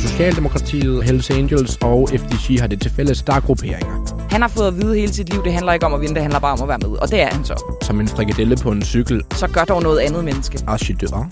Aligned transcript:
Socialdemokratiet, 0.00 1.04
Hells 1.04 1.30
Angels 1.30 1.76
og 1.76 2.08
FDG 2.08 2.60
har 2.60 2.66
det 2.66 2.80
til 2.80 2.90
fælles, 2.90 3.22
der 3.22 3.32
er 3.34 3.40
grupperinger. 3.40 4.26
Han 4.30 4.40
har 4.40 4.48
fået 4.48 4.66
at 4.66 4.76
vide 4.76 4.94
hele 4.94 5.12
sit 5.14 5.28
liv, 5.32 5.44
det 5.44 5.52
handler 5.52 5.72
ikke 5.72 5.86
om 5.86 5.94
at 5.94 6.00
vinde, 6.00 6.14
det 6.14 6.22
handler 6.22 6.40
bare 6.40 6.52
om 6.52 6.62
at 6.62 6.68
være 6.68 6.78
med. 6.78 6.98
Og 6.98 7.10
det 7.10 7.20
er 7.22 7.26
han 7.26 7.44
så. 7.44 7.76
Som 7.82 8.00
en 8.00 8.08
frikadelle 8.08 8.56
på 8.56 8.70
en 8.70 8.82
cykel. 8.82 9.22
Så 9.34 9.46
gør 9.48 9.64
dog 9.64 9.82
noget 9.82 9.98
andet 9.98 10.24
menneske. 10.24 10.58
Archidør. 10.66 11.28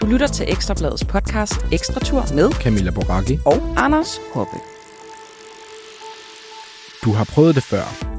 Du 0.00 0.06
lytter 0.06 0.26
til 0.26 0.44
Ekstrabladets 0.48 1.04
podcast 1.04 1.66
Ekstra 1.72 2.00
Tur 2.00 2.24
med 2.34 2.50
Camilla 2.52 2.90
Boracchi. 2.90 3.38
og 3.44 3.62
Anders 3.76 4.20
Hoppe. 4.34 4.56
Du 7.04 7.12
har 7.12 7.24
prøvet 7.24 7.54
det 7.54 7.62
før. 7.62 8.11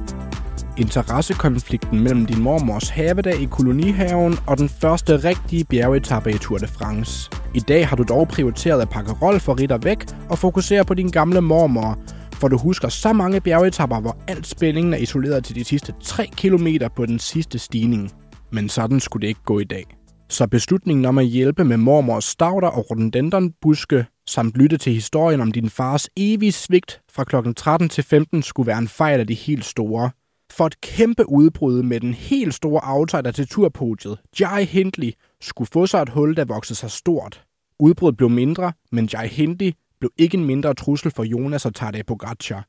Interessekonflikten 0.77 1.99
mellem 1.99 2.25
din 2.25 2.41
mormors 2.41 2.89
havedag 2.89 3.41
i 3.41 3.45
kolonihaven 3.45 4.35
og 4.47 4.57
den 4.57 4.69
første 4.69 5.17
rigtige 5.17 5.65
bjergetappe 5.65 6.29
i 6.29 6.37
Tour 6.37 6.57
de 6.57 6.67
France. 6.67 7.31
I 7.55 7.59
dag 7.59 7.87
har 7.87 7.95
du 7.95 8.03
dog 8.03 8.27
prioriteret 8.27 8.81
at 8.81 8.89
pakke 8.89 9.11
roll 9.21 9.39
for 9.39 9.59
ritter 9.59 9.77
væk 9.77 9.97
og 10.29 10.37
fokusere 10.37 10.85
på 10.85 10.93
din 10.93 11.09
gamle 11.09 11.41
mormor, 11.41 11.99
for 12.33 12.47
du 12.47 12.57
husker 12.57 12.89
så 12.89 13.13
mange 13.13 13.41
bjergetapper, 13.41 13.99
hvor 13.99 14.17
alt 14.27 14.47
spændingen 14.47 14.93
er 14.93 14.97
isoleret 14.97 15.43
til 15.43 15.55
de 15.55 15.63
sidste 15.63 15.93
3 16.03 16.27
km 16.37 16.67
på 16.95 17.05
den 17.05 17.19
sidste 17.19 17.59
stigning. 17.59 18.11
Men 18.51 18.69
sådan 18.69 18.99
skulle 18.99 19.21
det 19.21 19.27
ikke 19.27 19.43
gå 19.45 19.59
i 19.59 19.63
dag. 19.63 19.85
Så 20.29 20.47
beslutningen 20.47 21.05
om 21.05 21.17
at 21.17 21.25
hjælpe 21.25 21.63
med 21.63 21.77
mormors 21.77 22.25
stavter 22.25 22.67
og 22.67 22.85
rhododendronbuske, 22.91 24.05
samt 24.27 24.55
lytte 24.55 24.77
til 24.77 24.93
historien 24.93 25.41
om 25.41 25.51
din 25.51 25.69
fars 25.69 26.09
evige 26.17 26.51
svigt 26.51 27.01
fra 27.11 27.23
kl. 27.23 27.35
13 27.57 27.89
til 27.89 28.03
15 28.03 28.43
skulle 28.43 28.67
være 28.67 28.77
en 28.77 28.87
fejl 28.87 29.19
af 29.19 29.27
de 29.27 29.33
helt 29.33 29.65
store. 29.65 30.09
For 30.57 30.65
et 30.65 30.81
kæmpe 30.81 31.29
udbrud 31.29 31.83
med 31.83 31.99
den 31.99 32.13
helt 32.13 32.53
store 32.53 32.81
outsider 32.83 33.31
til 33.31 33.47
turpodiet, 33.47 34.19
Jai 34.39 34.65
Hindley, 34.65 35.11
skulle 35.41 35.69
få 35.73 35.87
sig 35.87 36.01
et 36.01 36.09
hul, 36.09 36.35
der 36.35 36.45
voksede 36.45 36.79
sig 36.79 36.91
stort. 36.91 37.43
Udbruddet 37.79 38.17
blev 38.17 38.29
mindre, 38.29 38.73
men 38.91 39.09
Jai 39.13 39.27
Hindley 39.27 39.71
blev 39.99 40.11
ikke 40.17 40.37
en 40.37 40.45
mindre 40.45 40.73
trussel 40.73 41.11
for 41.11 41.23
Jonas 41.23 41.65
og 41.65 41.75
Tadej 41.75 42.03
Pogacar. 42.03 42.67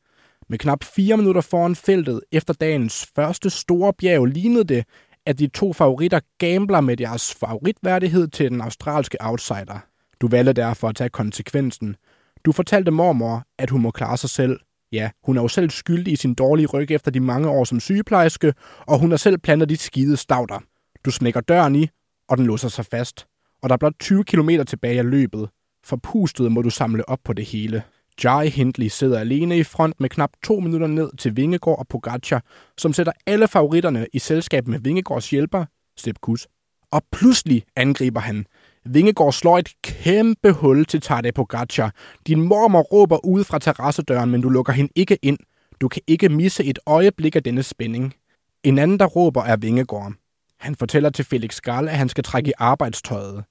Med 0.48 0.58
knap 0.58 0.84
4 0.84 1.16
minutter 1.16 1.40
foran 1.40 1.76
feltet 1.76 2.20
efter 2.32 2.54
dagens 2.54 3.06
første 3.16 3.50
store 3.50 3.92
bjerg 3.92 4.26
lignede 4.26 4.64
det, 4.64 4.84
at 5.26 5.38
de 5.38 5.46
to 5.46 5.72
favoritter 5.72 6.20
gambler 6.38 6.80
med 6.80 6.96
deres 6.96 7.34
favoritværdighed 7.34 8.28
til 8.28 8.50
den 8.50 8.60
australske 8.60 9.18
outsider. 9.20 9.84
Du 10.20 10.28
valgte 10.28 10.52
derfor 10.52 10.88
at 10.88 10.96
tage 10.96 11.10
konsekvensen. 11.10 11.96
Du 12.44 12.52
fortalte 12.52 12.90
mormor, 12.90 13.44
at 13.58 13.70
hun 13.70 13.82
må 13.82 13.90
klare 13.90 14.16
sig 14.16 14.30
selv. 14.30 14.60
Ja, 14.94 15.10
hun 15.24 15.36
er 15.36 15.42
jo 15.42 15.48
selv 15.48 15.70
skyldig 15.70 16.12
i 16.12 16.16
sin 16.16 16.34
dårlige 16.34 16.66
ryg 16.66 16.90
efter 16.90 17.10
de 17.10 17.20
mange 17.20 17.48
år 17.48 17.64
som 17.64 17.80
sygeplejerske, 17.80 18.54
og 18.80 18.98
hun 18.98 19.10
har 19.10 19.16
selv 19.16 19.38
plantet 19.38 19.68
de 19.68 19.76
skide 19.76 20.16
stavter. 20.16 20.58
Du 21.04 21.10
smækker 21.10 21.40
døren 21.40 21.74
i, 21.74 21.88
og 22.28 22.38
den 22.38 22.46
låser 22.46 22.68
sig 22.68 22.86
fast. 22.86 23.26
Og 23.62 23.68
der 23.68 23.72
er 23.72 23.76
blot 23.78 23.92
20 24.00 24.24
km 24.24 24.50
tilbage 24.66 24.98
af 24.98 25.10
løbet. 25.10 25.48
Forpustet 25.84 26.52
må 26.52 26.62
du 26.62 26.70
samle 26.70 27.08
op 27.08 27.18
på 27.24 27.32
det 27.32 27.44
hele. 27.44 27.82
Jai 28.24 28.48
Hindley 28.48 28.88
sidder 28.88 29.18
alene 29.18 29.58
i 29.58 29.62
front 29.62 30.00
med 30.00 30.08
knap 30.08 30.30
to 30.44 30.60
minutter 30.60 30.86
ned 30.86 31.10
til 31.18 31.36
Vingegård 31.36 31.78
og 31.78 31.88
Pogacar, 31.88 32.42
som 32.78 32.92
sætter 32.92 33.12
alle 33.26 33.48
favoritterne 33.48 34.06
i 34.12 34.18
selskab 34.18 34.66
med 34.66 34.80
Vingegårds 34.80 35.30
hjælper, 35.30 35.64
Sepp 35.96 36.18
Kuss. 36.20 36.48
Og 36.90 37.02
pludselig 37.12 37.64
angriber 37.76 38.20
han. 38.20 38.46
Vingegård 38.86 39.32
slår 39.32 39.58
et 39.58 39.72
kæmpe 39.82 40.52
hul 40.52 40.84
til 40.84 41.00
Tadej 41.00 41.30
Pogacar. 41.30 41.94
Din 42.26 42.40
mormor 42.40 42.80
råber 42.80 43.24
ud 43.24 43.44
fra 43.44 43.58
terrassedøren, 43.58 44.30
men 44.30 44.40
du 44.40 44.48
lukker 44.48 44.72
hende 44.72 44.92
ikke 44.94 45.18
ind. 45.22 45.38
Du 45.80 45.88
kan 45.88 46.02
ikke 46.06 46.28
misse 46.28 46.64
et 46.64 46.78
øjeblik 46.86 47.36
af 47.36 47.42
denne 47.42 47.62
spænding. 47.62 48.14
En 48.62 48.78
anden, 48.78 48.98
der 48.98 49.06
råber, 49.06 49.42
er 49.42 49.56
Vingegård. 49.56 50.12
Han 50.60 50.74
fortæller 50.74 51.10
til 51.10 51.24
Felix 51.24 51.60
Gall, 51.60 51.88
at 51.88 51.96
han 51.96 52.08
skal 52.08 52.24
trække 52.24 52.50
i 52.50 52.52
arbejdstøjet. 52.58 53.44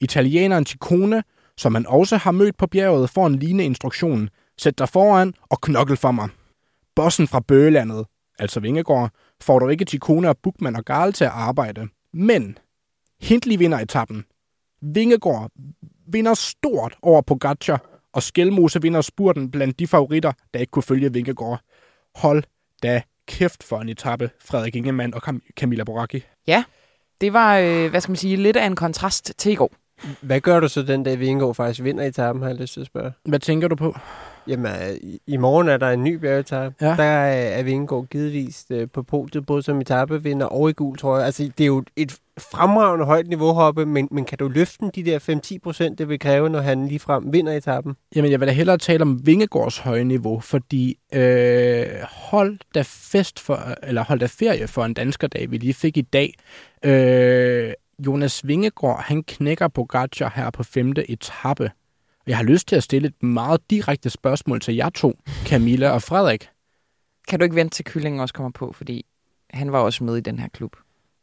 Italieneren 0.00 0.66
Ciccone, 0.66 1.22
som 1.56 1.74
han 1.74 1.86
også 1.86 2.16
har 2.16 2.30
mødt 2.30 2.56
på 2.56 2.66
bjerget, 2.66 3.10
får 3.10 3.26
en 3.26 3.38
lignende 3.38 3.64
instruktion. 3.64 4.28
Sæt 4.58 4.78
dig 4.78 4.88
foran 4.88 5.34
og 5.42 5.60
knokkel 5.60 5.96
for 5.96 6.10
mig. 6.10 6.28
Bossen 6.96 7.28
fra 7.28 7.40
Bøgelandet, 7.40 8.06
altså 8.38 8.60
Vingegård, 8.60 9.10
får 9.42 9.58
dog 9.58 9.72
ikke 9.72 9.86
Ciccone 9.88 10.28
og 10.28 10.36
Bukman 10.42 10.76
og 10.76 10.84
Gall 10.84 11.12
til 11.12 11.24
at 11.24 11.30
arbejde. 11.30 11.88
Men 12.12 12.58
Hindley 13.20 13.58
vinder 13.58 13.78
etappen. 13.78 14.24
Vingegård 14.82 15.50
vinder 16.06 16.34
stort 16.34 16.96
over 17.02 17.20
Pogacar, 17.22 17.84
og 18.12 18.22
Skelmose 18.22 18.82
vinder 18.82 19.00
spurten 19.00 19.50
blandt 19.50 19.78
de 19.78 19.86
favoritter, 19.86 20.32
der 20.54 20.60
ikke 20.60 20.70
kunne 20.70 20.82
følge 20.82 21.12
Vingegård. 21.12 21.60
Hold 22.14 22.42
da 22.82 23.02
kæft 23.26 23.62
for 23.62 23.78
en 23.78 23.88
etape, 23.88 24.30
Frederik 24.44 24.76
Ingemann 24.76 25.14
og 25.14 25.28
Cam- 25.28 25.50
Camilla 25.56 25.84
Boracchi. 25.84 26.22
Ja, 26.46 26.64
det 27.20 27.32
var, 27.32 27.58
øh, 27.58 27.90
hvad 27.90 28.00
skal 28.00 28.10
man 28.10 28.16
sige, 28.16 28.36
lidt 28.36 28.56
af 28.56 28.66
en 28.66 28.76
kontrast 28.76 29.32
til 29.38 29.52
i 29.52 29.54
går. 29.54 29.72
Hvad 30.22 30.40
gør 30.40 30.60
du 30.60 30.68
så 30.68 30.82
den 30.82 31.02
dag, 31.02 31.18
Vingegaard 31.18 31.54
faktisk 31.54 31.84
vinder 31.84 32.04
etappen, 32.04 32.42
har 32.42 32.50
jeg 32.50 32.58
lyst 32.58 32.72
til 32.72 32.80
at 32.80 32.86
spørge? 32.86 33.12
Hvad 33.24 33.38
tænker 33.38 33.68
du 33.68 33.76
på? 33.76 33.96
Jamen, 34.48 34.66
øh, 34.66 35.18
i, 35.26 35.36
morgen 35.36 35.68
er 35.68 35.76
der 35.76 35.90
en 35.90 36.04
ny 36.04 36.14
bjergetappe. 36.14 36.86
Ja. 36.86 36.96
Der 36.96 37.02
er, 37.02 37.58
er 37.58 37.62
Vingegaard 37.62 38.06
givetvis 38.06 38.66
øh, 38.70 38.88
på 38.90 39.02
podiet, 39.02 39.46
både 39.46 39.62
som 39.62 39.80
etappevinder 39.80 40.46
og 40.46 40.70
i 40.70 40.72
gul 40.72 40.98
trøje. 40.98 41.24
Altså, 41.24 41.50
det 41.58 41.64
er 41.64 41.66
jo 41.66 41.84
et 41.96 42.18
fremragende 42.38 43.04
højt 43.04 43.28
niveau 43.28 43.52
hoppe, 43.52 43.86
men, 43.86 44.08
men 44.10 44.24
kan 44.24 44.38
du 44.38 44.48
løfte 44.48 44.90
de 44.94 45.04
der 45.04 45.52
5-10 45.54 45.58
procent, 45.62 45.98
det 45.98 46.08
vil 46.08 46.18
kræve, 46.18 46.48
når 46.48 46.60
han 46.60 46.88
ligefrem 46.88 47.32
vinder 47.32 47.52
etappen? 47.52 47.96
Jamen, 48.16 48.30
jeg 48.30 48.40
vil 48.40 48.48
da 48.48 48.52
hellere 48.52 48.78
tale 48.78 49.02
om 49.02 49.26
Vingegårds 49.26 49.78
høje 49.78 50.04
niveau, 50.04 50.40
fordi 50.40 50.98
øh, 51.14 51.86
hold 52.10 52.58
da 52.74 52.82
fest 52.86 53.40
for, 53.40 53.60
eller 53.82 54.04
hold 54.04 54.20
da 54.20 54.26
ferie 54.26 54.68
for 54.68 54.84
en 54.84 54.94
danskerdag, 54.94 55.50
vi 55.50 55.56
lige 55.56 55.74
fik 55.74 55.96
i 55.96 56.02
dag. 56.02 56.34
Øh, 56.84 57.72
Jonas 58.06 58.46
Vingegaard, 58.46 59.02
han 59.04 59.22
knækker 59.22 59.68
Pogacar 59.68 60.32
her 60.34 60.50
på 60.50 60.62
femte 60.62 61.10
etape. 61.10 61.70
Jeg 62.28 62.36
har 62.36 62.44
lyst 62.44 62.68
til 62.68 62.76
at 62.76 62.82
stille 62.82 63.08
et 63.08 63.22
meget 63.22 63.70
direkte 63.70 64.10
spørgsmål 64.10 64.60
til 64.60 64.74
jer 64.74 64.88
to, 64.88 65.18
Camilla 65.44 65.90
og 65.90 66.02
Frederik. 66.02 66.48
Kan 67.28 67.38
du 67.38 67.44
ikke 67.44 67.56
vente 67.56 67.74
til 67.74 67.84
kyllingen 67.84 68.20
også 68.20 68.34
kommer 68.34 68.50
på, 68.50 68.72
fordi 68.72 69.06
han 69.50 69.72
var 69.72 69.78
også 69.78 70.04
med 70.04 70.16
i 70.16 70.20
den 70.20 70.38
her 70.38 70.48
klub. 70.48 70.76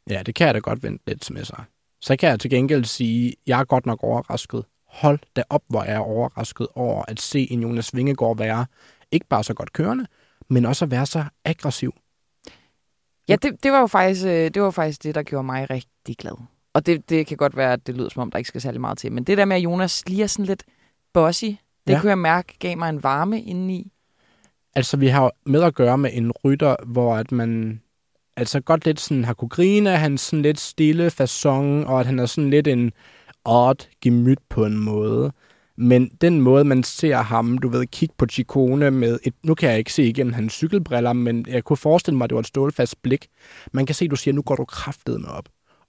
Ja, 0.09 0.23
det 0.25 0.35
kan 0.35 0.47
jeg 0.47 0.53
da 0.53 0.59
godt 0.59 0.83
vente 0.83 1.03
lidt 1.07 1.31
med 1.31 1.45
sig. 1.45 1.63
Så 2.01 2.15
kan 2.15 2.29
jeg 2.29 2.39
til 2.39 2.49
gengæld 2.49 2.85
sige, 2.85 3.27
at 3.27 3.35
jeg 3.47 3.59
er 3.59 3.63
godt 3.63 3.85
nok 3.85 4.03
overrasket. 4.03 4.65
Hold 4.88 5.19
da 5.35 5.44
op, 5.49 5.61
hvor 5.67 5.83
jeg 5.83 5.94
er 5.94 5.99
overrasket 5.99 6.67
over 6.75 7.03
at 7.07 7.19
se 7.19 7.51
en 7.51 7.61
Jonas 7.61 7.95
Vingegaard 7.95 8.38
være 8.38 8.65
ikke 9.11 9.25
bare 9.29 9.44
så 9.44 9.53
godt 9.53 9.73
kørende, 9.73 10.05
men 10.49 10.65
også 10.65 10.85
at 10.85 10.91
være 10.91 11.05
så 11.05 11.23
aggressiv. 11.45 11.94
Ja, 13.27 13.35
det, 13.35 13.63
det, 13.63 13.71
var 13.71 13.79
jo 13.79 13.88
faktisk, 13.88 14.25
øh, 14.25 14.31
det 14.31 14.61
var 14.61 14.71
faktisk 14.71 15.03
det, 15.03 15.15
der 15.15 15.23
gjorde 15.23 15.44
mig 15.44 15.69
rigtig 15.69 16.17
glad. 16.17 16.33
Og 16.73 16.85
det, 16.85 17.09
det 17.09 17.27
kan 17.27 17.38
godt 17.38 17.57
være, 17.57 17.73
at 17.73 17.88
det 17.88 17.95
lyder 17.95 18.09
som 18.09 18.21
om, 18.21 18.31
der 18.31 18.38
ikke 18.38 18.47
skal 18.47 18.61
særlig 18.61 18.81
meget 18.81 18.97
til. 18.97 19.11
Men 19.11 19.23
det 19.23 19.38
der 19.38 19.45
med, 19.45 19.55
at 19.55 19.63
Jonas 19.63 20.03
lige 20.07 20.23
er 20.23 20.27
sådan 20.27 20.45
lidt 20.45 20.63
bossy, 21.15 21.45
det 21.45 21.93
Ja. 21.93 21.99
kunne 22.01 22.09
jeg 22.09 22.17
mærke 22.17 22.55
gav 22.59 22.77
mig 22.77 22.89
en 22.89 23.03
varme 23.03 23.41
indeni. 23.41 23.91
Altså, 24.75 24.97
vi 24.97 25.07
har 25.07 25.31
med 25.45 25.63
at 25.63 25.75
gøre 25.75 25.97
med 25.97 26.09
en 26.13 26.31
rytter, 26.31 26.75
hvor 26.85 27.15
at 27.15 27.31
man 27.31 27.81
altså 28.37 28.59
godt 28.59 28.85
lidt 28.85 28.99
sådan 28.99 29.23
har 29.25 29.33
kunne 29.33 29.49
grine 29.49 29.91
af 29.91 29.99
hans 29.99 30.21
sådan 30.21 30.41
lidt 30.41 30.59
stille 30.59 31.07
façon, 31.07 31.87
og 31.87 31.99
at 31.99 32.05
han 32.05 32.19
er 32.19 32.25
sådan 32.25 32.49
lidt 32.49 32.67
en 32.67 32.91
odd 33.45 33.87
gemyt 34.01 34.39
på 34.49 34.65
en 34.65 34.77
måde. 34.77 35.31
Men 35.77 36.07
den 36.21 36.41
måde, 36.41 36.63
man 36.63 36.83
ser 36.83 37.17
ham, 37.17 37.57
du 37.57 37.67
ved, 37.69 37.85
kigge 37.85 38.15
på 38.17 38.25
Chikone 38.25 38.91
med 38.91 39.19
et, 39.23 39.33
nu 39.43 39.55
kan 39.55 39.69
jeg 39.69 39.77
ikke 39.77 39.93
se 39.93 40.03
igennem 40.03 40.33
hans 40.33 40.53
cykelbriller, 40.53 41.13
men 41.13 41.45
jeg 41.49 41.63
kunne 41.63 41.77
forestille 41.77 42.17
mig, 42.17 42.25
at 42.25 42.29
det 42.29 42.35
var 42.35 42.39
et 42.39 42.47
stålfast 42.47 43.01
blik. 43.01 43.27
Man 43.73 43.85
kan 43.85 43.95
se, 43.95 44.05
at 44.05 44.11
du 44.11 44.15
siger, 44.15 44.33
nu 44.33 44.41
går 44.41 44.55
du 44.55 44.65
kraftet 44.65 45.21
med 45.21 45.29
op, 45.29 45.45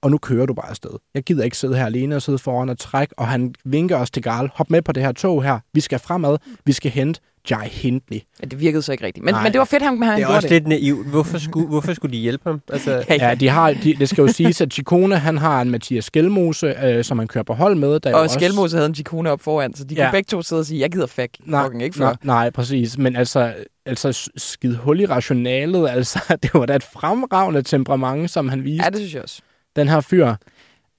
og 0.07 0.11
nu 0.11 0.19
kører 0.19 0.47
du 0.47 0.55
bare 0.55 0.71
afsted. 0.71 0.91
Jeg 1.15 1.23
gider 1.23 1.45
ikke 1.45 1.57
sidde 1.57 1.77
her 1.77 1.87
alene 1.87 2.17
og 2.17 2.23
sidde 2.23 2.39
foran 2.39 2.69
og 2.69 2.79
trække, 2.79 3.15
og 3.19 3.29
han 3.29 3.55
vinker 3.65 3.97
os 3.97 4.11
til 4.11 4.23
Garl. 4.23 4.51
Hop 4.55 4.71
med 4.71 4.83
på 4.83 4.93
det 4.93 5.03
her 5.03 5.13
tog 5.13 5.43
her. 5.45 5.59
Vi 5.75 5.81
skal 5.81 5.99
fremad. 5.99 6.37
Vi 6.65 6.73
skal 6.73 6.91
hente 6.91 7.21
Jai 7.51 7.69
Hindley. 7.69 8.21
Ja, 8.43 8.47
det 8.47 8.61
virkede 8.61 8.83
så 8.83 8.93
ikke 8.93 9.05
rigtigt. 9.07 9.25
Men, 9.25 9.35
Nej. 9.35 9.43
men 9.43 9.53
det 9.53 9.59
var 9.59 9.65
fedt, 9.65 9.83
han, 9.83 10.03
han 10.03 10.17
Det 10.17 10.23
er 10.23 10.27
også 10.27 10.49
det. 10.49 10.51
lidt 10.55 10.67
naivt. 10.67 11.07
Hvorfor 11.07 11.39
skulle, 11.39 11.69
hvorfor 11.69 11.95
skulle 11.95 12.13
de 12.13 12.19
hjælpe 12.19 12.49
ham? 12.51 12.61
Altså, 12.73 13.05
Ja, 13.21 13.35
de 13.35 13.49
har, 13.49 13.73
de, 13.73 13.95
det 13.95 14.09
skal 14.09 14.23
jo 14.23 14.29
siges, 14.33 14.61
at 14.61 14.73
Chikone, 14.73 15.19
han 15.19 15.39
har 15.39 15.61
en 15.63 15.71
Mathias 15.71 16.05
Skelmose, 16.05 16.67
øh, 16.85 17.05
som 17.05 17.19
han 17.19 17.29
kører 17.29 17.45
på 17.45 17.55
hold 17.55 17.75
med. 17.75 18.01
Der 18.01 18.11
er 18.11 18.15
Og 18.15 18.21
også- 18.21 18.35
Skelmose 18.35 18.77
havde 18.77 18.89
en 18.89 18.95
Chikone 18.95 19.31
op 19.31 19.41
foran, 19.41 19.75
så 19.75 19.85
de 19.85 19.95
Ja. 19.95 20.05
kunne 20.05 20.13
begge 20.13 20.27
to 20.29 20.43
sidde 20.43 20.61
og 20.61 20.67
sige, 20.67 20.81
jeg 20.81 20.91
gider 20.93 21.07
fuck, 21.07 21.31
Nej, 21.45 21.65
fucking 21.65 21.83
ikke 21.83 21.97
for. 21.97 22.05
nej, 22.05 22.15
nej, 22.23 22.51
præcis. 22.51 22.99
Men 22.99 23.17
altså, 23.17 23.53
altså 23.87 24.31
skid 24.37 24.75
hul 24.75 25.01
i 25.01 25.07
rationalet, 25.07 25.89
altså, 25.91 26.21
det 26.43 26.51
var 26.55 26.67
da 26.67 26.77
et 26.77 26.83
fremragende 26.93 27.63
temperament, 27.63 28.31
som 28.31 28.49
han 28.49 28.65
viste, 28.65 28.85
Ja, 28.85 28.91
det 28.91 28.99
synes 28.99 29.15
jeg 29.15 29.23
også. 29.23 29.41
Den 29.77 29.89
her 29.89 30.01
fyr. 30.01 30.35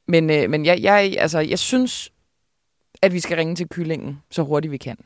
Men, 0.07 0.29
øh, 0.29 0.49
men 0.49 0.65
jeg, 0.65 0.81
jeg, 0.81 1.15
altså, 1.19 1.39
jeg 1.39 1.59
synes, 1.59 2.11
at 3.01 3.13
vi 3.13 3.19
skal 3.19 3.37
ringe 3.37 3.55
til 3.55 3.67
kyllingen 3.69 4.19
så 4.31 4.43
hurtigt 4.43 4.71
vi 4.71 4.77
kan. 4.77 4.97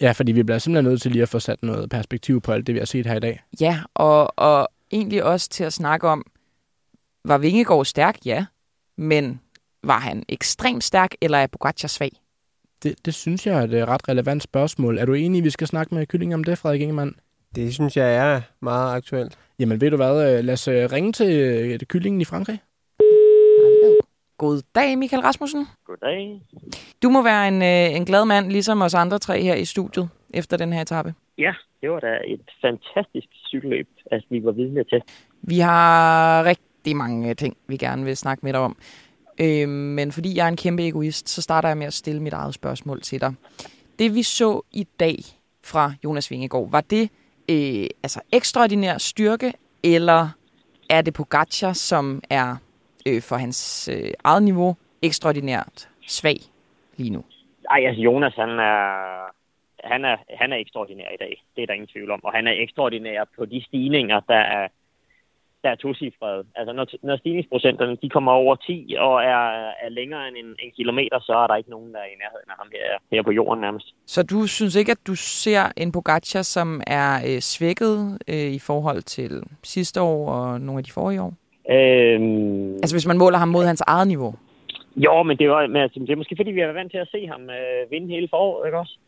Ja, 0.00 0.12
fordi 0.12 0.32
vi 0.32 0.42
bliver 0.42 0.58
simpelthen 0.58 0.90
nødt 0.90 1.02
til 1.02 1.12
lige 1.12 1.22
at 1.22 1.28
få 1.28 1.38
sat 1.38 1.62
noget 1.62 1.90
perspektiv 1.90 2.40
på 2.40 2.52
alt 2.52 2.66
det, 2.66 2.74
vi 2.74 2.78
har 2.78 2.86
set 2.86 3.06
her 3.06 3.16
i 3.16 3.20
dag. 3.20 3.42
Ja, 3.60 3.80
og, 3.94 4.38
og 4.38 4.68
egentlig 4.90 5.24
også 5.24 5.48
til 5.48 5.64
at 5.64 5.72
snakke 5.72 6.08
om, 6.08 6.26
var 7.24 7.38
Vingegaard 7.38 7.84
stærk? 7.84 8.18
Ja. 8.24 8.46
Men 8.96 9.40
var 9.82 9.98
han 9.98 10.22
ekstremt 10.28 10.84
stærk, 10.84 11.10
eller 11.20 11.38
er 11.38 11.46
Pogacar 11.46 11.88
svag? 11.88 12.10
Det, 12.82 12.94
det 13.04 13.14
synes 13.14 13.46
jeg 13.46 13.58
er 13.58 13.62
et 13.62 13.74
øh, 13.74 13.88
ret 13.88 14.08
relevant 14.08 14.42
spørgsmål. 14.42 14.98
Er 14.98 15.04
du 15.04 15.14
enig, 15.14 15.38
at 15.38 15.44
vi 15.44 15.50
skal 15.50 15.66
snakke 15.66 15.94
med 15.94 16.06
Kylling 16.06 16.34
om 16.34 16.44
det, 16.44 16.58
Frederik 16.58 16.80
Ingemann? 16.80 17.14
det 17.54 17.74
synes 17.74 17.96
jeg 17.96 18.16
er 18.16 18.40
meget 18.60 18.96
aktuelt. 18.96 19.38
Jamen 19.58 19.80
ved 19.80 19.90
du 19.90 19.96
hvad, 19.96 20.38
øh, 20.38 20.44
lad 20.44 20.54
os 20.54 20.68
øh, 20.68 20.92
ringe 20.92 21.12
til 21.12 21.86
kyllingen 21.86 22.20
i 22.20 22.24
Frankrig. 22.24 22.58
God 24.38 24.62
dag, 24.74 24.98
Michael 24.98 25.22
Rasmussen. 25.22 25.66
Goddag. 25.86 26.40
Du 27.02 27.10
må 27.10 27.22
være 27.22 27.48
en, 27.48 27.62
øh, 27.62 27.96
en 27.96 28.04
glad 28.04 28.24
mand, 28.24 28.50
ligesom 28.50 28.82
os 28.82 28.94
andre 28.94 29.18
tre 29.18 29.42
her 29.42 29.54
i 29.54 29.64
studiet, 29.64 30.08
efter 30.30 30.56
den 30.56 30.72
her 30.72 30.82
etape. 30.82 31.14
Ja, 31.38 31.52
det 31.80 31.90
var 31.90 32.00
da 32.00 32.18
et 32.26 32.50
fantastisk 32.60 33.26
cykelløb, 33.48 33.88
at 34.06 34.24
vi 34.30 34.44
var 34.44 34.52
vidne 34.52 34.84
til. 34.84 35.02
Vi 35.42 35.58
har 35.58 36.44
rigtig 36.44 36.96
mange 36.96 37.34
ting, 37.34 37.56
vi 37.66 37.76
gerne 37.76 38.04
vil 38.04 38.16
snakke 38.16 38.46
med 38.46 38.52
dig 38.52 38.60
om. 38.60 38.76
Øh, 39.40 39.68
men 39.68 40.12
fordi 40.12 40.36
jeg 40.36 40.44
er 40.44 40.48
en 40.48 40.56
kæmpe 40.56 40.88
egoist, 40.88 41.28
så 41.28 41.42
starter 41.42 41.68
jeg 41.68 41.78
med 41.78 41.86
at 41.86 41.94
stille 41.94 42.22
mit 42.22 42.32
eget 42.32 42.54
spørgsmål 42.54 43.00
til 43.00 43.20
dig. 43.20 43.34
Det 43.98 44.14
vi 44.14 44.22
så 44.22 44.60
i 44.72 44.86
dag 45.00 45.16
fra 45.64 45.92
Jonas 46.04 46.30
Vingegaard, 46.30 46.70
var 46.70 46.80
det 46.80 47.10
øh, 47.50 47.86
altså 48.02 48.20
ekstraordinær 48.32 48.98
styrke, 48.98 49.52
eller 49.82 50.28
er 50.90 51.02
det 51.02 51.14
Pogacar, 51.14 51.72
som 51.72 52.22
er 52.30 52.56
øh, 53.06 53.22
for 53.22 53.36
hans 53.36 53.88
øh, 53.92 54.10
eget 54.24 54.42
niveau 54.42 54.76
ekstraordinært 55.02 55.88
svag 56.06 56.36
lige 56.96 57.10
nu? 57.10 57.24
Ej, 57.70 57.80
altså 57.88 58.02
Jonas, 58.02 58.34
han 58.34 58.48
er, 58.48 58.82
han, 59.84 60.04
er, 60.04 60.16
han 60.40 60.52
er 60.52 60.56
ekstraordinær 60.56 61.08
i 61.14 61.16
dag. 61.24 61.42
Det 61.56 61.62
er 61.62 61.66
der 61.66 61.74
ingen 61.74 61.88
tvivl 61.88 62.10
om. 62.10 62.24
Og 62.24 62.32
han 62.32 62.46
er 62.46 62.52
ekstraordinær 62.52 63.24
på 63.36 63.44
de 63.44 63.64
stigninger, 63.66 64.20
der 64.20 64.42
er, 64.56 64.68
der 65.62 65.70
er 65.70 65.74
tocifrede. 65.74 66.44
Altså 66.54 66.72
når, 66.72 66.86
når 67.02 67.16
stigningsprocenterne 67.16 67.96
de 68.02 68.08
kommer 68.08 68.32
over 68.32 68.56
10 68.56 68.94
og 68.98 69.24
er, 69.24 69.44
er 69.84 69.88
længere 69.88 70.28
end 70.28 70.36
en, 70.36 70.46
en 70.58 70.72
kilometer, 70.76 71.20
så 71.20 71.32
er 71.32 71.46
der 71.46 71.56
ikke 71.56 71.70
nogen, 71.70 71.92
der 71.94 72.00
er 72.00 72.04
i 72.04 72.20
nærheden 72.22 72.50
af 72.50 72.56
ham 72.58 72.68
her, 72.72 72.98
her 73.12 73.22
på 73.22 73.30
jorden 73.30 73.60
nærmest. 73.60 73.94
Så 74.06 74.22
du 74.22 74.46
synes 74.46 74.76
ikke, 74.76 74.92
at 74.92 75.06
du 75.06 75.14
ser 75.14 75.72
en 75.76 75.92
Pogacar, 75.92 76.42
som 76.42 76.80
er 76.86 77.10
øh, 77.28 77.40
svækket 77.40 78.18
øh, 78.28 78.50
i 78.58 78.58
forhold 78.58 79.02
til 79.02 79.42
sidste 79.62 80.00
år 80.00 80.32
og 80.32 80.60
nogle 80.60 80.78
af 80.78 80.84
de 80.84 80.92
forrige 80.92 81.22
år? 81.22 81.32
Øhm, 81.70 82.74
Altså 82.74 82.94
hvis 82.94 83.06
man 83.06 83.18
måler 83.18 83.38
ham 83.38 83.48
mod 83.48 83.64
hans 83.64 83.82
eget 83.86 84.08
niveau? 84.08 84.34
Jo, 84.96 85.22
men 85.22 85.36
det, 85.38 85.50
var, 85.50 85.66
men 85.66 85.76
altså, 85.76 86.00
det 86.00 86.10
er 86.10 86.16
måske 86.16 86.36
fordi, 86.36 86.50
vi 86.50 86.60
har 86.60 86.66
været 86.66 86.76
vant 86.76 86.92
til 86.92 86.98
at 86.98 87.08
se 87.12 87.26
ham 87.26 87.50
øh, 87.50 87.90
vinde 87.90 88.14
hele 88.14 88.28
foråret, 88.28 88.66
ikke 88.66 88.78
også? 88.78 88.98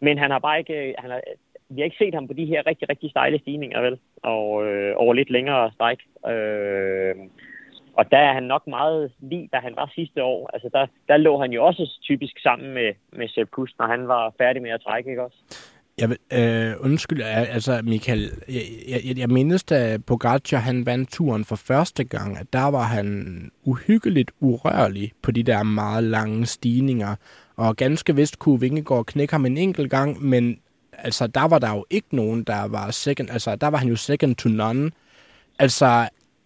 Men 0.00 0.18
han 0.18 0.30
har 0.30 0.38
bare 0.38 0.58
ikke... 0.58 0.94
Han 0.98 1.10
har, 1.10 1.20
vi 1.68 1.80
har 1.80 1.84
ikke 1.84 1.96
set 2.04 2.14
ham 2.14 2.26
på 2.26 2.32
de 2.32 2.44
her 2.44 2.66
rigtig, 2.66 2.88
rigtig 2.88 3.10
stejle 3.10 3.38
stigninger, 3.38 3.80
vel? 3.80 3.98
Og 4.22 4.66
øh, 4.66 4.94
over 4.96 5.14
lidt 5.14 5.30
længere 5.30 5.72
stræk. 5.72 5.98
Øh, 6.32 7.14
og 7.98 8.10
der 8.10 8.18
er 8.18 8.32
han 8.32 8.42
nok 8.42 8.66
meget 8.66 9.12
lige, 9.20 9.48
da 9.52 9.58
han 9.58 9.76
var 9.76 9.90
sidste 9.94 10.22
år. 10.22 10.50
Altså, 10.52 10.68
der, 10.72 10.86
der 11.08 11.16
lå 11.16 11.40
han 11.40 11.52
jo 11.52 11.66
også 11.66 11.98
typisk 12.02 12.42
sammen 12.42 12.74
med, 12.74 12.92
med 13.12 13.28
Sepp 13.28 13.50
Kuss, 13.50 13.74
når 13.78 13.86
han 13.86 14.08
var 14.08 14.34
færdig 14.38 14.62
med 14.62 14.70
at 14.70 14.80
trække, 14.80 15.10
ikke 15.10 15.24
også? 15.24 15.38
Jeg 16.00 16.08
vil, 16.08 16.18
øh, 16.32 16.74
undskyld, 16.80 17.22
al- 17.22 17.46
altså 17.46 17.80
Michael, 17.84 18.30
jeg, 18.48 18.62
jeg, 18.88 19.18
jeg 19.18 19.28
mindes, 19.28 19.64
da 19.64 19.98
Pogacar 20.06 20.58
han 20.58 20.86
vandt 20.86 21.10
turen 21.12 21.44
for 21.44 21.56
første 21.56 22.04
gang, 22.04 22.38
at 22.38 22.46
der 22.52 22.70
var 22.70 22.82
han 22.82 23.50
uhyggeligt 23.64 24.30
urørlig 24.40 25.12
på 25.22 25.30
de 25.30 25.42
der 25.42 25.62
meget 25.62 26.04
lange 26.04 26.46
stigninger. 26.46 27.14
Og 27.56 27.76
ganske 27.76 28.16
vist 28.16 28.38
kunne 28.38 28.60
Vingegaard 28.60 29.06
knække 29.06 29.34
ham 29.34 29.46
en 29.46 29.58
enkelt 29.58 29.90
gang, 29.90 30.22
men 30.24 30.58
altså, 30.92 31.26
der 31.26 31.48
var 31.48 31.58
der 31.58 31.74
jo 31.74 31.84
ikke 31.90 32.16
nogen, 32.16 32.42
der 32.44 32.68
var 32.68 32.90
second, 32.90 33.30
altså, 33.30 33.56
der 33.56 33.68
var 33.68 33.78
han 33.78 33.88
jo 33.88 33.96
second 33.96 34.36
to 34.36 34.48
none. 34.48 34.90
Altså, 35.58 35.86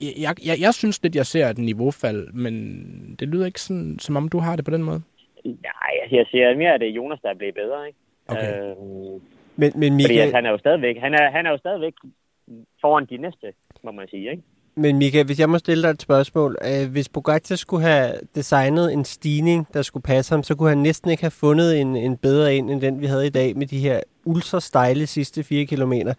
jeg, 0.00 0.34
jeg, 0.46 0.60
jeg 0.60 0.74
synes 0.74 1.02
lidt, 1.02 1.16
jeg 1.16 1.26
ser 1.26 1.48
et 1.48 1.58
niveaufald, 1.58 2.32
men 2.32 3.16
det 3.18 3.28
lyder 3.28 3.46
ikke 3.46 3.60
sådan, 3.60 3.98
som 3.98 4.16
om 4.16 4.28
du 4.28 4.38
har 4.38 4.56
det 4.56 4.64
på 4.64 4.70
den 4.70 4.82
måde. 4.82 5.02
Nej, 5.44 5.92
jeg 6.12 6.26
siger 6.30 6.56
mere, 6.56 6.74
at 6.74 6.80
det 6.80 6.88
er 6.88 6.92
Jonas, 6.92 7.18
der 7.22 7.28
er 7.30 7.34
blevet 7.34 7.54
bedre, 7.54 7.86
ikke? 7.86 7.98
Okay. 8.28 8.60
Øh, 8.60 9.20
Men, 9.60 9.70
men, 9.80 9.92
fordi 9.92 9.94
Michael, 9.94 10.28
at 10.28 10.34
han 10.34 10.46
er 10.46 10.50
jo 10.50 10.58
stadigvæk, 10.58 10.96
han 11.06 11.12
er, 11.14 11.30
han 11.36 11.46
er 11.46 11.50
jo 11.50 11.58
stadigvæk 11.58 11.94
foran 12.80 13.06
de 13.10 13.16
næste, 13.16 13.46
må 13.84 13.90
man 13.90 14.08
sige, 14.08 14.30
ikke? 14.30 14.42
men 14.76 14.98
Michael, 14.98 15.26
hvis 15.26 15.40
jeg 15.40 15.50
må 15.50 15.58
stille 15.58 15.82
dig 15.82 15.90
et 15.90 16.02
spørgsmål. 16.02 16.56
Øh, 16.64 16.90
hvis 16.90 17.08
Pogacar 17.08 17.56
skulle 17.56 17.86
have 17.86 18.12
designet 18.34 18.92
en 18.92 19.04
stigning, 19.04 19.66
der 19.74 19.82
skulle 19.82 20.02
passe 20.02 20.34
ham, 20.34 20.42
så 20.42 20.54
kunne 20.54 20.68
han 20.68 20.78
næsten 20.78 21.10
ikke 21.10 21.22
have 21.22 21.30
fundet 21.30 21.80
en, 21.80 21.96
en 21.96 22.16
bedre 22.16 22.56
ind, 22.56 22.70
end 22.70 22.80
den 22.80 23.00
vi 23.00 23.06
havde 23.06 23.26
i 23.26 23.30
dag, 23.30 23.56
med 23.56 23.66
de 23.66 23.78
her 23.78 24.00
ultra 24.24 24.60
stejle 24.60 25.06
sidste 25.06 25.42
fire 25.42 25.66
kilometer. 25.66 26.14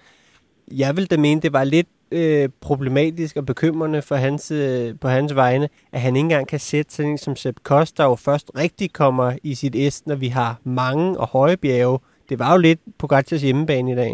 Jeg 0.71 0.97
vil 0.97 1.11
da 1.11 1.17
mene, 1.17 1.41
det 1.41 1.53
var 1.53 1.63
lidt 1.63 1.87
øh, 2.11 2.49
problematisk 2.61 3.37
og 3.37 3.45
bekymrende 3.45 4.01
for 4.01 4.15
hans, 4.15 4.51
øh, 4.51 4.99
på 5.01 5.07
hans 5.07 5.35
vegne, 5.35 5.69
at 5.91 6.01
han 6.01 6.15
ikke 6.15 6.25
engang 6.25 6.47
kan 6.47 6.59
sætte 6.59 6.93
sådan 6.93 7.11
en 7.11 7.17
som 7.17 7.35
Sepp 7.35 7.57
Kost, 7.63 7.97
der 7.97 8.03
jo 8.03 8.15
først 8.15 8.51
rigtig 8.57 8.93
kommer 8.93 9.33
i 9.43 9.55
sit 9.55 9.93
S, 9.93 10.05
når 10.05 10.15
vi 10.15 10.27
har 10.27 10.59
mange 10.63 11.19
og 11.19 11.27
høje 11.27 11.57
bjerge. 11.57 11.99
Det 12.31 12.39
var 12.39 12.51
jo 12.53 12.59
lidt 12.67 12.81
Pogacars 12.99 13.41
hjemmebane 13.41 13.91
i 13.91 13.95
dag. 13.95 14.13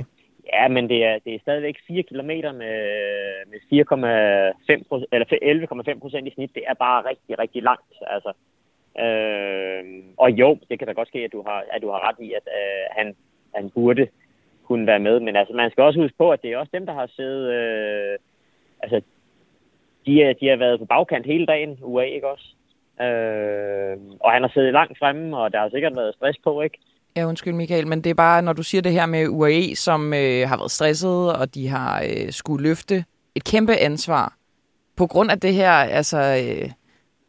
Ja, 0.53 0.67
men 0.67 0.89
det 0.89 0.99
er, 1.05 1.19
det 1.25 1.35
er 1.35 1.39
stadigvæk 1.39 1.77
4 1.87 2.03
km 2.03 2.31
med, 2.61 2.77
med 3.51 3.59
4,5 3.71 5.05
eller 5.11 5.93
11,5 5.93 5.99
procent 5.99 6.27
i 6.27 6.31
snit. 6.33 6.55
Det 6.55 6.63
er 6.67 6.73
bare 6.73 7.05
rigtig, 7.09 7.39
rigtig 7.39 7.63
langt. 7.63 7.93
Altså. 8.07 8.31
Øh, 9.03 9.83
og 10.17 10.31
jo, 10.31 10.59
det 10.69 10.79
kan 10.79 10.87
da 10.87 10.93
godt 10.93 11.07
ske, 11.07 11.19
at 11.19 11.31
du 11.31 11.43
har, 11.47 11.63
at 11.71 11.81
du 11.81 11.89
har 11.91 12.07
ret 12.07 12.25
i, 12.25 12.33
at 12.33 12.47
øh, 12.57 12.85
han, 12.97 13.15
han 13.55 13.69
burde 13.69 14.07
kunne 14.63 14.87
være 14.87 14.99
med. 14.99 15.19
Men 15.19 15.35
altså, 15.35 15.53
man 15.53 15.71
skal 15.71 15.83
også 15.83 15.99
huske 15.99 16.17
på, 16.17 16.31
at 16.31 16.41
det 16.41 16.51
er 16.51 16.57
også 16.57 16.71
dem, 16.73 16.85
der 16.85 16.93
har 16.93 17.07
siddet... 17.15 17.53
Øh, 17.53 18.17
altså, 18.83 19.01
de, 20.05 20.23
er, 20.23 20.33
de 20.33 20.47
har 20.47 20.55
været 20.55 20.79
på 20.79 20.85
bagkant 20.85 21.25
hele 21.25 21.45
dagen, 21.45 21.79
UA, 21.81 22.03
ikke 22.03 22.27
også? 22.27 22.47
Øh, 23.01 23.97
og 24.19 24.31
han 24.31 24.41
har 24.41 24.51
siddet 24.53 24.73
langt 24.73 24.99
fremme, 24.99 25.37
og 25.37 25.53
der 25.53 25.59
har 25.59 25.69
sikkert 25.69 25.95
været 25.95 26.15
stress 26.15 26.37
på, 26.43 26.61
ikke? 26.61 26.77
Ja, 27.17 27.25
undskyld 27.25 27.53
Michael, 27.53 27.87
men 27.87 28.01
det 28.01 28.09
er 28.09 28.13
bare, 28.13 28.41
når 28.41 28.53
du 28.53 28.63
siger 28.63 28.81
det 28.81 28.91
her 28.91 29.05
med 29.05 29.27
UAE, 29.27 29.75
som 29.75 30.13
øh, 30.13 30.49
har 30.49 30.57
været 30.57 30.71
stresset, 30.71 31.33
og 31.33 31.55
de 31.55 31.67
har 31.67 32.05
øh, 32.09 32.31
skulle 32.31 32.63
løfte 32.63 33.05
et 33.35 33.43
kæmpe 33.43 33.75
ansvar. 33.75 34.37
På 34.95 35.07
grund 35.07 35.31
af 35.31 35.39
det 35.39 35.53
her, 35.53 35.71
altså, 35.71 36.17
øh, 36.17 36.71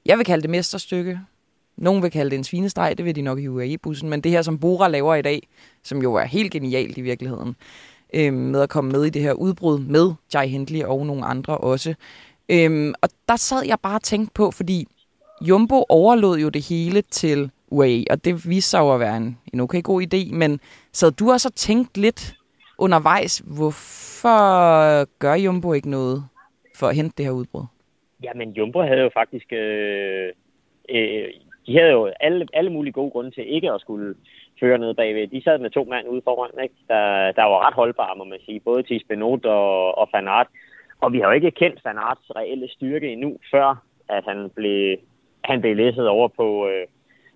jeg 0.06 0.18
vil 0.18 0.26
kalde 0.26 0.42
det 0.42 0.50
mesterstykke. 0.50 1.20
Nogen 1.76 2.02
vil 2.02 2.10
kalde 2.10 2.30
det 2.30 2.36
en 2.36 2.44
svinestreg, 2.44 2.98
det 2.98 3.04
vil 3.04 3.16
de 3.16 3.22
nok 3.22 3.38
i 3.38 3.48
UAE-bussen, 3.48 4.08
men 4.08 4.20
det 4.20 4.32
her, 4.32 4.42
som 4.42 4.58
Bora 4.58 4.88
laver 4.88 5.14
i 5.14 5.22
dag, 5.22 5.48
som 5.84 6.02
jo 6.02 6.14
er 6.14 6.24
helt 6.24 6.52
genialt 6.52 6.98
i 6.98 7.00
virkeligheden, 7.00 7.56
øh, 8.14 8.32
med 8.32 8.60
at 8.60 8.68
komme 8.68 8.92
med 8.92 9.04
i 9.04 9.10
det 9.10 9.22
her 9.22 9.32
udbrud 9.32 9.78
med 9.78 10.12
Jai 10.34 10.48
Hindley 10.48 10.82
og 10.82 11.06
nogle 11.06 11.24
andre 11.24 11.58
også. 11.58 11.94
Øh, 12.48 12.94
og 13.02 13.08
der 13.28 13.36
sad 13.36 13.62
jeg 13.66 13.78
bare 13.82 13.96
og 13.96 14.02
tænkte 14.02 14.32
på, 14.34 14.50
fordi 14.50 14.86
Jumbo 15.40 15.84
overlod 15.88 16.38
jo 16.38 16.48
det 16.48 16.62
hele 16.62 17.02
til 17.02 17.50
UAE, 17.70 18.04
og 18.10 18.24
det 18.24 18.34
viste 18.48 18.70
sig 18.70 18.78
jo 18.78 18.94
at 18.94 19.00
være 19.00 19.16
en, 19.16 19.38
en 19.54 19.60
okay 19.60 19.82
god 19.82 20.02
idé, 20.02 20.34
men 20.34 20.60
så 20.92 21.10
du 21.10 21.28
har 21.30 21.38
så 21.38 21.52
tænkt 21.52 21.96
lidt 21.96 22.34
undervejs, 22.78 23.38
hvorfor 23.38 25.04
gør 25.18 25.34
Jumbo 25.34 25.72
ikke 25.72 25.90
noget 25.90 26.24
for 26.78 26.86
at 26.86 26.96
hente 26.96 27.14
det 27.16 27.24
her 27.24 27.32
udbrud? 27.32 27.64
Jamen, 28.22 28.50
Jumbo 28.50 28.80
havde 28.82 29.00
jo 29.00 29.10
faktisk... 29.14 29.52
Øh, 29.52 30.32
øh, 30.90 31.28
de 31.66 31.78
havde 31.78 31.90
jo 31.90 32.10
alle, 32.20 32.46
alle 32.52 32.72
mulige 32.72 32.92
gode 32.92 33.10
grunde 33.10 33.30
til 33.30 33.54
ikke 33.54 33.72
at 33.72 33.80
skulle 33.80 34.14
føre 34.60 34.78
ned 34.78 34.94
bagved. 34.94 35.26
De 35.26 35.42
sad 35.42 35.58
med 35.58 35.70
to 35.70 35.84
mand 35.84 36.08
ude 36.08 36.22
foran, 36.24 36.62
ikke? 36.62 36.74
Der, 36.88 37.32
der 37.32 37.42
var 37.42 37.66
ret 37.66 37.74
holdbare, 37.74 38.16
må 38.16 38.24
man 38.24 38.38
sige. 38.44 38.60
Både 38.60 38.82
til 38.82 39.04
Benot 39.08 39.44
og, 39.44 39.98
og 39.98 40.08
Fanart. 40.14 40.46
Og 41.00 41.12
vi 41.12 41.18
har 41.18 41.26
jo 41.26 41.32
ikke 41.32 41.50
kendt 41.50 41.82
Fanarts 41.82 42.30
reelle 42.36 42.68
styrke 42.68 43.12
endnu, 43.12 43.38
før 43.50 43.82
at 44.08 44.24
han 44.24 44.50
blev, 44.54 44.96
han 45.44 45.60
blev 45.60 45.76
læsset 45.76 46.08
over 46.08 46.28
på, 46.28 46.68
øh, 46.68 46.86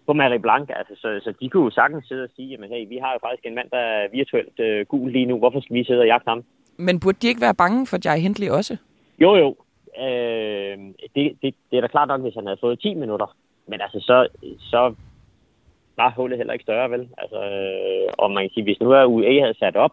på 0.06 0.12
Marie 0.12 0.38
Blanc. 0.38 0.71
Altså, 0.76 0.94
så, 0.97 1.21
så 1.25 1.35
de 1.40 1.49
kunne 1.49 1.64
jo 1.64 1.71
sagtens 1.71 2.09
sidde 2.09 2.23
og 2.23 2.30
sige, 2.37 2.49
jamen 2.49 2.71
hey, 2.71 2.88
vi 2.88 2.97
har 2.97 3.12
jo 3.12 3.18
faktisk 3.23 3.47
en 3.47 3.54
mand, 3.54 3.71
der 3.71 3.78
er 3.78 4.09
virtuelt 4.12 4.61
øh, 4.61 4.87
gul 4.87 5.12
lige 5.12 5.26
nu. 5.26 5.38
Hvorfor 5.38 5.61
skal 5.61 5.76
vi 5.76 5.85
sidde 5.85 6.00
og 6.00 6.06
jagte 6.06 6.28
ham? 6.28 6.44
Men 6.76 7.00
burde 7.00 7.18
de 7.23 7.28
ikke 7.28 7.40
være 7.40 7.54
bange 7.54 7.87
for 7.87 7.99
Jai 8.04 8.21
Hindley 8.21 8.49
også? 8.49 8.76
Jo, 9.18 9.37
jo. 9.37 9.56
Øh, 10.04 10.78
det, 11.14 11.25
det, 11.42 11.54
det 11.71 11.76
er 11.76 11.80
da 11.80 11.87
klart 11.87 12.09
nok, 12.09 12.21
hvis 12.21 12.35
han 12.35 12.47
havde 12.47 12.61
fået 12.61 12.80
10 12.80 12.94
minutter. 12.94 13.37
Men 13.66 13.80
altså, 13.80 14.00
så, 14.00 14.28
så 14.59 14.94
var 15.97 16.11
hullet 16.16 16.38
heller 16.38 16.52
ikke 16.52 16.62
større, 16.62 16.90
vel? 16.90 17.09
Altså, 17.18 17.37
øh, 17.37 18.12
og 18.18 18.30
man 18.30 18.44
kan 18.44 18.50
sige, 18.50 18.64
hvis 18.64 18.80
nu 18.80 18.90
er 18.90 19.04
UA 19.04 19.40
havde 19.40 19.59
sat 19.59 19.76
op, 19.76 19.90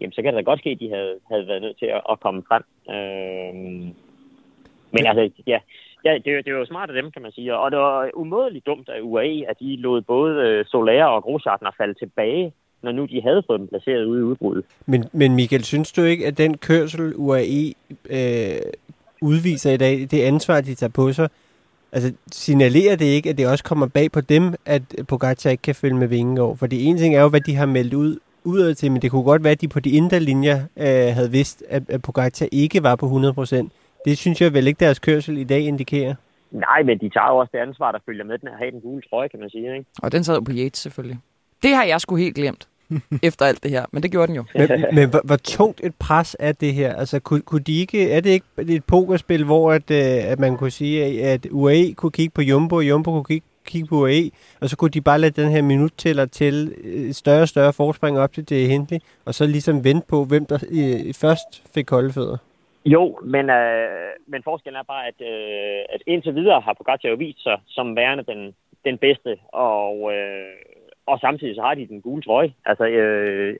jamen 0.00 0.12
så 0.12 0.22
kan 0.22 0.34
det 0.34 0.38
da 0.44 0.50
godt 0.50 0.60
ske, 0.60 0.70
at 0.70 0.80
de 0.80 0.90
havde, 0.90 1.18
havde 1.30 1.46
været 1.46 1.62
nødt 1.62 1.78
til 1.78 1.86
at, 1.86 2.02
at 2.10 2.20
komme 2.20 2.42
frem. 2.48 2.64
Øh, 2.94 3.54
men 4.94 5.06
altså, 5.06 5.42
ja, 5.46 5.58
ja 6.04 6.14
det, 6.14 6.44
det 6.44 6.52
var 6.52 6.58
jo 6.58 6.66
smart 6.66 6.90
af 6.90 7.02
dem, 7.02 7.10
kan 7.10 7.22
man 7.22 7.32
sige. 7.32 7.56
Og 7.56 7.70
det 7.70 7.78
var 7.78 8.10
umådeligt 8.14 8.66
dumt 8.66 8.88
af 8.88 9.00
UAE, 9.02 9.50
at 9.50 9.56
de 9.60 9.76
lod 9.76 10.02
både 10.02 10.64
øh, 10.74 11.14
og 11.14 11.22
Grosjartner 11.22 11.70
falde 11.78 11.94
tilbage, 11.94 12.52
når 12.82 12.92
nu 12.92 13.04
de 13.04 13.22
havde 13.22 13.42
fået 13.46 13.60
dem 13.60 13.68
placeret 13.68 14.04
ude 14.04 14.20
i 14.20 14.22
udbruddet. 14.22 14.64
Men, 14.86 15.04
men 15.12 15.34
Michael, 15.34 15.64
synes 15.64 15.92
du 15.92 16.02
ikke, 16.02 16.26
at 16.26 16.38
den 16.38 16.58
kørsel, 16.58 17.12
UAE 17.16 17.72
øh, 18.10 18.60
udviser 19.22 19.72
i 19.72 19.76
dag, 19.76 19.98
det 20.10 20.22
ansvar, 20.22 20.60
de 20.60 20.74
tager 20.74 20.90
på 20.90 21.12
sig, 21.12 21.28
altså 21.92 22.12
signalerer 22.32 22.96
det 22.96 23.04
ikke, 23.04 23.30
at 23.30 23.38
det 23.38 23.48
også 23.48 23.64
kommer 23.64 23.86
bag 23.86 24.12
på 24.12 24.20
dem, 24.20 24.54
at 24.66 24.82
Pogacar 25.08 25.50
ikke 25.50 25.62
kan 25.62 25.74
følge 25.74 25.96
med 25.96 26.08
Vingegaard? 26.08 26.56
For 26.56 26.66
det 26.66 26.88
ene 26.88 26.98
ting 26.98 27.16
er 27.16 27.22
jo, 27.22 27.28
hvad 27.28 27.40
de 27.40 27.54
har 27.54 27.66
meldt 27.66 27.94
ud 27.94 28.18
udad 28.44 28.74
til, 28.74 28.92
men 28.92 29.02
det 29.02 29.10
kunne 29.10 29.22
godt 29.22 29.44
være, 29.44 29.52
at 29.52 29.60
de 29.60 29.68
på 29.68 29.80
de 29.80 29.90
indre 29.90 30.20
linjer 30.20 30.56
øh, 30.76 31.14
havde 31.14 31.30
vidst, 31.30 31.62
at, 31.68 31.82
at 31.88 32.02
Pogacar 32.02 32.48
ikke 32.52 32.82
var 32.82 32.96
på 32.96 33.06
100%. 33.06 33.68
Det 34.04 34.18
synes 34.18 34.40
jeg 34.40 34.54
vel 34.54 34.66
ikke, 34.66 34.80
deres 34.80 34.98
kørsel 34.98 35.38
i 35.38 35.44
dag 35.44 35.60
indikerer. 35.60 36.14
Nej, 36.50 36.82
men 36.82 36.98
de 36.98 37.08
tager 37.10 37.30
jo 37.30 37.36
også 37.36 37.50
det 37.52 37.58
ansvar, 37.58 37.92
der 37.92 37.98
følger 38.06 38.24
med 38.24 38.38
den 38.38 38.48
at 38.48 38.54
have 38.58 38.70
den 38.70 38.80
gule 38.80 39.02
trøje, 39.10 39.28
kan 39.28 39.40
man 39.40 39.50
sige. 39.50 39.76
Ikke? 39.76 39.90
Og 40.02 40.12
den 40.12 40.24
sad 40.24 40.34
jo 40.34 40.40
på 40.40 40.52
Yates 40.54 40.78
selvfølgelig. 40.78 41.18
Det 41.62 41.70
har 41.70 41.84
jeg 41.84 42.00
sgu 42.00 42.16
helt 42.16 42.34
glemt. 42.34 42.68
efter 43.22 43.46
alt 43.46 43.62
det 43.62 43.70
her. 43.70 43.84
Men 43.92 44.02
det 44.02 44.10
gjorde 44.10 44.26
den 44.26 44.36
jo. 44.36 44.44
Men, 44.54 44.84
men 44.92 45.10
hvor, 45.10 45.20
hvor 45.24 45.36
tungt 45.36 45.80
et 45.84 45.94
pres 45.94 46.36
er 46.38 46.52
det 46.52 46.74
her? 46.74 46.96
Altså, 46.96 47.20
kunne, 47.20 47.40
kunne 47.40 47.60
de 47.60 47.80
ikke, 47.80 48.10
er 48.10 48.20
det 48.20 48.30
ikke 48.30 48.46
et 48.58 48.84
pokerspil, 48.84 49.44
hvor 49.44 49.72
at, 49.72 49.90
øh, 49.90 50.30
at 50.30 50.38
man 50.38 50.56
kunne 50.56 50.70
sige, 50.70 51.24
at 51.24 51.46
UAE 51.50 51.92
kunne 51.94 52.12
kigge 52.12 52.30
på 52.30 52.42
Jumbo, 52.42 52.76
og 52.76 52.88
Jumbo 52.88 53.10
kunne 53.10 53.24
kigge, 53.24 53.46
kigge 53.66 53.88
på 53.88 53.96
UAE, 53.96 54.30
og 54.60 54.68
så 54.68 54.76
kunne 54.76 54.90
de 54.90 55.00
bare 55.00 55.18
lade 55.18 55.42
den 55.42 55.50
her 55.50 55.62
minut 55.62 55.92
til 55.96 56.18
et 56.84 57.16
større 57.16 57.42
og 57.42 57.48
større 57.48 57.72
forspring 57.72 58.18
op 58.18 58.32
til 58.32 58.48
det 58.48 58.68
Hindley, 58.68 58.98
og 59.24 59.34
så 59.34 59.46
ligesom 59.46 59.84
vente 59.84 60.06
på, 60.08 60.24
hvem 60.24 60.46
der 60.46 60.58
øh, 60.70 61.14
først 61.14 61.62
fik 61.74 61.84
kolde 61.84 62.12
fødder? 62.12 62.36
Jo, 62.84 63.18
men, 63.22 63.50
øh, 63.50 64.10
men 64.26 64.42
forskellen 64.42 64.78
er 64.78 64.82
bare, 64.82 65.06
at, 65.06 65.18
øh, 65.20 65.84
at 65.94 66.02
indtil 66.06 66.34
videre 66.34 66.60
har 66.60 66.72
Pogacar 66.74 67.08
jo 67.08 67.14
vist 67.14 67.42
sig 67.42 67.58
som 67.66 67.96
værende 67.96 68.24
den, 68.24 68.54
den 68.84 68.98
bedste, 68.98 69.38
og, 69.52 70.14
øh, 70.14 70.56
og 71.06 71.18
samtidig 71.18 71.54
så 71.54 71.62
har 71.62 71.74
de 71.74 71.86
den 71.86 72.02
gule 72.02 72.22
trøje. 72.22 72.52
Altså, 72.64 72.84
øh, 72.86 73.56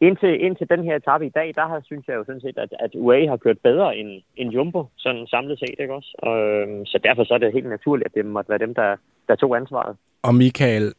indtil, 0.00 0.44
indtil 0.44 0.68
den 0.68 0.84
her 0.84 0.96
etape 0.96 1.26
i 1.26 1.36
dag, 1.38 1.52
der 1.54 1.66
har, 1.66 1.80
synes 1.84 2.08
jeg 2.08 2.14
jo 2.14 2.24
sådan 2.24 2.40
set, 2.40 2.58
at, 2.58 2.72
at 2.80 2.90
UAE 2.94 3.28
har 3.28 3.36
kørt 3.36 3.58
bedre 3.58 3.96
end, 3.96 4.22
end 4.36 4.50
Jumbo, 4.50 4.86
sådan 4.96 5.26
samlet 5.26 5.58
set, 5.58 5.76
ikke 5.78 5.94
også? 5.94 6.10
Og, 6.18 6.36
øh, 6.40 6.86
så 6.86 6.98
derfor 7.04 7.24
så 7.24 7.34
er 7.34 7.38
det 7.38 7.52
helt 7.52 7.68
naturligt, 7.68 8.06
at 8.06 8.14
det 8.14 8.26
måtte 8.26 8.50
være 8.50 8.64
dem, 8.66 8.74
der, 8.74 8.96
der 9.28 9.34
tog 9.34 9.56
ansvaret. 9.56 9.96
Og 10.22 10.34
Michael, 10.34 10.94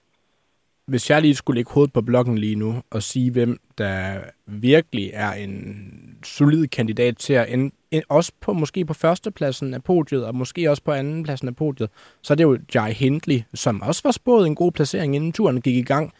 hvis 0.87 1.09
jeg 1.09 1.21
lige 1.21 1.35
skulle 1.35 1.55
lægge 1.55 1.71
hovedet 1.71 1.93
på 1.93 2.01
blokken 2.01 2.37
lige 2.37 2.55
nu 2.55 2.81
og 2.91 3.03
sige, 3.03 3.31
hvem 3.31 3.59
der 3.77 4.19
virkelig 4.47 5.11
er 5.13 5.33
en 5.33 5.75
solid 6.23 6.67
kandidat 6.67 7.17
til 7.17 7.33
at 7.33 7.53
ende, 7.53 7.75
også 8.09 8.31
på 8.41 8.53
måske 8.53 8.85
på 8.85 8.93
førstepladsen 8.93 9.73
af 9.73 9.83
podiet, 9.83 10.25
og 10.25 10.35
måske 10.35 10.69
også 10.69 10.83
på 10.83 10.91
andenpladsen 10.91 11.47
af 11.47 11.55
podiet, 11.55 11.89
så 12.21 12.33
er 12.33 12.35
det 12.35 12.43
jo 12.43 12.57
Jai 12.75 12.93
Hindley, 12.93 13.41
som 13.53 13.81
også 13.81 14.01
var 14.03 14.11
spået 14.11 14.47
en 14.47 14.55
god 14.55 14.71
placering, 14.71 15.15
inden 15.15 15.31
turen 15.31 15.61
gik 15.61 15.75
i 15.75 15.81
gang. 15.81 16.13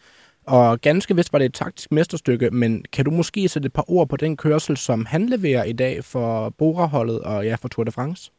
Og 0.46 0.80
ganske 0.80 1.16
vist 1.16 1.32
var 1.32 1.38
det 1.38 1.46
et 1.46 1.54
taktisk 1.54 1.92
mesterstykke, 1.92 2.50
men 2.50 2.84
kan 2.92 3.04
du 3.04 3.10
måske 3.10 3.48
sætte 3.48 3.66
et 3.66 3.72
par 3.72 3.90
ord 3.90 4.08
på 4.08 4.16
den 4.16 4.36
kørsel, 4.36 4.76
som 4.76 5.06
han 5.06 5.26
leverer 5.26 5.64
i 5.64 5.72
dag 5.72 6.04
for 6.04 6.48
Bora-holdet 6.48 7.20
og 7.20 7.44
ja, 7.44 7.54
for 7.54 7.68
Tour 7.68 7.84
de 7.84 7.92
France? 7.92 8.32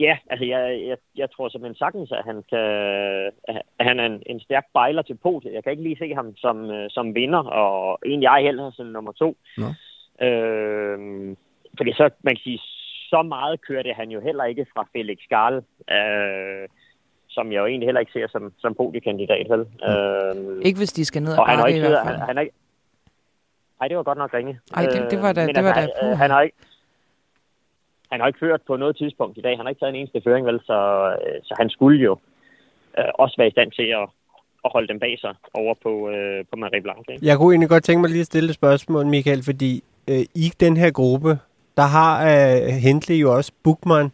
Ja, 0.00 0.18
altså 0.30 0.44
jeg, 0.44 0.62
jeg, 0.88 0.96
jeg 1.16 1.28
tror 1.30 1.48
simpelthen 1.48 1.78
sagtens, 1.78 2.12
at 2.12 2.24
han, 2.24 2.44
kan, 2.50 2.66
at 3.78 3.86
han 3.88 4.00
er 4.00 4.06
en, 4.06 4.22
en 4.26 4.40
stærk 4.40 4.66
bejler 4.72 5.02
til 5.02 5.14
podiet. 5.14 5.54
Jeg 5.54 5.62
kan 5.62 5.72
ikke 5.72 5.82
lige 5.82 5.98
se 5.98 6.14
ham 6.14 6.36
som, 6.36 6.70
øh, 6.70 6.90
som 6.90 7.14
vinder, 7.14 7.38
og 7.38 7.98
egentlig 8.06 8.26
jeg 8.26 8.42
heller 8.42 8.70
som 8.70 8.86
nummer 8.86 9.12
to. 9.12 9.36
Nå. 9.58 9.68
Øh, 10.26 10.98
fordi 11.76 11.92
så, 11.92 12.10
man 12.22 12.34
kan 12.34 12.42
sige, 12.42 12.60
så 13.10 13.22
meget 13.22 13.60
kørte 13.60 13.92
han 13.92 14.10
jo 14.10 14.20
heller 14.20 14.44
ikke 14.44 14.66
fra 14.74 14.88
Felix 14.92 15.18
Garl, 15.28 15.56
øh, 15.96 16.68
som 17.28 17.52
jeg 17.52 17.58
jo 17.58 17.66
egentlig 17.66 17.86
heller 17.86 18.00
ikke 18.00 18.12
ser 18.12 18.28
som, 18.28 18.52
som 18.58 18.74
podiekandidat. 18.74 19.46
Vel? 19.50 19.58
Mm. 19.58 20.50
Øh, 20.56 20.62
ikke 20.64 20.78
hvis 20.78 20.92
de 20.92 21.04
skal 21.04 21.22
ned 21.22 21.38
og 21.38 21.48
han 21.48 21.58
har 21.58 21.66
ikke, 21.66 21.76
i 21.76 21.80
hvert 21.80 22.06
fald. 22.06 22.16
Han, 22.16 22.26
han 22.26 22.36
er 22.38 22.40
ikke, 22.40 22.54
ej, 23.80 23.88
det 23.88 23.96
var 23.96 24.02
godt 24.02 24.18
nok 24.18 24.34
ringe. 24.34 24.60
Ej, 24.76 24.82
det, 24.82 25.10
det 25.10 25.22
var 25.22 25.32
da... 25.32 25.40
Øh, 25.40 25.46
men 25.46 25.54
det 25.54 25.64
var 25.64 25.72
altså, 25.72 25.98
da 26.00 26.06
han, 26.06 26.16
han 26.16 26.30
har 26.30 26.40
ikke, 26.40 26.56
han 28.10 28.20
har 28.20 28.26
ikke 28.26 28.38
ført 28.38 28.62
på 28.66 28.76
noget 28.76 28.96
tidspunkt 28.96 29.38
i 29.38 29.40
dag. 29.40 29.56
Han 29.56 29.64
har 29.64 29.70
ikke 29.70 29.80
taget 29.80 29.94
en 29.94 30.00
eneste 30.00 30.20
føring, 30.24 30.46
vel? 30.46 30.60
Så, 30.64 30.78
øh, 31.22 31.40
så 31.42 31.54
han 31.58 31.70
skulle 31.70 32.00
jo 32.00 32.18
øh, 32.98 33.04
også 33.14 33.34
være 33.38 33.48
i 33.48 33.50
stand 33.50 33.72
til 33.72 33.88
at, 34.00 34.08
at 34.64 34.70
holde 34.74 34.88
dem 34.88 34.98
bag 35.00 35.18
sig 35.18 35.34
over 35.54 35.74
på, 35.82 36.10
øh, 36.10 36.44
på 36.50 36.56
Marie 36.56 36.82
Blanc. 36.82 37.04
Ikke? 37.08 37.26
Jeg 37.26 37.36
kunne 37.36 37.52
egentlig 37.52 37.68
godt 37.68 37.84
tænke 37.84 38.00
mig 38.00 38.10
lige 38.10 38.20
at 38.20 38.26
stille 38.26 38.48
et 38.48 38.54
spørgsmål, 38.54 39.06
Michael, 39.06 39.42
fordi 39.44 39.82
øh, 40.10 40.24
i 40.34 40.52
den 40.60 40.76
her 40.76 40.90
gruppe, 40.90 41.38
der 41.76 41.86
har 41.98 42.12
øh, 42.30 42.66
Hentley 42.86 43.16
jo 43.16 43.36
også 43.36 43.52
Bookman. 43.64 44.10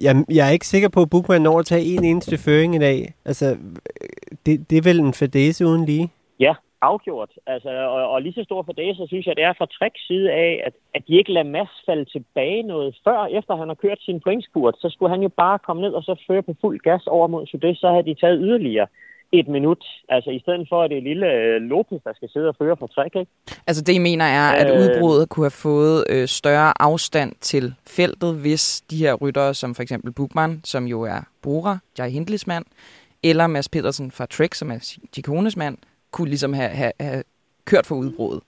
Jeg, 0.00 0.24
jeg 0.30 0.46
er 0.48 0.52
ikke 0.52 0.66
sikker 0.66 0.88
på, 0.88 1.02
at 1.02 1.10
Bookman 1.10 1.42
når 1.42 1.58
at 1.58 1.66
tage 1.66 1.84
en 1.84 2.04
eneste 2.04 2.38
føring 2.38 2.74
i 2.74 2.78
dag. 2.78 3.14
Altså, 3.24 3.46
øh, 3.46 4.36
det, 4.46 4.70
det 4.70 4.78
er 4.78 4.82
vel 4.82 5.00
en 5.00 5.14
fadese 5.14 5.66
uden 5.66 5.84
lige? 5.84 6.10
Ja, 6.40 6.54
afgjort. 6.82 7.30
Altså, 7.46 7.68
og, 7.68 8.10
og 8.10 8.22
lige 8.22 8.32
så 8.32 8.44
stor 8.44 8.62
for 8.62 8.72
det, 8.72 8.96
så 8.96 9.04
synes 9.06 9.26
jeg, 9.26 9.36
det 9.36 9.44
er 9.44 9.52
fra 9.58 9.66
Treks 9.66 10.06
side 10.06 10.32
af, 10.32 10.62
at, 10.66 10.74
at 10.94 11.02
de 11.08 11.18
ikke 11.18 11.32
lader 11.32 11.48
Mads 11.48 11.68
falde 11.86 12.04
tilbage 12.04 12.62
noget 12.62 12.96
før, 13.04 13.26
efter 13.38 13.56
han 13.56 13.68
har 13.68 13.74
kørt 13.74 13.98
sin 14.00 14.20
pointskurt. 14.20 14.74
Så 14.78 14.88
skulle 14.90 15.10
han 15.10 15.22
jo 15.22 15.28
bare 15.28 15.58
komme 15.58 15.82
ned 15.82 15.92
og 15.92 16.02
så 16.02 16.24
føre 16.26 16.42
på 16.42 16.54
fuld 16.60 16.80
gas 16.80 17.06
over 17.06 17.26
mod 17.26 17.46
Sudet, 17.46 17.78
så 17.78 17.88
havde 17.90 18.04
de 18.04 18.14
taget 18.14 18.38
yderligere 18.42 18.86
et 19.32 19.48
minut. 19.48 19.84
Altså 20.08 20.30
i 20.30 20.38
stedet 20.38 20.66
for, 20.68 20.82
at 20.82 20.90
det 20.90 20.98
er 20.98 21.02
lille 21.02 21.32
øh, 21.32 21.60
Lopez, 21.60 22.00
der 22.04 22.12
skal 22.16 22.28
sidde 22.28 22.48
og 22.48 22.56
føre 22.58 22.76
for 22.76 22.86
træk, 22.86 23.16
ikke? 23.16 23.30
Altså 23.66 23.82
det, 23.84 23.92
I 23.92 23.98
mener 23.98 24.24
er, 24.24 24.52
at 24.52 24.70
Øh. 24.70 24.80
udbruddet 24.80 25.28
kunne 25.28 25.44
have 25.44 25.50
fået 25.50 26.04
øh, 26.10 26.28
større 26.28 26.82
afstand 26.82 27.32
til 27.40 27.74
feltet, 27.86 28.34
hvis 28.40 28.80
de 28.90 28.96
her 28.96 29.14
ryttere, 29.14 29.54
som 29.54 29.74
for 29.74 29.82
eksempel 29.82 30.12
Bugman, 30.12 30.60
som 30.64 30.84
jo 30.84 31.02
er 31.02 31.20
Bora, 31.42 31.78
Jai 31.98 32.10
Hindleys 32.10 32.46
mand, 32.46 32.64
eller 33.22 33.46
Mads 33.46 33.68
Pedersen 33.68 34.10
fra 34.10 34.26
Trek, 34.26 34.54
som 34.54 34.70
er 34.70 34.98
Gicones 35.14 35.56
mand, 35.56 35.78
kunne 36.10 36.28
ligesom 36.28 36.52
have, 36.52 36.68
have, 36.68 36.92
have 37.00 37.22
kørt 37.64 37.86
for 37.86 37.94
udbruddet. 37.94 38.42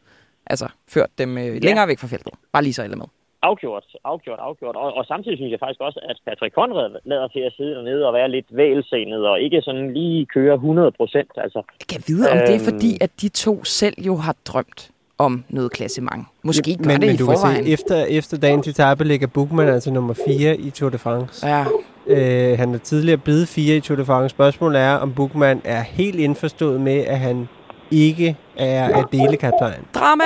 Altså 0.46 0.68
ført 0.88 1.10
dem 1.18 1.38
øh, 1.38 1.62
længere 1.62 1.88
væk 1.88 1.98
fra 1.98 2.06
feltet. 2.06 2.32
Bare 2.52 2.62
lige 2.62 2.72
så 2.72 2.82
alle 2.82 2.96
med. 2.96 3.04
Afgjort, 3.42 3.84
afgjort, 4.04 4.38
afgjort. 4.38 4.76
Og, 4.76 4.92
og 4.94 5.04
samtidig 5.04 5.38
synes 5.38 5.50
jeg 5.50 5.58
faktisk 5.60 5.80
også, 5.80 6.00
at 6.10 6.16
Patrick 6.26 6.54
Conrad 6.54 6.90
lader 7.04 7.28
til 7.28 7.40
at 7.40 7.52
sidde 7.56 7.74
dernede 7.74 8.06
og 8.06 8.12
være 8.14 8.30
lidt 8.30 8.46
vælsenet, 8.50 9.26
og 9.26 9.40
ikke 9.40 9.62
sådan 9.62 9.92
lige 9.94 10.26
køre 10.26 10.54
100 10.54 10.92
procent. 10.92 11.30
Altså, 11.36 11.62
Jeg 11.80 11.86
kan 11.88 12.02
vide, 12.06 12.30
om 12.30 12.36
det 12.38 12.48
er 12.48 12.54
Øhm. 12.54 12.64
fordi, 12.64 12.98
at 13.00 13.10
de 13.20 13.28
to 13.28 13.64
selv 13.64 13.94
jo 14.06 14.16
har 14.16 14.36
drømt 14.44 14.90
om 15.18 15.44
noget 15.48 15.70
klassement. 15.72 16.26
Måske 16.42 16.76
gør 16.76 16.84
men, 16.84 17.00
det 17.00 17.06
men 17.06 17.14
i 17.14 17.16
du 17.18 17.24
forvejen. 17.24 17.56
kan 17.56 17.64
se, 17.64 17.72
efter, 17.72 18.04
efter 18.04 18.36
dagens 18.38 18.68
etape 18.68 19.04
ligger 19.04 19.26
Bookman 19.26 19.68
altså 19.68 19.92
nummer 19.92 20.14
4 20.26 20.56
i 20.56 20.70
Tour 20.70 20.90
de 20.90 20.98
France. 20.98 21.46
Ja, 21.46 21.64
Øh, 22.08 22.58
han 22.58 22.74
er 22.74 22.78
tidligere 22.78 23.18
blevet 23.18 23.48
4 23.48 23.76
i 23.76 23.80
Tour 23.80 23.96
de 23.96 24.04
France. 24.04 24.28
Spørgsmålet 24.36 24.80
er, 24.80 24.94
om 24.96 25.14
Bookman 25.14 25.60
er 25.64 25.82
helt 25.82 26.20
indforstået 26.20 26.80
med, 26.80 26.98
at 27.06 27.18
han 27.18 27.48
ikke 27.90 28.36
er 28.56 28.84
at 28.98 29.04
delekaptajn. 29.12 29.86
drama! 29.94 30.24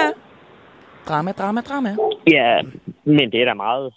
Drama, 1.09 1.33
drama, 1.33 1.61
drama. 1.61 1.91
ja, 2.31 2.62
men 3.05 3.33
det 3.33 3.41
er 3.41 3.45
da 3.45 3.55
meget, 3.55 3.95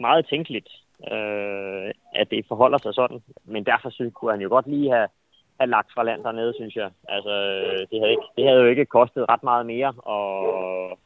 meget 0.00 0.26
tænkeligt, 0.30 0.68
øh, 1.12 1.90
at 2.14 2.30
det 2.30 2.44
forholder 2.48 2.78
sig 2.78 2.94
sådan. 2.94 3.18
Men 3.44 3.64
derfor 3.64 3.90
synes, 3.90 4.12
kunne 4.14 4.30
han 4.30 4.40
jo 4.40 4.48
godt 4.48 4.66
lige 4.66 4.90
have, 4.90 5.08
have 5.60 5.70
lagt 5.70 5.88
fra 5.94 6.02
land 6.02 6.22
dernede, 6.22 6.52
synes 6.54 6.76
jeg. 6.76 6.90
Altså, 7.08 7.32
det 7.90 8.00
havde, 8.00 8.10
ikke, 8.10 8.22
det 8.36 8.44
havde 8.44 8.60
jo 8.60 8.66
ikke 8.66 8.86
kostet 8.86 9.24
ret 9.28 9.42
meget 9.42 9.66
mere 9.66 9.88
at, 9.88 10.96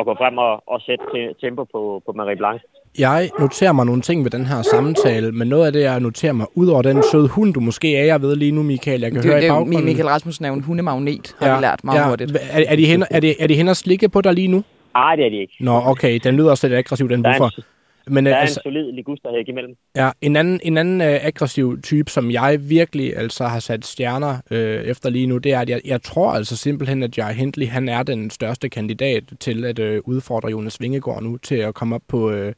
at 0.00 0.04
gå 0.06 0.14
frem 0.14 0.38
og, 0.38 0.62
og 0.66 0.80
sætte 0.80 1.04
te- 1.14 1.34
tempo 1.40 1.64
på, 1.64 2.02
på 2.06 2.12
Marie 2.12 2.36
Blanc. 2.36 2.60
Jeg 2.98 3.30
noterer 3.38 3.72
mig 3.72 3.86
nogle 3.86 4.02
ting 4.02 4.24
ved 4.24 4.30
den 4.30 4.46
her 4.46 4.62
samtale, 4.62 5.32
men 5.32 5.48
noget 5.48 5.66
af 5.66 5.72
det, 5.72 5.80
jeg 5.82 6.00
noterer 6.00 6.32
mig, 6.32 6.46
ud 6.54 6.66
over 6.66 6.82
den 6.82 7.02
søde 7.12 7.28
hund, 7.28 7.54
du 7.54 7.60
måske 7.60 7.96
er 7.96 8.04
jeg 8.04 8.22
ved 8.22 8.36
lige 8.36 8.52
nu, 8.52 8.62
Michael, 8.62 9.00
jeg 9.00 9.12
kan 9.12 9.22
Det, 9.22 9.24
høre 9.30 9.36
det, 9.36 9.42
i 9.42 9.44
det, 9.46 9.50
baggrunden. 9.52 9.84
Michael 9.84 10.08
Rasmussen 10.08 10.44
er 10.44 10.48
jo 10.48 10.54
en 10.54 10.60
hundemagnet, 10.62 11.34
har 11.38 11.48
ja, 11.48 11.56
vi 11.56 11.62
lært 11.62 11.84
meget 11.84 11.98
ja. 12.00 12.08
hurtigt. 12.08 12.36
Er, 12.50 12.64
er, 12.68 12.76
de 12.76 12.86
hen, 12.86 13.04
er, 13.10 13.20
de, 13.20 13.40
er 13.40 13.46
de 13.46 13.54
hen 13.54 13.68
og 13.68 13.76
slikke 13.76 14.08
på 14.08 14.20
dig 14.20 14.32
lige 14.32 14.48
nu? 14.48 14.64
Ej, 14.94 15.16
det 15.16 15.26
er 15.26 15.30
de 15.30 15.36
ikke. 15.40 15.54
Nå, 15.60 15.82
okay, 15.84 16.20
den 16.24 16.36
lyder 16.36 16.50
også 16.50 16.68
lidt 16.68 16.78
aggressiv, 16.78 17.08
den 17.08 17.24
Der 17.24 17.30
er 17.30 17.38
buffer. 17.38 17.62
En, 18.08 18.14
Men 18.14 18.26
der 18.26 18.32
øh, 18.32 18.36
er 18.36 18.40
en 18.40 18.42
altså, 18.42 18.60
solid 18.62 18.92
ligusterhæk 18.92 19.48
imellem. 19.48 19.76
ja, 19.96 20.10
en 20.20 20.36
anden, 20.36 20.60
en 20.62 20.78
anden 20.78 21.00
øh, 21.00 21.18
aggressiv 21.22 21.82
type, 21.82 22.10
som 22.10 22.30
jeg 22.30 22.58
virkelig 22.70 23.16
altså 23.16 23.44
har 23.44 23.60
sat 23.60 23.86
stjerner 23.86 24.38
øh, 24.50 24.82
efter 24.82 25.10
lige 25.10 25.26
nu, 25.26 25.38
det 25.38 25.52
er, 25.52 25.60
at 25.60 25.70
jeg, 25.70 25.80
jeg 25.84 26.02
tror 26.02 26.30
altså 26.32 26.56
simpelthen, 26.56 27.02
at 27.02 27.18
Jai 27.18 27.34
Hindley, 27.34 27.66
han 27.66 27.88
er 27.88 28.02
den 28.02 28.30
største 28.30 28.68
kandidat 28.68 29.24
til 29.40 29.64
at 29.64 29.78
øh, 29.78 30.00
udfordre 30.04 30.48
Jonas 30.48 30.80
Vingegaard 30.80 31.22
nu 31.22 31.36
til 31.36 31.54
at 31.54 31.74
komme 31.74 31.94
op 31.94 32.02
på, 32.08 32.30
øh, 32.30 32.52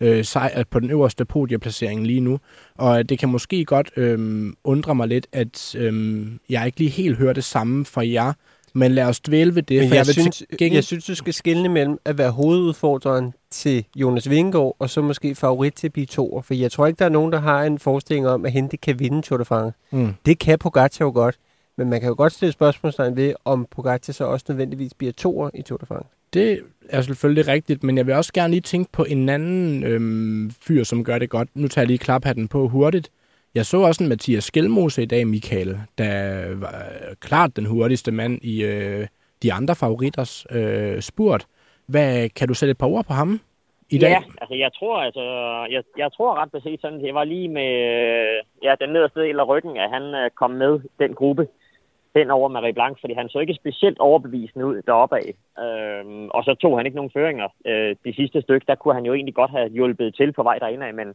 øh, 0.00 0.24
sej, 0.24 0.64
på 0.70 0.80
den 0.80 0.90
øverste 0.90 1.24
podieplacering 1.24 2.06
lige 2.06 2.20
nu. 2.20 2.38
Og 2.74 3.08
det 3.08 3.18
kan 3.18 3.28
måske 3.28 3.64
godt 3.64 3.90
øh, 3.96 4.52
undre 4.64 4.94
mig 4.94 5.08
lidt, 5.08 5.26
at 5.32 5.74
øh, 5.78 6.26
jeg 6.50 6.66
ikke 6.66 6.78
lige 6.78 6.90
helt 6.90 7.16
hører 7.16 7.32
det 7.32 7.44
samme 7.44 7.84
fra 7.84 8.08
jer, 8.08 8.32
men 8.76 8.92
lad 8.92 9.04
os 9.04 9.20
dvæle 9.20 9.54
ved 9.54 9.62
det, 9.62 9.80
Men 9.80 9.88
for 9.88 9.94
jeg, 9.94 10.06
jeg, 10.06 10.14
synes, 10.14 10.44
gengæld... 10.58 10.74
jeg 10.74 10.84
synes, 10.84 11.04
du 11.04 11.14
skal 11.14 11.34
skille 11.34 11.68
mellem 11.68 11.98
at 12.04 12.18
være 12.18 12.30
hovedudfordreren 12.30 13.34
til 13.50 13.84
Jonas 13.96 14.30
Vingegaard, 14.30 14.76
og 14.78 14.90
så 14.90 15.02
måske 15.02 15.34
favorit 15.34 15.74
til 15.74 15.90
blive 15.90 16.06
toer. 16.06 16.42
For 16.42 16.54
jeg 16.54 16.72
tror 16.72 16.86
ikke, 16.86 16.98
der 16.98 17.04
er 17.04 17.08
nogen, 17.08 17.32
der 17.32 17.38
har 17.38 17.64
en 17.64 17.78
forestilling 17.78 18.28
om, 18.28 18.46
at 18.46 18.52
Hente 18.52 18.76
kan 18.76 18.98
vinde 18.98 19.22
Tour 19.22 19.38
de 19.38 19.44
France. 19.44 19.78
Mm. 19.90 20.14
Det 20.26 20.38
kan 20.38 20.58
Pogacar 20.58 21.04
jo 21.04 21.10
godt. 21.10 21.36
Men 21.78 21.90
man 21.90 22.00
kan 22.00 22.08
jo 22.08 22.14
godt 22.18 22.32
stille 22.32 22.52
spørgsmålstegn 22.52 23.16
ved, 23.16 23.34
om 23.44 23.66
Pogacar 23.70 24.12
så 24.12 24.24
også 24.24 24.46
nødvendigvis 24.48 24.94
bliver 24.94 25.12
toer 25.12 25.50
i 25.54 25.62
Tour 25.62 25.78
de 25.78 25.86
France. 25.86 26.08
Det 26.32 26.60
er 26.88 27.02
selvfølgelig 27.02 27.48
rigtigt, 27.48 27.82
men 27.82 27.96
jeg 27.96 28.06
vil 28.06 28.14
også 28.14 28.32
gerne 28.32 28.50
lige 28.50 28.60
tænke 28.60 28.92
på 28.92 29.04
en 29.04 29.28
anden 29.28 29.84
øhm, 29.84 30.50
fyr, 30.60 30.84
som 30.84 31.04
gør 31.04 31.18
det 31.18 31.30
godt. 31.30 31.48
Nu 31.54 31.68
tager 31.68 31.82
jeg 31.82 31.86
lige 31.86 31.98
klaphatten 31.98 32.48
på 32.48 32.68
hurtigt. 32.68 33.10
Jeg 33.56 33.66
så 33.66 33.78
også 33.88 34.02
en 34.04 34.08
Mathias 34.08 34.44
Skelmose 34.44 35.02
i 35.02 35.06
dag, 35.06 35.26
Michael, 35.26 35.70
der 35.98 36.12
var 36.62 36.76
øh, 37.08 37.16
klart 37.20 37.56
den 37.56 37.66
hurtigste 37.66 38.12
mand 38.12 38.34
i 38.42 38.64
øh, 38.64 39.06
de 39.42 39.52
andre 39.52 39.74
favoritters 39.74 40.46
øh, 40.50 41.00
spurt. 41.00 41.46
Hvad, 41.86 42.28
kan 42.28 42.48
du 42.48 42.54
sætte 42.54 42.70
et 42.70 42.78
par 42.78 42.86
ord 42.86 43.04
på 43.06 43.12
ham 43.12 43.40
i 43.90 43.98
dag? 43.98 44.10
Ja, 44.10 44.22
altså 44.40 44.54
jeg 44.54 44.70
tror, 44.78 44.96
altså, 45.00 45.24
jeg, 45.74 45.82
jeg 45.98 46.12
tror 46.12 46.40
ret 46.40 46.50
præcis 46.50 46.80
sådan, 46.80 47.06
jeg 47.06 47.14
var 47.14 47.24
lige 47.24 47.48
med 47.48 47.70
øh, 47.94 48.36
ja, 48.62 48.74
den 48.80 48.90
nederste 48.92 49.20
del 49.20 49.40
af 49.40 49.48
ryggen, 49.48 49.76
at 49.76 49.90
han 49.90 50.02
øh, 50.02 50.30
kom 50.30 50.50
med 50.50 50.80
den 50.98 51.14
gruppe 51.14 51.48
hen 52.16 52.30
over 52.30 52.48
Marie 52.48 52.72
Blanc, 52.72 53.00
fordi 53.00 53.14
han 53.14 53.28
så 53.28 53.38
ikke 53.38 53.54
specielt 53.54 53.98
overbevisende 53.98 54.66
ud 54.66 54.82
deroppe 54.86 55.16
af. 55.16 55.28
Øhm, 55.64 56.28
og 56.28 56.44
så 56.44 56.54
tog 56.54 56.76
han 56.78 56.86
ikke 56.86 56.96
nogen 56.96 57.16
føringer 57.16 57.48
øh, 57.66 57.96
det 58.04 58.16
sidste 58.16 58.42
stykke. 58.42 58.66
Der 58.68 58.74
kunne 58.74 58.94
han 58.94 59.06
jo 59.06 59.14
egentlig 59.14 59.34
godt 59.34 59.50
have 59.50 59.68
hjulpet 59.68 60.14
til 60.14 60.32
på 60.32 60.42
vej 60.42 60.58
derinde 60.58 60.86
af, 60.86 60.94
men, 60.94 61.14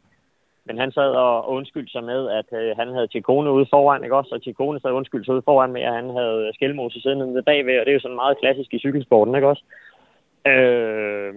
men 0.66 0.78
han 0.78 0.92
sad 0.92 1.12
og 1.26 1.50
undskyldte 1.50 1.92
sig 1.92 2.04
med, 2.04 2.30
at 2.40 2.50
øh, 2.62 2.78
han 2.78 2.88
havde 2.96 3.08
Tikone 3.08 3.52
ude 3.52 3.68
foran, 3.70 4.04
ikke 4.04 4.16
også? 4.16 4.36
Og 4.36 4.44
Tikone 4.44 4.80
sad 4.80 4.92
undskyldte 4.92 5.26
sig 5.26 5.34
ude 5.34 5.48
foran 5.50 5.72
med, 5.74 5.82
at 5.82 5.94
han 5.94 6.10
havde 6.10 6.52
Skelmose 6.54 7.02
siddende 7.02 7.28
nede 7.28 7.44
bagved, 7.44 7.80
og 7.80 7.86
det 7.86 7.92
er 7.92 8.00
jo 8.00 8.06
sådan 8.06 8.22
meget 8.24 8.40
klassisk 8.40 8.74
i 8.74 8.80
cykelsporten, 8.80 9.36
ikke 9.36 9.48
også? 9.48 9.64
Øh, 10.48 11.34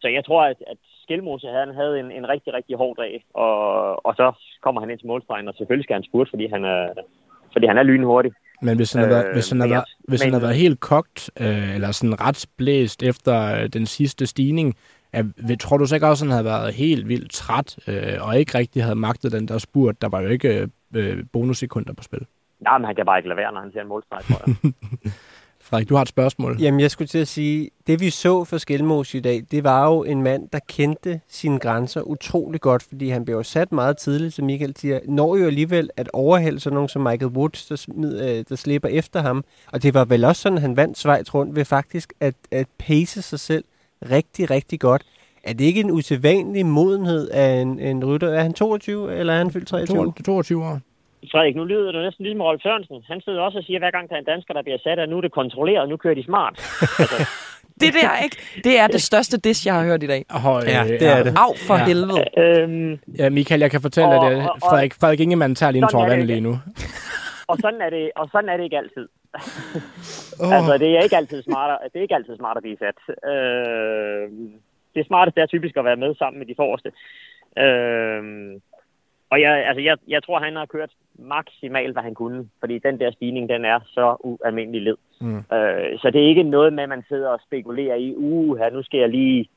så 0.00 0.08
jeg 0.08 0.24
tror, 0.24 0.42
at, 0.42 0.56
at 0.66 0.76
Skelmose 1.02 1.46
han 1.46 1.74
havde 1.74 2.00
en, 2.00 2.10
en 2.12 2.28
rigtig, 2.28 2.54
rigtig 2.54 2.76
hård 2.76 2.96
dag, 2.96 3.24
og, 3.34 4.06
og 4.06 4.14
så 4.14 4.32
kommer 4.62 4.80
han 4.80 4.90
ind 4.90 4.98
til 4.98 5.06
målstregen, 5.06 5.48
og 5.48 5.54
selvfølgelig 5.54 5.84
skal 5.84 5.94
han 5.94 6.08
spurte, 6.08 6.30
fordi 6.30 6.46
han 6.46 6.64
er, 6.64 6.88
fordi 7.52 7.66
han 7.66 7.78
er 7.78 7.82
lynhurtig. 7.82 8.32
Men 8.62 8.76
hvis 8.76 8.92
han, 8.92 9.04
øh, 9.04 9.08
havde, 9.08 9.24
været, 9.24 9.34
hvis 9.34 9.50
han, 9.50 9.58
men 9.58 9.70
været, 9.70 9.84
hvis 10.08 10.22
han 10.22 10.32
havde 10.32 10.42
været 10.42 10.54
helt 10.54 10.80
kogt, 10.80 11.30
øh, 11.40 11.74
eller 11.74 11.92
sådan 11.92 12.20
ret 12.20 12.46
blæst 12.56 13.02
efter 13.02 13.34
øh, 13.56 13.68
den 13.68 13.86
sidste 13.86 14.26
stigning, 14.26 14.74
vil- 15.36 15.58
tror 15.58 15.76
du 15.76 15.86
så 15.86 15.94
ikke 15.94 16.06
også, 16.06 16.24
at 16.24 16.26
han 16.28 16.32
havde 16.32 16.44
været 16.44 16.74
helt 16.74 17.08
vildt 17.08 17.32
træt, 17.32 17.76
øh, 17.86 18.12
og 18.20 18.38
ikke 18.38 18.58
rigtig 18.58 18.82
havde 18.82 18.96
magtet 18.96 19.32
den 19.32 19.48
der 19.48 19.58
spurt? 19.58 20.02
Der 20.02 20.08
var 20.08 20.20
jo 20.20 20.28
ikke 20.28 20.68
øh, 20.94 21.24
bonussekunder 21.32 21.92
på 21.92 22.02
spil. 22.02 22.26
Nej, 22.60 22.78
men 22.78 22.84
han 22.84 22.94
kan 22.94 23.06
bare 23.06 23.18
ikke 23.18 23.28
lade 23.28 23.36
være, 23.36 23.52
når 23.52 23.60
han 23.60 23.72
ser 23.72 23.80
en 23.80 23.88
målstreg, 23.88 24.20
tror 24.28 24.42
jeg. 24.46 24.72
Frederik, 25.60 25.88
du 25.88 25.94
har 25.94 26.02
et 26.02 26.08
spørgsmål. 26.08 26.56
Jamen, 26.60 26.80
jeg 26.80 26.90
skulle 26.90 27.08
til 27.08 27.18
at 27.18 27.28
sige, 27.28 27.70
det 27.86 28.00
vi 28.00 28.10
så 28.10 28.44
for 28.44 28.58
Skelmos 28.58 29.14
i 29.14 29.20
dag, 29.20 29.42
det 29.50 29.64
var 29.64 29.86
jo 29.86 30.04
en 30.04 30.22
mand, 30.22 30.48
der 30.52 30.58
kendte 30.68 31.20
sine 31.28 31.58
grænser 31.58 32.00
utrolig 32.00 32.60
godt, 32.60 32.82
fordi 32.82 33.08
han 33.08 33.24
blev 33.24 33.36
jo 33.36 33.42
sat 33.42 33.72
meget 33.72 33.96
tidligt, 33.98 34.34
som 34.34 34.46
Michael 34.46 34.76
siger, 34.76 35.00
når 35.08 35.36
jo 35.36 35.46
alligevel 35.46 35.90
at 35.96 36.10
overhælde 36.12 36.60
sådan 36.60 36.74
nogen 36.74 36.88
som 36.88 37.02
Michael 37.02 37.26
Woods, 37.32 37.66
der, 37.66 37.76
smid, 37.76 38.20
øh, 38.28 38.44
der 38.48 38.56
slipper 38.56 38.88
efter 38.88 39.20
ham. 39.22 39.44
Og 39.72 39.82
det 39.82 39.94
var 39.94 40.04
vel 40.04 40.24
også 40.24 40.42
sådan, 40.42 40.58
han 40.58 40.76
vandt 40.76 40.98
Schweiz 40.98 41.34
rundt 41.34 41.56
ved 41.56 41.64
faktisk 41.64 42.12
at, 42.20 42.34
at 42.50 42.66
pace 42.78 43.22
sig 43.22 43.40
selv 43.40 43.64
rigtig, 44.10 44.50
rigtig 44.50 44.80
godt. 44.80 45.02
Er 45.44 45.52
det 45.52 45.64
ikke 45.64 45.80
en 45.80 45.90
usædvanlig 45.90 46.66
modenhed 46.66 47.28
af 47.28 47.50
en, 47.52 47.80
en 47.80 48.04
rytter? 48.04 48.28
Er 48.28 48.42
han 48.42 48.52
22, 48.54 49.14
eller 49.18 49.32
er 49.32 49.38
han 49.38 49.50
fyldt 49.50 49.68
23? 49.68 50.12
22 50.26 50.64
år. 50.64 50.80
Frederik, 51.32 51.56
nu 51.56 51.64
lyder 51.64 51.92
det 51.92 52.02
næsten 52.02 52.22
ligesom 52.24 52.40
Rolf 52.40 52.62
Sørensen. 52.62 52.96
Han 53.08 53.20
sidder 53.20 53.40
også 53.40 53.58
og 53.58 53.64
siger, 53.64 53.78
hver 53.78 53.90
gang 53.90 54.08
der 54.08 54.14
er 54.14 54.18
en 54.18 54.24
dansker, 54.24 54.54
der 54.54 54.62
bliver 54.62 54.78
sat, 54.84 54.98
at 54.98 55.08
nu 55.08 55.16
er 55.16 55.20
det 55.20 55.32
kontrolleret, 55.32 55.88
nu 55.88 55.96
kører 55.96 56.14
de 56.14 56.24
smart. 56.24 56.54
Altså, 56.98 57.16
Det 57.82 57.92
der, 58.02 58.22
ikke? 58.24 58.36
Det 58.64 58.78
er 58.78 58.86
det 58.86 59.02
største 59.02 59.36
dish, 59.38 59.66
jeg 59.66 59.74
har 59.74 59.84
hørt 59.84 60.02
i 60.02 60.06
dag. 60.06 60.24
Og, 60.30 60.62
Ja, 60.66 60.84
det 60.88 61.02
er 61.08 61.22
det. 61.22 61.34
Af 61.36 61.58
for 61.66 61.74
Ja. 61.76 61.84
helvede. 61.86 62.24
øhm, 62.38 62.98
Ja, 63.18 63.30
Michael, 63.30 63.60
jeg 63.60 63.70
kan 63.70 63.80
fortælle 63.80 64.08
Og- 64.08 64.30
dig 64.30 64.36
det. 64.36 64.42
Frederik, 64.62 64.94
Frederik 65.00 65.20
Ingemann 65.20 65.54
tager 65.54 65.70
lige 65.70 65.82
en 65.82 65.88
Sådan 65.90 66.02
tår 66.04 66.08
vand 66.08 66.18
det 66.20 66.26
lige 66.26 66.40
nu. 66.40 66.58
og, 67.48 67.56
sådan 67.60 67.80
er 67.80 67.90
det, 67.90 68.10
og 68.16 68.28
sådan 68.32 68.48
er 68.48 68.56
det 68.56 68.64
ikke 68.64 68.76
altid. 68.78 69.08
Oh. 70.40 70.56
Altså, 70.56 70.78
det 70.78 70.96
er 70.96 71.02
ikke 71.02 71.16
altid 71.16 71.42
smartere, 71.42 71.78
det 71.84 71.96
er 71.98 72.02
ikke 72.02 72.14
altid 72.14 72.36
smart 72.36 72.56
at 72.56 72.62
blive 72.62 72.76
sat. 72.78 72.98
Øh, 73.32 74.30
det 74.94 75.06
smarteste 75.06 75.40
er 75.40 75.46
typisk 75.46 75.76
at 75.76 75.84
være 75.84 75.96
med 75.96 76.14
sammen 76.14 76.38
med 76.38 76.46
de 76.46 76.54
forreste. 76.54 76.92
Øh, 77.58 78.22
og 79.30 79.40
jeg, 79.40 79.66
altså, 79.68 79.82
jeg, 79.82 79.96
jeg 80.08 80.22
tror, 80.22 80.38
han 80.40 80.56
har 80.56 80.66
kørt 80.66 80.90
maksimalt, 81.18 81.92
hvad 81.92 82.02
han 82.02 82.14
kunne, 82.14 82.48
fordi 82.60 82.78
den 82.78 83.00
der 83.00 83.10
stigning, 83.10 83.48
den 83.48 83.64
er 83.64 83.80
så 83.84 84.16
ualmindelig 84.20 84.82
led. 84.82 84.96
Mm. 85.20 85.36
Øh, 85.36 85.98
så 85.98 86.10
det 86.10 86.22
er 86.22 86.28
ikke 86.28 86.42
noget 86.42 86.72
med, 86.72 86.82
at 86.82 86.88
man 86.88 87.04
sidder 87.08 87.28
og 87.28 87.40
spekulerer 87.46 87.94
i, 87.94 88.14
uh, 88.16 88.58
her, 88.58 88.70
nu 88.70 88.82
skal 88.82 89.00
jeg 89.00 89.08
lige... 89.08 89.48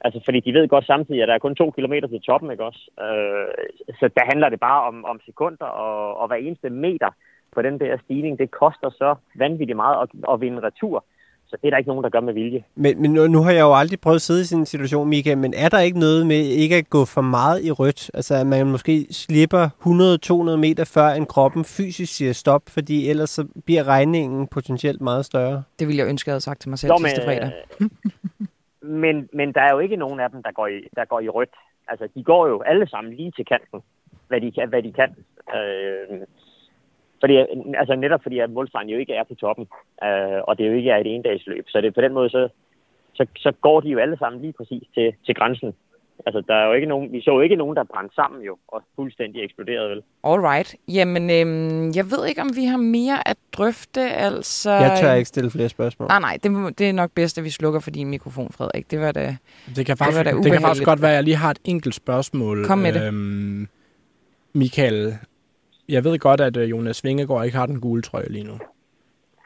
Altså, 0.00 0.20
fordi 0.24 0.40
de 0.40 0.54
ved 0.54 0.68
godt 0.68 0.86
samtidig, 0.86 1.22
at 1.22 1.28
der 1.28 1.34
er 1.34 1.38
kun 1.38 1.54
to 1.54 1.70
kilometer 1.70 2.08
til 2.08 2.20
toppen, 2.20 2.50
ikke 2.50 2.64
også? 2.64 2.90
Øh, 3.00 3.94
så 4.00 4.10
der 4.16 4.24
handler 4.24 4.48
det 4.48 4.60
bare 4.60 4.82
om, 4.82 5.04
om 5.04 5.20
sekunder, 5.26 5.66
og, 5.66 6.16
og 6.16 6.26
hver 6.26 6.36
eneste 6.36 6.70
meter 6.70 7.10
på 7.56 7.62
den 7.62 7.76
der 7.82 7.98
stigning, 8.04 8.38
det 8.38 8.50
koster 8.50 8.90
så 8.90 9.14
vanvittigt 9.42 9.76
meget 9.76 9.96
at, 10.02 10.08
at 10.32 10.40
vinde 10.40 10.60
retur. 10.68 11.04
Så 11.48 11.56
det 11.60 11.66
er 11.66 11.70
der 11.70 11.78
ikke 11.78 11.88
nogen, 11.88 12.04
der 12.04 12.10
gør 12.10 12.20
med 12.20 12.34
vilje. 12.34 12.64
Men, 12.74 13.02
men 13.02 13.10
nu, 13.12 13.26
nu 13.26 13.42
har 13.42 13.50
jeg 13.50 13.60
jo 13.60 13.74
aldrig 13.74 14.00
prøvet 14.00 14.16
at 14.16 14.22
sidde 14.22 14.40
i 14.40 14.44
sådan 14.44 14.62
en 14.62 14.66
situation, 14.66 15.08
Michael, 15.08 15.38
men 15.38 15.54
er 15.56 15.68
der 15.68 15.80
ikke 15.80 15.98
noget 15.98 16.26
med 16.26 16.42
ikke 16.62 16.76
at 16.76 16.90
gå 16.90 17.04
for 17.04 17.20
meget 17.20 17.64
i 17.64 17.70
rødt? 17.70 18.10
Altså, 18.14 18.34
at 18.34 18.46
man 18.46 18.66
måske 18.66 19.06
slipper 19.10 19.64
100-200 20.54 20.56
meter 20.56 20.84
før 20.94 21.08
en 21.08 21.26
kroppen 21.26 21.64
fysisk 21.64 22.16
siger 22.16 22.32
stop, 22.32 22.62
fordi 22.68 23.10
ellers 23.10 23.30
så 23.30 23.48
bliver 23.64 23.84
regningen 23.84 24.46
potentielt 24.46 25.00
meget 25.00 25.24
større. 25.24 25.62
Det 25.78 25.86
ville 25.86 26.00
jeg 26.00 26.08
ønske, 26.08 26.28
jeg 26.28 26.32
havde 26.32 26.48
sagt 26.48 26.60
til 26.60 26.68
mig 26.70 26.78
selv 26.78 26.92
Nå, 26.92 26.98
sidste 26.98 27.22
fredag. 27.24 27.50
men, 29.02 29.28
men 29.32 29.52
der 29.52 29.60
er 29.60 29.72
jo 29.72 29.78
ikke 29.78 29.96
nogen 29.96 30.20
af 30.20 30.30
dem, 30.30 30.42
der 30.42 30.52
går, 30.52 30.66
i, 30.66 30.78
der 30.96 31.04
går 31.04 31.20
i 31.20 31.28
rødt. 31.28 31.54
Altså, 31.88 32.08
de 32.14 32.22
går 32.22 32.46
jo 32.48 32.62
alle 32.62 32.88
sammen 32.88 33.12
lige 33.14 33.32
til 33.36 33.44
kanten, 33.44 33.80
hvad 34.28 34.40
de 34.40 34.52
kan. 34.52 34.68
Hvad 34.68 34.82
de 34.82 34.92
kan. 34.92 35.10
Øh, 35.56 36.20
fordi, 37.20 37.36
altså 37.80 37.94
netop 37.94 38.22
fordi, 38.22 38.38
at 38.38 38.50
målstregen 38.50 38.88
jo 38.88 38.98
ikke 38.98 39.14
er 39.14 39.24
på 39.24 39.34
toppen, 39.34 39.66
øh, 40.04 40.40
og 40.48 40.58
det 40.58 40.66
jo 40.66 40.72
ikke 40.72 40.90
er 40.90 40.96
et 40.96 41.14
endagsløb. 41.14 41.64
Så 41.68 41.80
det, 41.80 41.94
på 41.94 42.00
den 42.00 42.12
måde, 42.12 42.30
så, 42.30 42.48
så, 43.14 43.26
så 43.36 43.52
går 43.60 43.80
de 43.80 43.88
jo 43.88 43.98
alle 43.98 44.18
sammen 44.18 44.40
lige 44.40 44.52
præcis 44.52 44.82
til, 44.94 45.14
til 45.26 45.34
grænsen. 45.34 45.74
Altså, 46.26 46.42
der 46.48 46.54
er 46.54 46.66
jo 46.66 46.72
ikke 46.72 46.86
nogen, 46.86 47.12
vi 47.12 47.20
så 47.20 47.30
jo 47.30 47.40
ikke 47.40 47.56
nogen, 47.56 47.76
der 47.76 47.84
brændte 47.84 48.14
sammen 48.14 48.42
jo, 48.42 48.56
og 48.68 48.82
fuldstændig 48.96 49.44
eksploderede 49.44 49.90
vel. 49.90 50.02
All 50.24 50.40
right. 50.40 50.74
Jamen, 50.88 51.30
øhm, 51.30 51.90
jeg 51.96 52.10
ved 52.10 52.26
ikke, 52.26 52.40
om 52.40 52.50
vi 52.56 52.64
har 52.64 52.76
mere 52.76 53.28
at 53.28 53.36
drøfte, 53.52 54.00
altså... 54.00 54.70
Jeg 54.70 54.98
tør 55.00 55.12
ikke 55.12 55.28
stille 55.28 55.50
flere 55.50 55.68
spørgsmål. 55.68 56.08
Nej, 56.08 56.20
nej, 56.20 56.38
det, 56.42 56.78
det 56.78 56.88
er 56.88 56.92
nok 56.92 57.10
bedst, 57.14 57.38
at 57.38 57.44
vi 57.44 57.50
slukker 57.50 57.80
for 57.80 57.90
din 57.90 58.08
mikrofon, 58.08 58.52
Frederik. 58.52 58.90
Det 58.90 59.00
var 59.00 59.12
da... 59.12 59.36
Det 59.76 59.86
kan 59.86 59.96
faktisk, 59.96 60.18
var 60.18 60.22
da 60.24 60.30
det, 60.30 60.44
det 60.44 60.52
kan 60.52 60.60
faktisk 60.60 60.84
godt 60.84 61.02
være, 61.02 61.10
at 61.10 61.16
jeg 61.16 61.24
lige 61.24 61.36
har 61.36 61.50
et 61.50 61.60
enkelt 61.64 61.94
spørgsmål. 61.94 62.64
Kom 62.64 62.78
med 62.78 62.92
det. 62.92 63.02
Øhm, 63.02 63.68
Michael, 64.52 65.14
jeg 65.88 66.04
ved 66.04 66.18
godt, 66.18 66.40
at 66.40 66.56
øh, 66.56 66.70
Jonas 66.70 67.04
Vingegaard 67.04 67.44
ikke 67.44 67.58
har 67.58 67.66
den 67.66 67.80
gule 67.80 68.02
trøje 68.02 68.28
lige 68.30 68.44
nu. 68.44 68.58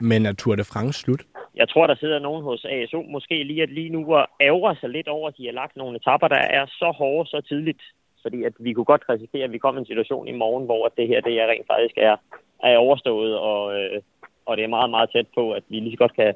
Men 0.01 0.27
er 0.27 0.33
Tour 0.33 0.57
de 0.57 0.65
France 0.65 1.01
slut? 1.01 1.23
Jeg 1.55 1.69
tror, 1.69 1.87
der 1.87 1.95
sidder 1.95 2.19
nogen 2.19 2.45
hos 2.45 2.65
ASO 2.65 3.03
måske 3.03 3.45
lige, 3.45 3.63
at 3.63 3.73
lige 3.73 3.89
nu 3.89 4.15
og 4.15 4.27
ærger 4.41 4.75
sig 4.81 4.91
lidt 4.91 5.09
over, 5.09 5.29
at 5.29 5.35
de 5.39 5.47
har 5.47 5.53
lagt 5.53 5.77
nogle 5.77 5.97
etapper, 5.97 6.29
der 6.29 6.43
er 6.59 6.67
så 6.67 6.93
hårde 6.99 7.29
så 7.31 7.41
tidligt. 7.49 7.83
Fordi 8.23 8.43
at 8.43 8.53
vi 8.59 8.73
kunne 8.73 8.85
godt 8.85 9.05
risikere, 9.09 9.45
at 9.45 9.53
vi 9.53 9.59
kommer 9.59 9.81
i 9.81 9.83
en 9.83 9.87
situation 9.87 10.29
i 10.29 10.33
morgen, 10.33 10.65
hvor 10.65 10.87
at 10.87 10.93
det 10.97 11.09
her 11.09 11.21
det 11.21 11.41
er 11.41 11.47
rent 11.47 11.67
faktisk 11.67 11.95
er, 11.97 12.17
er 12.65 12.77
overstået, 12.77 13.39
og, 13.39 13.81
øh, 13.81 14.03
og 14.47 14.57
det 14.57 14.65
er 14.65 14.69
meget, 14.69 14.91
meget 14.91 15.11
tæt 15.13 15.27
på, 15.35 15.53
at 15.53 15.63
vi 15.69 15.81
lige 15.81 15.93
så 15.93 15.97
godt 15.97 16.15
kan 16.15 16.35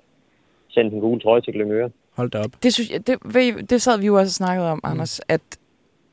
sende 0.68 0.90
den 0.90 1.00
gule 1.00 1.20
trøje 1.20 1.40
til 1.40 1.52
Glyngøre. 1.52 1.90
Hold 2.16 2.30
da 2.30 2.38
op. 2.38 2.62
Det, 2.62 2.74
synes 2.74 2.90
jeg, 2.90 3.06
det, 3.06 3.70
det 3.70 3.82
sad 3.82 4.00
vi 4.00 4.06
jo 4.06 4.14
også 4.14 4.30
og 4.30 4.46
snakkede 4.46 4.70
om, 4.70 4.80
mm. 4.84 4.90
Anders, 4.90 5.20
at 5.28 5.58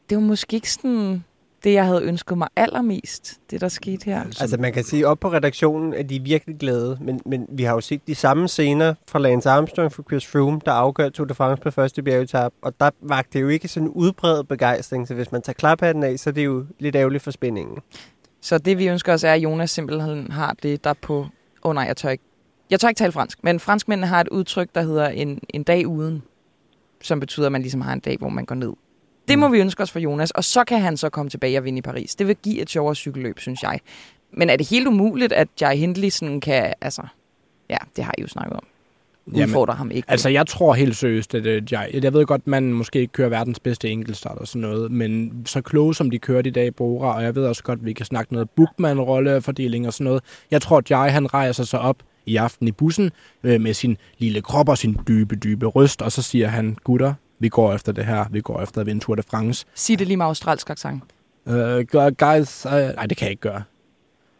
det 0.09 0.17
var 0.17 0.23
måske 0.23 0.55
ikke 0.55 0.71
sådan 0.71 1.23
det, 1.63 1.73
jeg 1.73 1.85
havde 1.85 2.03
ønsket 2.03 2.37
mig 2.37 2.47
allermest, 2.55 3.39
det 3.51 3.61
der 3.61 3.67
skete 3.67 4.05
her. 4.05 4.19
Altså 4.19 4.57
man 4.59 4.73
kan 4.73 4.83
sige, 4.83 5.07
op 5.07 5.19
på 5.19 5.31
redaktionen 5.31 5.93
er 5.93 6.03
de 6.03 6.19
virkelig 6.19 6.57
glade, 6.57 6.97
men, 7.01 7.21
men 7.25 7.47
vi 7.49 7.63
har 7.63 7.73
jo 7.73 7.81
set 7.81 8.07
de 8.07 8.15
samme 8.15 8.47
scener 8.47 8.93
fra 9.07 9.19
Lance 9.19 9.49
Armstrong 9.49 9.93
for 9.93 10.03
Chris 10.03 10.27
Froome, 10.27 10.61
der 10.65 10.71
afgør 10.71 11.09
Tour 11.09 11.27
de 11.27 11.33
France 11.33 11.63
på 11.63 11.71
første 11.71 12.03
bjergetap, 12.03 12.53
og 12.61 12.73
der 12.79 12.89
vagte 13.01 13.33
det 13.33 13.41
jo 13.41 13.47
ikke 13.47 13.67
sådan 13.67 13.87
en 13.87 13.93
udbredt 13.93 14.47
begejstring, 14.47 15.07
så 15.07 15.13
hvis 15.13 15.31
man 15.31 15.41
tager 15.41 15.53
klaphatten 15.53 16.03
af, 16.03 16.19
så 16.19 16.29
er 16.29 16.33
det 16.33 16.45
jo 16.45 16.65
lidt 16.79 16.95
ærgerligt 16.95 17.23
for 17.23 17.31
spændingen. 17.31 17.77
Så 18.41 18.57
det, 18.57 18.77
vi 18.77 18.87
ønsker 18.87 19.13
os, 19.13 19.23
er, 19.23 19.33
at 19.33 19.39
Jonas 19.39 19.71
simpelthen 19.71 20.31
har 20.31 20.55
det, 20.63 20.83
der 20.83 20.93
på... 20.93 21.17
Åh 21.19 21.69
oh, 21.69 21.75
nej, 21.75 21.83
jeg 21.83 21.97
tør 21.97 22.09
ikke. 22.09 22.23
Jeg 22.69 22.79
tør 22.79 22.87
ikke 22.87 22.99
tale 22.99 23.11
fransk, 23.11 23.43
men 23.43 23.59
franskmændene 23.59 24.07
har 24.07 24.21
et 24.21 24.27
udtryk, 24.27 24.69
der 24.75 24.81
hedder 24.81 25.07
en, 25.07 25.39
en 25.49 25.63
dag 25.63 25.87
uden, 25.87 26.23
som 27.01 27.19
betyder, 27.19 27.45
at 27.45 27.51
man 27.51 27.61
ligesom 27.61 27.81
har 27.81 27.93
en 27.93 27.99
dag, 27.99 28.17
hvor 28.17 28.29
man 28.29 28.45
går 28.45 28.55
ned. 28.55 28.73
Det 29.27 29.39
må 29.39 29.47
vi 29.47 29.59
ønske 29.59 29.83
os 29.83 29.91
for 29.91 29.99
Jonas, 29.99 30.31
og 30.31 30.43
så 30.43 30.63
kan 30.63 30.81
han 30.81 30.97
så 30.97 31.09
komme 31.09 31.29
tilbage 31.29 31.57
og 31.57 31.63
vinde 31.63 31.79
i 31.79 31.81
Paris. 31.81 32.15
Det 32.15 32.27
vil 32.27 32.35
give 32.35 32.61
et 32.61 32.69
sjovere 32.69 32.95
cykelløb, 32.95 33.39
synes 33.39 33.63
jeg. 33.63 33.79
Men 34.33 34.49
er 34.49 34.55
det 34.55 34.69
helt 34.69 34.87
umuligt, 34.87 35.33
at 35.33 35.47
Jai 35.61 35.77
Hindley 35.77 36.09
sådan 36.09 36.41
kan... 36.41 36.73
Altså, 36.81 37.01
ja, 37.69 37.77
det 37.95 38.03
har 38.03 38.13
I 38.17 38.21
jo 38.21 38.27
snakket 38.27 38.53
om. 38.53 38.63
Jamen, 39.27 39.43
Udfordrer 39.43 39.75
ham 39.75 39.91
ikke. 39.91 40.11
Altså, 40.11 40.29
jeg 40.29 40.47
tror 40.47 40.73
helt 40.73 40.95
seriøst, 40.95 41.35
at 41.35 41.45
øh, 41.45 41.63
jeg, 41.71 41.89
jeg 41.93 42.13
ved 42.13 42.25
godt, 42.25 42.47
man 42.47 42.73
måske 42.73 42.99
ikke 42.99 43.13
kører 43.13 43.29
verdens 43.29 43.59
bedste 43.59 43.89
enkeltstart 43.89 44.37
og 44.37 44.47
sådan 44.47 44.61
noget, 44.61 44.91
men 44.91 45.41
så 45.45 45.61
kloge 45.61 45.95
som 45.95 46.09
de 46.09 46.19
kørte 46.19 46.49
i 46.49 46.51
dag 46.51 46.67
i 46.67 46.71
Bora, 46.71 47.15
og 47.15 47.23
jeg 47.23 47.35
ved 47.35 47.45
også 47.45 47.63
godt, 47.63 47.79
at 47.79 47.85
vi 47.85 47.93
kan 47.93 48.05
snakke 48.05 48.33
noget 48.33 48.49
Bookman-rollefordeling 48.49 49.87
og 49.87 49.93
sådan 49.93 50.05
noget. 50.05 50.23
Jeg 50.51 50.61
tror, 50.61 50.77
at 50.77 50.91
jeg, 50.91 51.13
han 51.13 51.33
rejser 51.33 51.63
sig 51.63 51.79
op 51.79 51.97
i 52.25 52.35
aften 52.35 52.67
i 52.67 52.71
bussen 52.71 53.11
øh, 53.43 53.61
med 53.61 53.73
sin 53.73 53.97
lille 54.17 54.41
krop 54.41 54.69
og 54.69 54.77
sin 54.77 54.97
dybe, 55.07 55.35
dybe 55.35 55.65
røst, 55.65 56.01
og 56.01 56.11
så 56.11 56.21
siger 56.21 56.47
han, 56.47 56.77
gutter, 56.83 57.13
vi 57.41 57.49
går 57.49 57.73
efter 57.73 57.91
det 57.91 58.05
her, 58.05 58.25
vi 58.31 58.41
går 58.41 58.61
efter 58.61 58.81
at 58.81 58.87
vinde 58.87 59.01
Tour 59.01 59.15
de 59.15 59.23
France. 59.23 59.65
Sig 59.73 59.99
det 59.99 60.07
lige 60.07 60.17
med 60.17 60.25
australsk 60.25 60.69
accent. 60.69 61.03
Uh, 61.45 61.53
guys, 62.17 62.65
uh, 62.65 62.71
nej, 62.71 63.05
det 63.05 63.17
kan 63.17 63.25
jeg 63.25 63.29
ikke 63.31 63.41
gøre. 63.41 63.63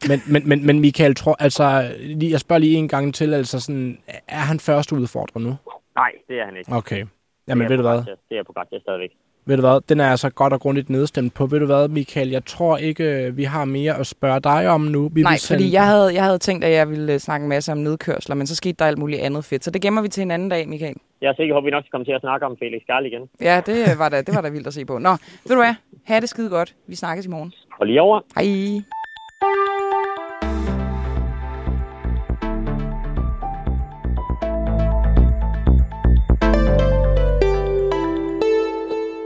Men, 0.07 0.21
men, 0.27 0.49
men, 0.49 0.65
men 0.65 0.79
Michael, 0.79 1.15
tror, 1.15 1.35
altså, 1.39 1.95
lige, 1.99 2.31
jeg 2.31 2.39
spørger 2.39 2.59
lige 2.59 2.75
en 2.77 2.87
gang 2.87 3.15
til, 3.15 3.33
altså 3.33 3.59
sådan, 3.59 3.97
er 4.27 4.37
han 4.37 4.59
første 4.59 4.95
udfordrer 4.95 5.41
nu? 5.41 5.55
Nej, 5.95 6.11
det 6.27 6.39
er 6.39 6.45
han 6.45 6.57
ikke. 6.57 6.71
Okay. 6.73 7.05
Jamen, 7.47 7.61
det 7.61 7.69
ved 7.69 7.85
er 7.85 7.95
du 7.95 8.01
hvad? 8.01 8.15
Det 8.29 8.37
er 8.37 8.43
på 8.43 8.53
Gratjes 8.53 8.81
stadigvæk. 8.81 9.09
Ved 9.45 9.55
du 9.57 9.61
hvad? 9.61 9.81
Den 9.89 9.99
er 9.99 10.11
altså 10.11 10.29
godt 10.29 10.53
og 10.53 10.59
grundigt 10.61 10.89
nedstemt 10.89 11.33
på. 11.33 11.45
Ved 11.45 11.59
du 11.59 11.65
hvad, 11.65 11.87
Michael? 11.87 12.29
Jeg 12.29 12.45
tror 12.45 12.77
ikke, 12.77 13.31
vi 13.35 13.43
har 13.43 13.65
mere 13.65 13.97
at 13.97 14.07
spørge 14.07 14.39
dig 14.39 14.69
om 14.69 14.81
nu. 14.81 15.09
Vi 15.13 15.21
Nej, 15.21 15.37
sende- 15.37 15.59
fordi 15.59 15.73
jeg 15.73 15.85
havde, 15.85 16.13
jeg 16.13 16.23
havde 16.23 16.37
tænkt, 16.37 16.63
at 16.65 16.71
jeg 16.71 16.89
ville 16.89 17.13
øh, 17.13 17.19
snakke 17.19 17.43
en 17.43 17.49
masse 17.49 17.71
om 17.71 17.77
nedkørsler, 17.77 18.35
men 18.35 18.47
så 18.47 18.55
skete 18.55 18.75
der 18.79 18.85
alt 18.85 18.97
muligt 18.97 19.21
andet 19.21 19.45
fedt. 19.45 19.63
Så 19.63 19.71
det 19.71 19.81
gemmer 19.81 20.01
vi 20.01 20.07
til 20.07 20.21
en 20.21 20.31
anden 20.31 20.49
dag, 20.49 20.69
Michael. 20.69 20.95
Jeg 21.21 21.29
er 21.29 21.33
sikker 21.35 21.53
på, 21.55 21.57
at 21.57 21.65
vi 21.65 21.69
nok 21.69 21.83
skal 21.83 21.91
komme 21.91 22.05
til 22.05 22.11
at 22.11 22.21
snakke 22.21 22.45
om 22.45 22.57
Felix 22.59 22.81
Garl 22.87 23.05
igen. 23.05 23.29
Ja, 23.41 23.61
det 23.65 23.99
var 23.99 24.09
da, 24.09 24.21
det 24.21 24.35
var 24.35 24.41
da 24.41 24.49
vildt 24.49 24.67
at 24.67 24.73
se 24.73 24.85
på. 24.85 24.97
Nå, 24.97 25.09
ved 25.47 25.55
du 25.55 25.61
hvad? 25.61 25.75
Ha' 26.05 26.19
det 26.19 26.29
skide 26.29 26.49
godt. 26.49 26.75
Vi 26.87 26.95
snakkes 26.95 27.25
i 27.25 27.29
morgen. 27.29 27.53
Og 27.79 27.87
lige 27.87 28.01
over. 28.01 28.21
Hej. 28.35 28.81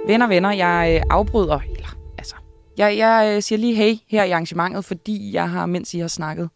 Venner, 0.07 0.27
venner, 0.27 0.51
jeg 0.51 0.95
øh, 0.95 1.03
afbryder, 1.09 1.59
eller 1.75 1.89
altså, 2.17 2.35
Jeg, 2.77 2.97
jeg 2.97 3.33
øh, 3.35 3.41
siger 3.41 3.59
lige 3.59 3.75
hey 3.75 3.93
her 4.07 4.23
i 4.23 4.31
arrangementet, 4.31 4.85
fordi 4.85 5.33
jeg 5.33 5.49
har, 5.49 5.65
mens 5.65 5.93
I 5.93 5.99
har 5.99 6.07
snakket, 6.07 6.49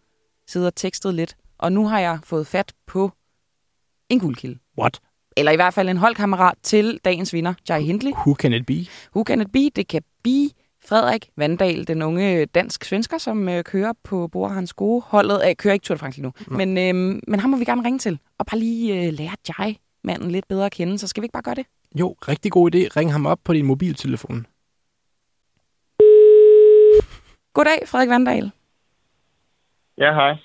siddet 0.47 0.67
og 0.67 0.75
tekstet 0.75 1.13
lidt. 1.13 1.35
Og 1.57 1.71
nu 1.71 1.87
har 1.87 1.99
jeg 1.99 2.19
fået 2.23 2.47
fat 2.47 2.73
på 2.87 3.11
en 4.09 4.19
guldkilde. 4.19 4.59
What? 4.77 5.01
Eller 5.39 5.51
i 5.51 5.55
hvert 5.55 5.73
fald 5.73 5.89
en 5.89 5.97
holdkammerat 5.97 6.53
til 6.63 6.99
dagens 7.05 7.33
vinder, 7.33 7.53
Jai 7.69 7.83
Hindley. 7.83 8.11
Who 8.11 8.33
can 8.33 8.53
it 8.53 8.65
be? 8.65 8.73
Who 9.15 9.23
can 9.23 9.41
it 9.41 9.51
be? 9.51 9.69
Det 9.75 9.87
kan 9.87 10.01
be 10.23 10.49
Frederik 10.85 11.29
Vandal, 11.37 11.87
den 11.87 12.01
unge 12.01 12.45
dansk-svensker, 12.45 13.17
som 13.17 13.49
øh, 13.49 13.63
kører 13.63 13.93
på 14.03 14.27
Bor 14.27 14.47
Hans 14.47 14.73
Gode 14.73 15.01
holdet. 15.05 15.41
Øh, 15.47 15.55
kører 15.55 15.73
ikke 15.73 15.83
Tour 15.83 15.95
de 15.95 15.99
France 15.99 16.17
lige 16.17 16.23
nu, 16.25 16.33
men, 16.57 16.77
øh, 16.77 17.21
men 17.27 17.39
ham 17.39 17.49
må 17.49 17.57
vi 17.57 17.65
gerne 17.65 17.85
ringe 17.85 17.99
til. 17.99 18.19
Og 18.39 18.45
bare 18.45 18.59
lige 18.59 19.07
øh, 19.07 19.13
lære 19.13 19.35
Jai 19.49 19.77
manden 20.03 20.31
lidt 20.31 20.47
bedre 20.47 20.65
at 20.65 20.71
kende. 20.71 20.97
Så 20.97 21.07
skal 21.07 21.21
vi 21.21 21.25
ikke 21.25 21.33
bare 21.33 21.43
gøre 21.43 21.55
det? 21.55 21.65
Jo, 21.99 22.15
rigtig 22.27 22.51
god 22.51 22.75
idé. 22.75 22.77
Ring 22.77 23.11
ham 23.11 23.25
op 23.25 23.39
på 23.43 23.53
din 23.53 23.65
mobiltelefon. 23.65 24.45
Goddag, 27.53 27.87
Frederik 27.87 28.09
Vandal. 28.09 28.51
Ja, 29.97 30.13
hej. 30.13 30.35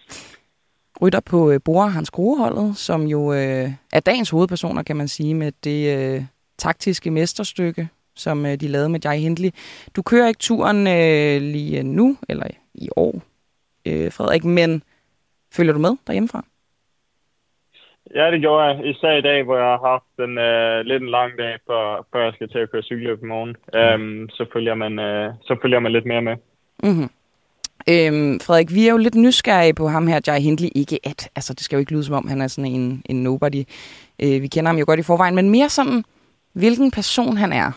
Rytter 1.04 1.20
på 1.30 1.50
øh, 1.50 1.60
Bor 1.64 1.86
Hans 1.86 2.10
Gode-holdet, 2.10 2.76
som 2.76 3.02
jo 3.02 3.32
øh, 3.32 3.68
er 3.92 4.00
dagens 4.06 4.30
hovedpersoner, 4.30 4.82
kan 4.82 4.96
man 4.96 5.08
sige, 5.08 5.34
med 5.34 5.52
det 5.64 5.80
øh, 5.96 6.22
taktiske 6.58 7.10
mesterstykke, 7.10 7.88
som 8.14 8.46
øh, 8.46 8.52
de 8.52 8.68
lavede 8.68 8.88
med 8.88 9.00
Jai 9.04 9.18
Hindley. 9.18 9.50
Du 9.96 10.02
kører 10.02 10.28
ikke 10.28 10.38
turen 10.38 10.86
øh, 10.86 11.52
lige 11.54 11.82
nu, 11.82 12.16
eller 12.28 12.46
i 12.74 12.88
år, 12.96 13.14
øh, 13.86 14.12
Frederik, 14.12 14.44
men 14.44 14.82
følger 15.56 15.72
du 15.72 15.78
med 15.78 15.96
derhjemmefra? 16.06 16.44
Ja, 18.14 18.30
det 18.30 18.40
gjorde 18.40 18.64
jeg. 18.64 18.86
Især 18.86 19.12
i 19.16 19.20
dag, 19.20 19.42
hvor 19.42 19.56
jeg 19.56 19.66
har 19.66 19.88
haft 19.92 20.28
en 20.28 20.38
øh, 20.38 20.84
lidt 20.84 21.02
en 21.02 21.10
lang 21.10 21.38
dag, 21.38 21.58
før, 21.66 22.06
før 22.12 22.24
jeg 22.24 22.32
skal 22.34 22.48
til 22.48 22.58
at 22.58 22.70
køre 22.70 22.82
cykelløb 22.82 23.22
i 23.22 23.26
morgen. 23.26 23.56
Um, 23.80 24.28
så, 24.28 24.46
følger 24.52 24.74
man, 24.74 24.98
øh, 24.98 25.32
så 25.42 25.56
følger 25.62 25.80
man 25.80 25.92
lidt 25.92 26.06
mere 26.06 26.22
med. 26.22 26.36
Mm-hmm. 26.82 27.10
Øhm, 27.88 28.40
Frederik, 28.40 28.74
vi 28.74 28.86
er 28.86 28.90
jo 28.90 28.96
lidt 28.96 29.14
nysgerrige 29.14 29.74
på 29.74 29.88
ham 29.88 30.06
her, 30.06 30.20
Jai 30.26 30.40
Hindley. 30.40 30.68
Ikke 30.74 30.98
at, 31.04 31.30
altså 31.36 31.54
det 31.54 31.64
skal 31.64 31.76
jo 31.76 31.80
ikke 31.80 31.92
lyde 31.92 32.04
som 32.04 32.14
om, 32.14 32.28
han 32.28 32.40
er 32.40 32.46
sådan 32.46 32.70
en, 32.70 33.02
en 33.08 33.22
nobody. 33.22 33.64
Øh, 34.22 34.42
vi 34.42 34.46
kender 34.46 34.68
ham 34.68 34.78
jo 34.78 34.84
godt 34.86 35.00
i 35.00 35.02
forvejen, 35.02 35.34
men 35.34 35.50
mere 35.50 35.68
sådan, 35.68 36.04
hvilken 36.52 36.90
person 36.90 37.36
han 37.36 37.52
er. 37.52 37.70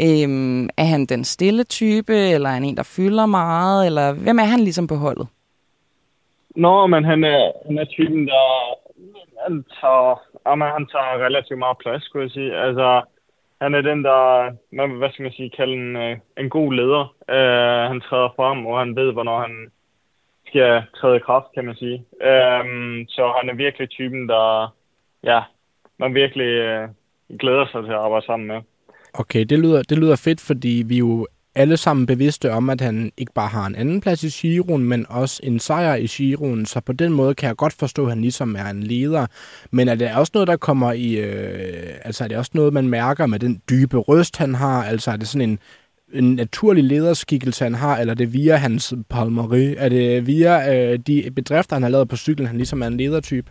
Øhm, 0.00 0.68
er 0.76 0.84
han 0.84 1.06
den 1.06 1.24
stille 1.24 1.64
type, 1.64 2.16
eller 2.16 2.48
er 2.48 2.54
han 2.54 2.64
en, 2.64 2.76
der 2.76 2.82
fylder 2.96 3.26
meget, 3.26 3.86
eller 3.86 4.12
hvem 4.12 4.38
er 4.38 4.44
han 4.44 4.60
ligesom 4.60 4.86
på 4.86 4.94
holdet? 4.94 5.26
Nå, 6.56 6.86
men 6.86 7.04
han 7.04 7.24
er, 7.24 7.52
han 7.66 7.78
er 7.78 7.84
typen, 7.84 8.26
der 8.26 8.44
han 9.44 9.64
tager, 9.80 10.20
jamen, 10.46 10.68
han 10.76 10.86
tager 10.86 11.24
relativt 11.26 11.58
meget 11.58 11.78
plads, 11.78 12.04
skulle 12.04 12.24
jeg 12.24 12.30
sige. 12.30 12.52
Altså, 12.66 13.02
han 13.60 13.74
er 13.74 13.80
den, 13.80 14.04
der, 14.04 14.50
hvad 14.98 15.10
skal 15.12 15.22
man 15.22 15.32
sige, 15.32 15.50
kalde 15.50 15.72
en, 15.72 15.96
øh, 15.96 16.16
en 16.38 16.50
god 16.50 16.72
leder. 16.72 17.04
Uh, 17.28 17.90
han 17.90 18.00
træder 18.00 18.30
frem, 18.36 18.66
og 18.66 18.78
han 18.78 18.96
ved, 18.96 19.12
hvornår 19.12 19.40
han 19.40 19.70
skal 20.46 20.82
træde 21.00 21.16
i 21.16 21.26
kraft, 21.26 21.46
kan 21.54 21.64
man 21.64 21.74
sige. 21.74 21.98
Um, 22.30 23.04
så 23.08 23.32
han 23.38 23.48
er 23.48 23.54
virkelig 23.54 23.88
typen, 23.90 24.28
der, 24.28 24.74
ja, 25.24 25.40
man 25.98 26.14
virkelig 26.14 26.50
uh, 26.68 26.88
glæder 27.38 27.66
sig 27.66 27.82
til 27.82 27.92
at 27.92 27.98
arbejde 27.98 28.26
sammen 28.26 28.46
med. 28.46 28.60
Okay, 29.14 29.44
det 29.44 29.58
lyder, 29.58 29.82
det 29.82 29.98
lyder 29.98 30.16
fedt, 30.24 30.40
fordi 30.40 30.84
vi 30.86 30.98
jo 30.98 31.26
alle 31.58 31.76
sammen 31.76 32.06
bevidste 32.06 32.52
om, 32.52 32.70
at 32.70 32.80
han 32.80 33.12
ikke 33.16 33.32
bare 33.32 33.48
har 33.48 33.66
en 33.66 33.74
anden 33.74 34.00
plads 34.00 34.24
i 34.24 34.28
Giroen, 34.28 34.84
men 34.84 35.06
også 35.08 35.40
en 35.42 35.60
sejr 35.60 35.94
i 35.94 36.06
Giroen. 36.06 36.66
Så 36.66 36.80
på 36.80 36.92
den 36.92 37.12
måde 37.12 37.34
kan 37.34 37.46
jeg 37.46 37.56
godt 37.56 37.72
forstå, 37.72 38.04
at 38.04 38.10
han 38.10 38.20
ligesom 38.20 38.56
er 38.56 38.64
en 38.70 38.82
leder. 38.82 39.26
Men 39.70 39.88
er 39.88 39.94
det 39.94 40.14
også 40.14 40.30
noget, 40.34 40.48
der 40.48 40.56
kommer 40.56 40.92
i... 40.92 41.14
Øh, 41.14 41.94
altså 42.04 42.24
er 42.24 42.28
det 42.28 42.36
også 42.36 42.50
noget, 42.54 42.72
man 42.72 42.88
mærker 42.88 43.26
med 43.26 43.38
den 43.38 43.62
dybe 43.70 43.96
røst, 43.96 44.36
han 44.36 44.54
har? 44.54 44.84
Altså 44.84 45.10
er 45.10 45.16
det 45.16 45.28
sådan 45.28 45.50
en, 45.50 45.58
en 46.12 46.34
naturlig 46.34 46.84
lederskikkelse, 46.84 47.64
han 47.64 47.74
har, 47.74 47.98
eller 47.98 48.10
er 48.14 48.16
det 48.16 48.32
via 48.32 48.56
hans 48.56 48.94
palmeri? 49.10 49.74
Er 49.76 49.88
det 49.88 50.26
via 50.26 50.76
øh, 50.76 50.98
de 51.06 51.30
bedrifter, 51.36 51.76
han 51.76 51.82
har 51.82 51.90
lavet 51.90 52.08
på 52.08 52.16
cyklen, 52.16 52.46
han 52.46 52.56
ligesom 52.56 52.82
er 52.82 52.86
en 52.86 52.96
ledertype? 52.96 53.50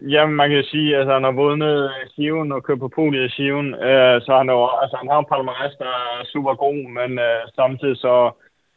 Ja, 0.00 0.26
man 0.26 0.50
kan 0.50 0.64
sige, 0.64 0.94
at 0.94 1.00
altså, 1.00 1.12
han 1.12 1.24
har 1.24 1.32
vundet 1.32 1.90
Sion 2.14 2.52
og 2.52 2.62
kørt 2.62 2.78
på 2.78 2.88
podiet 2.88 3.24
i 3.24 3.34
Sion, 3.34 3.74
øh, 3.74 4.22
så 4.22 4.36
han, 4.36 4.48
er, 4.48 4.80
altså, 4.82 4.96
han 4.96 5.08
har 5.08 5.18
en 5.18 5.30
palmarès, 5.32 5.78
der 5.78 5.84
er 5.84 6.24
super 6.24 6.54
god, 6.54 6.90
men 6.98 7.18
øh, 7.18 7.42
samtidig 7.54 7.96
så 7.96 8.30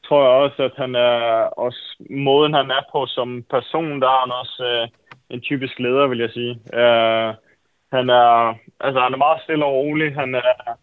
tror 0.06 0.22
jeg 0.24 0.32
også, 0.44 0.64
at 0.64 0.72
han 0.78 0.96
er 0.96 1.20
også 1.66 1.82
måden, 2.10 2.54
han 2.54 2.72
er 2.72 2.84
på 2.92 3.06
som 3.06 3.44
person, 3.50 4.02
der 4.02 4.08
er 4.08 4.20
han 4.20 4.32
også 4.42 4.64
øh, 4.66 4.88
en 5.30 5.42
typisk 5.42 5.80
leder, 5.80 6.08
vil 6.08 6.20
jeg 6.20 6.30
sige. 6.30 6.54
Øh, 6.74 7.34
han 7.92 8.10
er, 8.10 8.56
altså, 8.80 9.00
han 9.02 9.14
er 9.14 9.18
meget 9.26 9.42
stille 9.42 9.66
og 9.66 9.74
rolig. 9.74 10.16
Han, 10.16 10.36
er, 10.36 10.78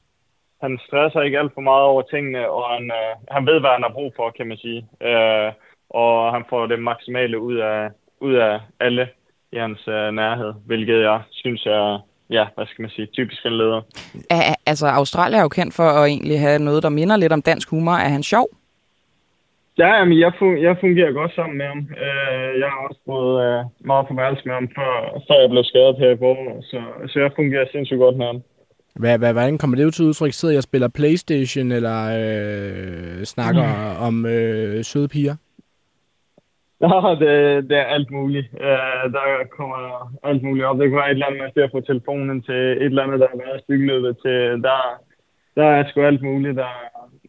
han 0.63 0.79
stresser 0.87 1.21
ikke 1.21 1.39
alt 1.39 1.55
for 1.55 1.61
meget 1.61 1.85
over 1.85 2.03
tingene, 2.03 2.51
og 2.51 2.65
han, 2.75 2.85
øh, 2.91 3.15
han 3.31 3.47
ved, 3.47 3.61
hvad 3.61 3.71
han 3.71 3.83
har 3.83 3.93
brug 3.93 4.13
for, 4.17 4.31
kan 4.31 4.47
man 4.49 4.59
sige. 4.59 4.89
Øh, 5.03 5.53
og 5.91 6.33
han 6.33 6.45
får 6.51 6.67
det 6.67 6.79
maksimale 6.79 7.41
ud 7.41 7.57
af, 7.57 7.91
ud 8.21 8.35
af 8.35 8.61
alle 8.81 9.09
i 9.53 9.57
hans 9.59 9.89
øh, 9.89 10.11
nærhed, 10.13 10.53
hvilket 10.67 11.01
jeg 11.03 11.21
synes 11.31 11.67
er, 11.67 12.07
ja, 12.31 12.45
hvad 12.55 12.67
skal 12.67 12.83
man 12.83 12.91
sige, 12.91 13.07
typisk 13.07 13.47
en 13.47 13.53
leder. 13.53 13.81
Er, 14.31 14.55
altså, 14.67 14.87
Australien 14.87 15.39
er 15.39 15.43
jo 15.43 15.49
kendt 15.49 15.75
for 15.75 15.83
at 15.83 16.07
egentlig 16.07 16.41
have 16.41 16.59
noget, 16.59 16.83
der 16.83 16.89
minder 16.89 17.17
lidt 17.17 17.33
om 17.33 17.43
dansk 17.43 17.71
humor. 17.71 17.93
Er 17.93 18.09
han 18.09 18.23
sjov? 18.23 18.49
Ja, 19.79 20.05
men 20.05 20.19
jeg, 20.19 20.33
fun- 20.41 20.63
jeg 20.63 20.77
fungerer 20.81 21.13
godt 21.13 21.35
sammen 21.35 21.59
med 21.59 21.67
ham. 21.67 21.79
Uh, 21.79 22.51
jeg 22.61 22.69
har 22.73 22.81
også 22.89 23.01
fået 23.07 23.35
uh, 23.45 23.87
meget 23.87 24.07
på 24.09 24.15
værelse 24.15 24.43
med 24.47 24.55
ham, 24.55 24.69
før, 24.77 24.93
før 25.29 25.41
jeg 25.41 25.51
blev 25.51 25.65
skadet 25.65 25.97
her 25.99 26.11
i 26.11 26.19
foråret, 26.19 26.65
så, 26.65 26.81
så 27.09 27.21
jeg 27.21 27.31
fungerer 27.37 27.67
sindssygt 27.73 27.99
godt 27.99 28.17
med 28.17 28.27
ham. 28.27 28.43
Hvad, 28.95 29.19
hvad, 29.19 29.33
hvordan 29.33 29.59
kommer 29.59 29.77
det 29.77 29.85
ud 29.85 29.91
til 29.91 30.05
udtryk? 30.05 30.33
Sidder 30.33 30.55
jeg 30.55 30.59
og 30.59 30.63
spiller 30.63 30.89
Playstation, 30.89 31.73
eller 31.73 31.99
øh, 32.19 33.25
snakker 33.25 33.67
mm. 33.67 34.07
om 34.07 34.27
øh, 34.27 34.85
søde 34.85 35.09
piger? 35.09 35.37
Ja, 36.81 37.17
det, 37.21 37.35
det 37.69 37.77
er 37.79 37.93
alt 37.97 38.11
muligt. 38.11 38.49
Uh, 38.53 39.05
der 39.17 39.27
kommer 39.57 40.13
alt 40.23 40.43
muligt 40.43 40.67
op. 40.67 40.79
Det 40.79 40.89
kan 40.89 40.99
være 40.99 41.11
et 41.11 41.11
eller 41.11 41.27
andet, 41.27 41.41
man 41.43 41.53
ser 41.55 41.69
på 41.69 41.81
telefonen 41.81 42.43
til 42.43 42.55
et 42.55 42.83
eller 42.83 43.03
andet, 43.03 43.21
der 43.21 43.29
har 43.33 43.39
været 43.47 43.65
cykelløbet 43.65 44.17
til. 44.25 44.63
Der, 44.67 44.79
der 45.57 45.65
er 45.65 45.85
sgu 45.89 46.03
alt 46.03 46.23
muligt, 46.23 46.57
der 46.57 46.73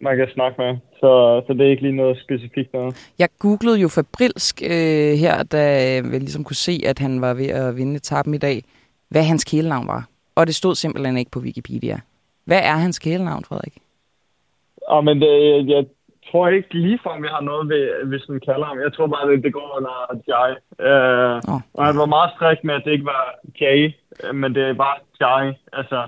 man 0.01 0.17
kan 0.17 0.27
snakke 0.33 0.61
med. 0.61 0.77
Så, 0.99 1.41
så 1.47 1.53
det 1.53 1.61
er 1.65 1.69
ikke 1.69 1.81
lige 1.81 1.95
noget 1.95 2.21
specifikt 2.23 2.73
noget. 2.73 3.11
Jeg 3.19 3.29
googlede 3.39 3.79
jo 3.79 3.87
fabrilsk 3.87 4.61
øh, 4.63 5.13
her, 5.23 5.43
da 5.43 5.63
vi 5.99 6.17
ligesom 6.19 6.43
kunne 6.43 6.55
se, 6.67 6.81
at 6.85 6.99
han 6.99 7.21
var 7.21 7.33
ved 7.33 7.49
at 7.49 7.77
vinde 7.77 7.95
etappen 7.95 8.33
i 8.33 8.37
dag, 8.37 8.63
hvad 9.09 9.23
hans 9.23 9.43
kælenavn 9.43 9.87
var. 9.87 10.07
Og 10.35 10.47
det 10.47 10.55
stod 10.55 10.75
simpelthen 10.75 11.17
ikke 11.17 11.31
på 11.31 11.39
Wikipedia. 11.39 11.99
Hvad 12.45 12.59
er 12.59 12.77
hans 12.85 12.99
kælenavn, 12.99 13.43
Frederik? 13.43 13.73
Ja, 14.91 15.01
men 15.01 15.21
det, 15.21 15.67
jeg 15.69 15.85
tror 16.31 16.47
ikke 16.47 16.73
lige 16.73 16.99
for, 17.03 17.21
vi 17.21 17.27
har 17.27 17.41
noget, 17.41 17.69
ved, 17.69 18.05
hvis 18.05 18.29
man 18.29 18.39
kalder 18.39 18.65
ham. 18.65 18.79
Jeg 18.79 18.93
tror 18.93 19.07
bare, 19.07 19.31
det, 19.31 19.43
det 19.43 19.53
går 19.53 19.77
under 19.77 19.95
Jai. 20.29 20.51
Uh, 20.89 21.53
oh. 21.53 21.61
Og 21.73 21.85
han 21.85 21.97
var 21.97 22.05
meget 22.05 22.31
strik 22.35 22.63
med, 22.63 22.75
at 22.75 22.81
det 22.85 22.91
ikke 22.91 23.05
var 23.05 23.25
Jai, 23.61 23.95
men 24.33 24.55
det 24.55 24.63
er 24.63 24.73
bare 24.73 24.97
Jai. 25.21 25.53
Altså, 25.73 26.07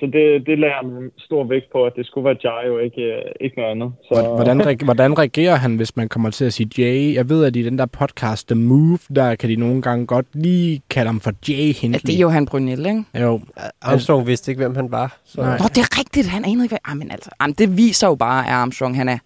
så 0.00 0.10
det, 0.12 0.46
det 0.46 0.58
lader 0.58 0.72
han 0.72 1.10
stor 1.18 1.44
vægt 1.44 1.72
på, 1.72 1.84
at 1.84 1.92
det 1.96 2.06
skulle 2.06 2.24
være 2.24 2.36
Jai 2.44 2.70
og 2.70 2.82
ikke, 2.84 3.22
uh, 3.24 3.30
ikke 3.40 3.56
noget 3.56 3.70
andet. 3.70 3.92
Så... 4.02 4.32
Hvordan, 4.34 4.76
hvordan 4.84 5.18
reagerer 5.18 5.56
han, 5.56 5.76
hvis 5.76 5.96
man 5.96 6.08
kommer 6.08 6.30
til 6.30 6.44
at 6.44 6.52
sige 6.52 6.70
Jay? 6.78 7.14
Jeg 7.14 7.28
ved, 7.28 7.44
at 7.44 7.56
i 7.56 7.62
den 7.62 7.78
der 7.78 7.86
podcast, 7.86 8.48
The 8.48 8.54
Move, 8.54 8.98
der 9.16 9.34
kan 9.34 9.48
de 9.48 9.56
nogle 9.56 9.82
gange 9.82 10.06
godt 10.06 10.26
lige 10.32 10.82
kalde 10.90 11.06
ham 11.06 11.20
for 11.20 11.32
Jay 11.48 11.72
Hindley. 11.80 12.00
Ja, 12.04 12.06
det 12.06 12.16
er 12.16 12.20
jo 12.20 12.28
han 12.28 12.46
Brunel, 12.46 12.86
ikke? 12.86 13.04
Jo. 13.20 13.40
Armstrong 13.82 14.26
vidste 14.26 14.50
ikke, 14.50 14.62
hvem 14.62 14.76
han 14.76 14.90
var. 14.90 15.18
Så. 15.24 15.40
Nå, 15.40 15.46
det 15.46 15.78
er 15.78 15.98
rigtigt. 15.98 16.26
Han 16.26 16.44
anede 16.44 16.64
ikke, 16.64 16.72
hvad... 16.72 16.78
Jamen, 16.88 17.10
altså, 17.10 17.30
jamen, 17.40 17.54
det 17.58 17.76
viser 17.76 18.08
jo 18.08 18.14
bare, 18.14 18.46
at 18.46 18.52
Armstrong, 18.52 18.96
han 18.96 19.08
er 19.08 19.18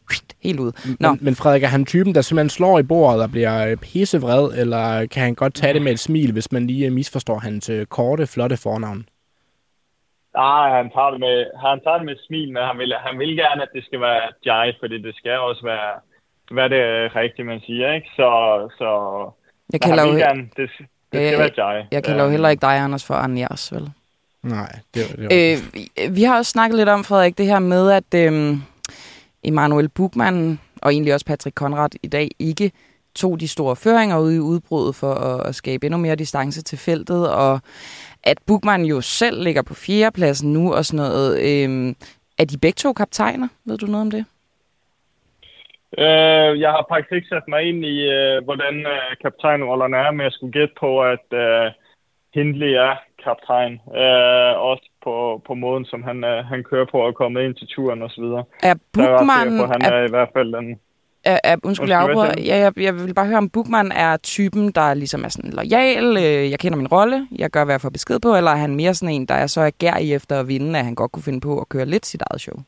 helt 0.43 0.61
ude. 0.61 0.73
Nå. 1.01 1.11
Men, 1.11 1.19
men 1.23 1.35
Frederik, 1.35 1.63
er 1.63 1.67
han 1.67 1.85
typen, 1.85 2.15
der 2.15 2.21
simpelthen 2.21 2.51
slår 2.51 2.79
i 2.79 2.83
bordet 2.83 3.23
og 3.23 3.31
bliver 3.31 3.77
pissevred, 3.77 4.59
eller 4.59 5.07
kan 5.07 5.23
han 5.23 5.35
godt 5.35 5.55
tage 5.55 5.75
det 5.75 5.83
med 5.83 5.93
et 5.93 5.99
smil, 5.99 6.33
hvis 6.33 6.53
man 6.53 6.67
lige 6.67 6.91
misforstår 6.91 7.39
hans 7.39 7.71
korte, 7.89 8.27
flotte 8.27 8.57
fornavn? 8.57 9.05
Nej, 10.37 10.67
han 10.77 10.91
tager 10.95 11.11
det 11.11 11.21
med, 11.21 11.37
han 11.67 11.81
tager 11.85 11.99
det 11.99 12.07
med 12.07 12.17
smil, 12.27 12.53
men 12.53 12.63
han 12.63 12.79
vil, 12.79 12.95
han 13.07 13.19
vil 13.19 13.37
gerne, 13.37 13.63
at 13.63 13.69
det 13.75 13.85
skal 13.85 14.01
være 14.01 14.23
Jai, 14.47 14.73
fordi 14.81 15.03
det 15.03 15.15
skal 15.17 15.39
også 15.39 15.63
være, 15.65 15.93
være 16.59 16.69
det 16.69 17.17
rigtige, 17.17 17.47
man 17.47 17.61
siger, 17.61 17.93
ikke? 17.93 18.09
Så, 18.17 18.29
så 18.79 18.91
jeg 19.73 19.81
kalder 19.81 20.05
han 20.05 20.13
vil 20.13 20.21
jo, 20.21 20.27
gerne, 20.27 20.43
det, 20.57 20.57
det 20.57 20.71
skal 21.11 21.21
jeg, 21.21 21.39
være 21.39 21.67
Jai. 21.67 21.85
Jeg 21.93 22.05
kalder 22.05 22.25
jo 22.25 22.31
heller 22.31 22.49
ikke 22.49 22.61
dig, 22.61 22.77
Anders, 22.79 23.07
for 23.07 23.15
Anjas, 23.15 23.73
vel? 23.73 23.91
Nej, 24.43 24.73
det 24.95 25.03
var, 25.09 25.17
det 25.17 25.25
var. 25.25 26.07
Øh, 26.07 26.17
vi 26.17 26.23
har 26.23 26.37
også 26.37 26.51
snakket 26.51 26.77
lidt 26.77 26.89
om, 26.89 27.05
Frederik, 27.05 27.39
det 27.39 27.47
her 27.47 27.59
med, 27.59 27.91
at 27.91 28.15
øhm, 28.15 28.63
Emanuel 29.45 29.89
Bukman 29.89 30.61
og 30.83 30.93
egentlig 30.93 31.15
også 31.15 31.27
Patrick 31.27 31.55
Konrad 31.55 31.91
i 32.03 32.09
dag 32.09 32.29
ikke 32.39 32.73
tog 33.17 33.41
de 33.41 33.49
store 33.49 33.77
føringer 33.77 34.19
ude 34.19 34.37
i 34.37 34.47
udbruddet 34.51 34.95
for 34.95 35.13
at, 35.29 35.49
at 35.49 35.55
skabe 35.55 35.87
endnu 35.87 35.99
mere 35.99 36.17
distance 36.17 36.63
til 36.63 36.79
feltet, 36.79 37.23
og 37.33 37.61
at 38.25 38.39
Bukman 38.47 38.83
jo 38.85 39.01
selv 39.01 39.43
ligger 39.43 39.63
på 39.63 39.75
fjerdepladsen 39.75 40.53
nu 40.53 40.75
og 40.75 40.85
sådan 40.85 41.05
noget. 41.05 41.31
Øhm, 41.49 41.97
er 42.39 42.45
de 42.45 42.59
begge 42.59 42.77
to 42.77 42.93
kaptajner? 42.93 43.49
Ved 43.65 43.79
du 43.79 43.87
noget 43.87 44.07
om 44.07 44.11
det? 44.11 44.25
Øh, 45.99 46.61
jeg 46.61 46.71
har 46.71 46.85
faktisk 46.89 47.13
ikke 47.13 47.29
sat 47.29 47.49
mig 47.49 47.63
ind 47.63 47.85
i, 47.85 47.97
øh, 48.17 48.45
hvordan 48.45 48.75
øh, 48.95 49.17
kaptajnrollerne 49.23 49.97
er, 49.97 50.11
men 50.11 50.25
jeg 50.25 50.33
skulle 50.33 50.53
gætte 50.53 50.75
på, 50.81 51.03
at 51.03 51.27
øh, 51.33 51.67
Hindley 52.35 52.73
er 52.87 52.95
kaptajn. 53.25 53.73
Øh, 54.03 54.53
også 54.71 54.87
på, 55.05 55.43
på 55.47 55.55
måden, 55.55 55.85
som 55.85 56.03
han, 56.03 56.25
øh, 56.25 56.45
han 56.45 56.65
kører 56.71 56.87
på 56.93 56.99
og 57.07 57.15
kommer 57.15 57.41
ind 57.41 57.55
til 57.55 57.69
turen 57.69 58.03
osv. 58.03 58.25
Er 58.69 58.75
Der 58.95 59.09
er 59.09 59.61
på, 59.61 59.67
han 59.73 59.83
Er, 59.83 59.93
er 59.93 60.05
i 60.07 60.11
hvert 60.11 60.29
fald 60.37 60.53
den... 60.53 60.81
er, 61.33 61.39
er, 61.45 61.57
undskyld, 61.65 61.89
jeg 61.89 61.99
Undskyld, 61.99 62.17
hvad 62.17 62.25
afbryder. 62.25 62.43
Ja, 62.51 62.57
jeg, 62.65 62.73
jeg 62.87 62.95
vil 62.95 63.15
bare 63.15 63.27
høre, 63.27 63.39
om 63.39 63.51
Bookman 63.51 63.93
er 63.93 64.17
typen, 64.17 64.65
der 64.79 64.95
ligesom 64.95 65.25
er 65.25 65.29
sådan 65.29 65.51
lojal, 65.51 66.17
øh, 66.17 66.51
jeg 66.53 66.59
kender 66.59 66.79
min 66.79 66.93
rolle, 66.97 67.29
jeg 67.39 67.51
gør, 67.51 67.65
hvad 67.65 67.75
jeg 67.75 67.81
får 67.81 67.91
besked 67.91 68.19
på, 68.21 68.37
eller 68.37 68.51
er 68.51 68.57
han 68.67 68.77
mere 68.77 68.95
sådan 68.95 69.15
en, 69.15 69.27
der 69.27 69.35
er 69.35 69.47
så 69.47 69.61
agerig 69.61 70.15
efter 70.15 70.41
at 70.41 70.49
vinde, 70.49 70.79
at 70.79 70.85
han 70.85 70.95
godt 70.95 71.13
kunne 71.13 71.29
finde 71.29 71.41
på 71.41 71.61
at 71.61 71.69
køre 71.69 71.87
lidt 71.87 72.07
sit 72.07 72.23
eget 72.31 72.41
show? 72.41 72.59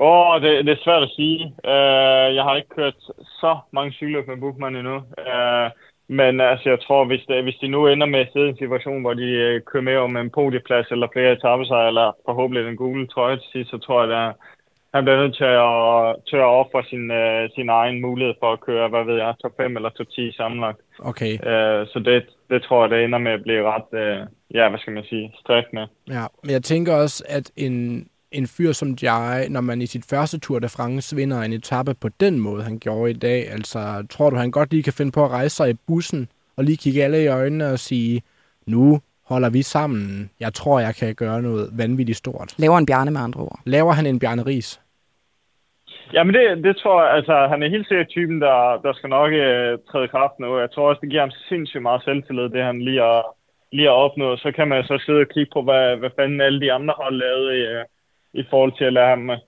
Åh, 0.00 0.30
oh, 0.30 0.42
det, 0.42 0.66
det 0.66 0.72
er 0.72 0.84
svært 0.84 1.02
at 1.02 1.14
sige. 1.16 1.40
Uh, 1.64 2.28
jeg 2.36 2.42
har 2.44 2.56
ikke 2.56 2.76
kørt 2.76 2.98
så 3.40 3.58
mange 3.72 3.92
cykler 3.92 4.22
med 4.26 4.36
Bookman 4.36 4.76
endnu. 4.76 4.96
Uh, 4.96 5.68
men 6.08 6.40
altså, 6.40 6.68
jeg 6.68 6.80
tror, 6.80 7.04
hvis, 7.04 7.24
det, 7.28 7.42
hvis 7.42 7.60
de 7.62 7.68
nu 7.68 7.86
ender 7.86 8.06
med 8.06 8.20
at 8.20 8.28
sidde 8.32 8.46
i 8.46 8.50
en 8.50 8.56
situation, 8.56 9.00
hvor 9.00 9.14
de 9.14 9.28
uh, 9.46 9.62
kører 9.70 9.82
med 9.82 9.96
om 9.96 10.16
en 10.16 10.30
podieplads 10.30 10.86
eller 10.90 11.08
flere 11.12 11.32
etappesejre, 11.32 11.88
eller 11.88 12.16
forhåbentlig 12.24 12.64
den 12.64 12.76
gule 12.76 13.06
trøje 13.06 13.36
til 13.36 13.48
sidst, 13.52 13.70
så 13.70 13.78
tror 13.78 14.04
jeg, 14.04 14.28
at 14.28 14.34
han 14.96 15.04
bliver 15.04 15.22
nødt 15.22 15.36
til 15.42 15.50
at, 15.68 15.76
til 16.30 16.38
at 16.44 16.52
ofre 16.60 16.82
sin, 16.90 17.04
uh, 17.20 17.42
sin 17.56 17.68
egen 17.80 17.96
mulighed 18.06 18.34
for 18.40 18.52
at 18.52 18.60
køre, 18.60 18.88
hvad 18.88 19.04
ved 19.04 19.16
jeg, 19.22 19.34
top 19.42 19.54
5 19.56 19.76
eller 19.76 19.90
top 19.90 20.06
10 20.10 20.32
sammenlagt. 20.32 20.80
Okay, 20.98 21.32
Uh, 21.32 21.80
så 21.92 21.98
det, 22.04 22.26
det 22.50 22.62
tror 22.62 22.82
jeg, 22.82 22.90
det 22.90 23.04
ender 23.04 23.18
med 23.18 23.32
at 23.32 23.42
blive 23.42 23.62
ret, 23.72 23.90
uh, 23.92 24.26
ja, 24.56 24.68
hvad 24.68 24.78
skal 24.78 24.92
man 24.92 25.04
sige, 25.04 25.34
strikt 25.40 25.72
med. 25.72 25.86
ja. 26.10 26.24
Men 26.42 26.50
jeg 26.50 26.62
tænker 26.62 26.94
også, 26.94 27.24
at 27.28 27.50
en, 27.56 28.08
en 28.32 28.46
fyr 28.46 28.72
som 28.72 28.96
Jai, 29.02 29.48
når 29.48 29.60
man 29.60 29.82
i 29.82 29.86
sit 29.86 30.04
første 30.10 30.40
Tour 30.40 30.58
de 30.58 30.68
France 30.68 31.16
vinder 31.16 31.40
en 31.42 31.52
etape 31.52 31.94
på 31.94 32.08
den 32.20 32.40
måde, 32.40 32.62
han 32.62 32.78
gjorde 32.78 33.10
i 33.10 33.14
dag, 33.14 33.50
altså 33.50 34.06
tror 34.10 34.30
du, 34.30 34.36
han 34.36 34.50
godt 34.50 34.70
lige 34.70 34.82
kan 34.82 34.92
finde 34.92 35.12
på 35.12 35.24
at 35.24 35.30
rejse 35.30 35.56
sig 35.56 35.70
i 35.70 35.74
bussen 35.86 36.28
og 36.56 36.64
lige 36.64 36.76
kigge 36.76 37.04
alle 37.04 37.24
i 37.24 37.26
øjnene 37.26 37.66
og 37.72 37.78
sige, 37.78 38.22
nu 38.66 39.00
holder 39.26 39.50
vi 39.50 39.62
sammen. 39.62 40.30
Jeg 40.40 40.54
tror, 40.54 40.80
jeg 40.80 40.94
kan 40.94 41.14
gøre 41.14 41.42
noget 41.42 41.70
vanvittigt 41.72 42.18
stort. 42.18 42.54
Laver 42.56 42.78
en 42.78 42.86
bjarne 42.86 43.10
med 43.10 43.20
andre 43.20 43.40
ord. 43.40 43.60
Laver 43.64 43.92
han 43.92 44.06
en 44.06 44.18
Bjarne 44.18 44.46
Ries? 44.46 44.80
Jamen 46.12 46.34
det, 46.34 46.64
det 46.64 46.76
tror 46.76 47.02
jeg, 47.02 47.12
altså 47.14 47.46
han 47.46 47.62
er 47.62 47.68
helt 47.68 47.88
sikkert 47.88 48.08
typen, 48.08 48.40
der, 48.40 48.80
der 48.84 48.92
skal 48.92 49.08
nok 49.08 49.32
øh, 49.32 49.78
træde 49.90 50.08
kraft 50.08 50.38
nu. 50.38 50.58
Jeg 50.58 50.70
tror 50.70 50.88
også, 50.88 51.00
det 51.00 51.10
giver 51.10 51.22
ham 51.22 51.30
sindssygt 51.30 51.82
meget 51.82 52.02
selvtillid, 52.04 52.48
det 52.48 52.62
han 52.62 52.82
lige 52.82 53.00
har, 53.00 53.36
lige 53.72 53.88
har 53.88 53.94
opnået. 53.94 54.40
Så 54.40 54.52
kan 54.52 54.68
man 54.68 54.84
så 54.84 55.02
sidde 55.06 55.20
og 55.20 55.28
kigge 55.28 55.50
på, 55.52 55.62
hvad, 55.62 55.96
hvad 55.96 56.10
fanden 56.16 56.40
alle 56.40 56.60
de 56.60 56.72
andre 56.72 56.94
har 57.02 57.10
lavet 57.10 57.54
i, 57.54 57.60
øh, 57.60 57.84
i 58.32 58.44
forhold 58.50 58.72
til 58.78 58.84
at 58.84 58.92
lade 58.92 59.06
ham 59.06 59.30
øh, 59.30 59.38